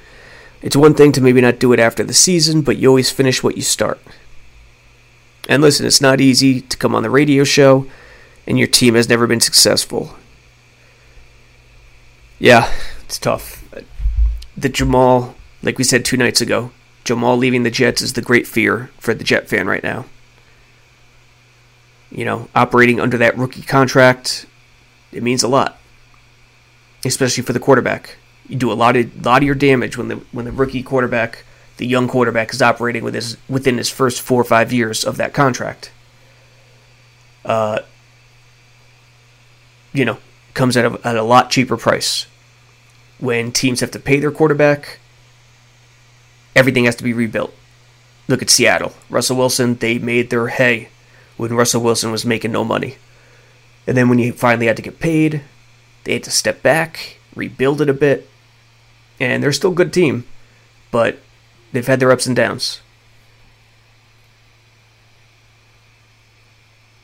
It's 0.62 0.76
one 0.76 0.94
thing 0.94 1.12
to 1.12 1.20
maybe 1.20 1.40
not 1.40 1.58
do 1.58 1.72
it 1.72 1.80
after 1.80 2.04
the 2.04 2.14
season, 2.14 2.62
but 2.62 2.76
you 2.76 2.88
always 2.88 3.10
finish 3.10 3.42
what 3.42 3.56
you 3.56 3.62
start. 3.62 4.00
And 5.48 5.62
listen, 5.62 5.86
it's 5.86 6.00
not 6.00 6.20
easy 6.20 6.60
to 6.60 6.76
come 6.76 6.94
on 6.94 7.02
the 7.02 7.10
radio 7.10 7.44
show 7.44 7.86
and 8.46 8.58
your 8.58 8.68
team 8.68 8.94
has 8.94 9.08
never 9.08 9.26
been 9.26 9.40
successful. 9.40 10.16
Yeah, 12.38 12.72
it's 13.04 13.18
tough. 13.18 13.64
The 14.56 14.68
Jamal, 14.68 15.34
like 15.62 15.78
we 15.78 15.84
said 15.84 16.04
two 16.04 16.16
nights 16.16 16.40
ago, 16.40 16.70
Jamal 17.04 17.36
leaving 17.36 17.62
the 17.62 17.70
Jets 17.70 18.02
is 18.02 18.14
the 18.14 18.22
great 18.22 18.46
fear 18.46 18.90
for 18.98 19.14
the 19.14 19.24
Jet 19.24 19.48
fan 19.48 19.66
right 19.66 19.82
now. 19.82 20.06
You 22.10 22.24
know, 22.24 22.48
operating 22.54 23.00
under 23.00 23.18
that 23.18 23.36
rookie 23.36 23.62
contract, 23.62 24.46
it 25.12 25.22
means 25.22 25.42
a 25.42 25.48
lot 25.48 25.78
especially 27.04 27.42
for 27.42 27.52
the 27.52 27.60
quarterback. 27.60 28.16
You 28.48 28.56
do 28.56 28.70
a 28.70 28.74
lot 28.74 28.96
of 28.96 29.24
lot 29.24 29.42
of 29.42 29.46
your 29.46 29.54
damage 29.54 29.96
when 29.96 30.08
the 30.08 30.16
when 30.32 30.44
the 30.44 30.52
rookie 30.52 30.82
quarterback, 30.82 31.44
the 31.78 31.86
young 31.86 32.08
quarterback, 32.08 32.52
is 32.52 32.62
operating 32.62 33.02
with 33.02 33.14
his 33.14 33.36
within 33.48 33.78
his 33.78 33.90
first 33.90 34.20
four 34.20 34.40
or 34.40 34.44
five 34.44 34.72
years 34.72 35.04
of 35.04 35.16
that 35.16 35.32
contract. 35.32 35.90
Uh, 37.44 37.80
you 39.92 40.04
know, 40.04 40.18
comes 40.54 40.76
at 40.76 40.84
a, 40.84 41.00
at 41.06 41.16
a 41.16 41.22
lot 41.22 41.50
cheaper 41.50 41.76
price. 41.76 42.26
When 43.18 43.50
teams 43.50 43.80
have 43.80 43.92
to 43.92 43.98
pay 43.98 44.20
their 44.20 44.30
quarterback, 44.30 44.98
everything 46.54 46.84
has 46.84 46.96
to 46.96 47.04
be 47.04 47.12
rebuilt. 47.12 47.54
Look 48.28 48.42
at 48.42 48.50
Seattle. 48.50 48.92
Russell 49.08 49.36
Wilson, 49.36 49.76
they 49.76 49.98
made 49.98 50.30
their 50.30 50.48
hay 50.48 50.88
when 51.36 51.54
Russell 51.54 51.82
Wilson 51.82 52.10
was 52.10 52.26
making 52.26 52.52
no 52.52 52.64
money. 52.64 52.96
And 53.86 53.96
then 53.96 54.08
when 54.08 54.18
he 54.18 54.32
finally 54.32 54.66
had 54.66 54.76
to 54.76 54.82
get 54.82 54.98
paid, 54.98 55.42
they 56.06 56.12
had 56.12 56.22
to 56.22 56.30
step 56.30 56.62
back, 56.62 57.18
rebuild 57.34 57.80
it 57.80 57.88
a 57.88 57.92
bit, 57.92 58.28
and 59.18 59.42
they're 59.42 59.52
still 59.52 59.72
a 59.72 59.74
good 59.74 59.92
team, 59.92 60.24
but 60.92 61.18
they've 61.72 61.86
had 61.86 61.98
their 61.98 62.12
ups 62.12 62.26
and 62.26 62.36
downs. 62.36 62.80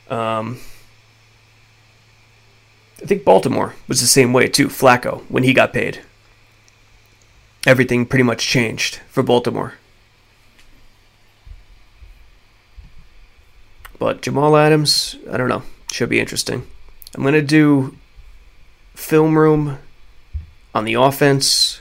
Um, 0.08 0.60
I 3.02 3.06
think 3.06 3.24
Baltimore 3.24 3.74
was 3.88 4.00
the 4.00 4.06
same 4.06 4.32
way 4.32 4.46
too. 4.46 4.68
Flacco, 4.68 5.22
when 5.28 5.42
he 5.42 5.52
got 5.52 5.72
paid, 5.72 6.02
everything 7.66 8.06
pretty 8.06 8.22
much 8.22 8.46
changed 8.46 9.00
for 9.08 9.24
Baltimore. 9.24 9.74
But 13.98 14.22
Jamal 14.22 14.56
Adams, 14.56 15.16
I 15.28 15.36
don't 15.36 15.48
know, 15.48 15.64
should 15.90 16.08
be 16.08 16.20
interesting. 16.20 16.68
I'm 17.16 17.24
gonna 17.24 17.42
do 17.42 17.96
film 18.94 19.38
room 19.38 19.78
on 20.74 20.84
the 20.84 20.94
offense 20.94 21.80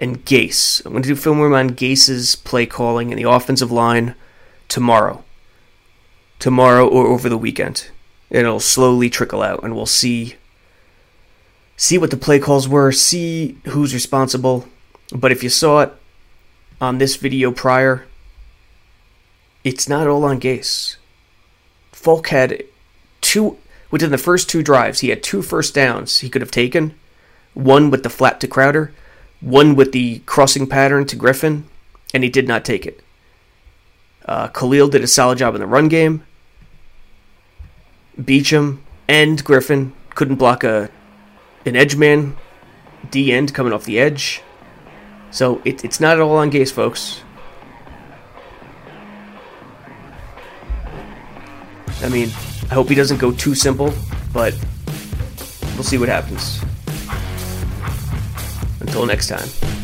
and 0.00 0.24
Gase. 0.24 0.84
I'm 0.84 0.92
going 0.92 1.02
to 1.02 1.08
do 1.08 1.16
film 1.16 1.40
room 1.40 1.54
on 1.54 1.70
Gase's 1.70 2.36
play 2.36 2.66
calling 2.66 3.10
and 3.10 3.18
the 3.18 3.28
offensive 3.28 3.72
line 3.72 4.14
tomorrow. 4.68 5.24
Tomorrow 6.38 6.86
or 6.86 7.06
over 7.06 7.28
the 7.28 7.38
weekend. 7.38 7.90
It'll 8.30 8.60
slowly 8.60 9.10
trickle 9.10 9.42
out 9.42 9.62
and 9.62 9.74
we'll 9.74 9.86
see 9.86 10.36
see 11.76 11.96
what 11.96 12.10
the 12.10 12.16
play 12.16 12.38
calls 12.38 12.68
were, 12.68 12.92
see 12.92 13.58
who's 13.68 13.94
responsible. 13.94 14.68
But 15.12 15.32
if 15.32 15.42
you 15.42 15.48
saw 15.48 15.80
it 15.80 15.92
on 16.80 16.98
this 16.98 17.16
video 17.16 17.50
prior, 17.50 18.06
it's 19.64 19.88
not 19.88 20.06
all 20.06 20.24
on 20.24 20.40
Gase. 20.40 20.96
Falk 21.92 22.28
had 22.28 22.64
two 23.20 23.58
Within 23.90 24.10
the 24.10 24.18
first 24.18 24.48
two 24.48 24.62
drives, 24.62 25.00
he 25.00 25.08
had 25.08 25.22
two 25.22 25.42
first 25.42 25.74
downs 25.74 26.20
he 26.20 26.28
could 26.28 26.42
have 26.42 26.50
taken 26.50 26.94
one 27.54 27.90
with 27.90 28.02
the 28.02 28.10
flat 28.10 28.40
to 28.40 28.46
Crowder, 28.46 28.92
one 29.40 29.74
with 29.74 29.92
the 29.92 30.20
crossing 30.20 30.66
pattern 30.66 31.06
to 31.06 31.16
Griffin, 31.16 31.64
and 32.14 32.22
he 32.22 32.30
did 32.30 32.46
not 32.46 32.64
take 32.64 32.86
it. 32.86 33.02
Uh, 34.24 34.48
Kalil 34.48 34.88
did 34.88 35.02
a 35.02 35.06
solid 35.06 35.38
job 35.38 35.54
in 35.54 35.60
the 35.60 35.66
run 35.66 35.88
game. 35.88 36.22
Beachum 38.20 38.78
and 39.08 39.42
Griffin 39.42 39.92
couldn't 40.14 40.36
block 40.36 40.62
a 40.64 40.90
an 41.64 41.76
edge 41.76 41.96
man, 41.96 42.36
D 43.10 43.32
end 43.32 43.54
coming 43.54 43.72
off 43.72 43.84
the 43.84 43.98
edge. 43.98 44.42
So 45.30 45.60
it, 45.64 45.84
it's 45.84 46.00
not 46.00 46.20
all 46.20 46.36
on 46.36 46.50
Gase, 46.50 46.72
folks. 46.72 47.22
I 52.02 52.08
mean, 52.08 52.28
I 52.70 52.74
hope 52.74 52.88
he 52.88 52.94
doesn't 52.94 53.18
go 53.18 53.32
too 53.32 53.54
simple, 53.54 53.92
but 54.32 54.54
we'll 55.74 55.82
see 55.84 55.98
what 55.98 56.08
happens. 56.08 56.60
Until 58.80 59.06
next 59.06 59.28
time. 59.28 59.77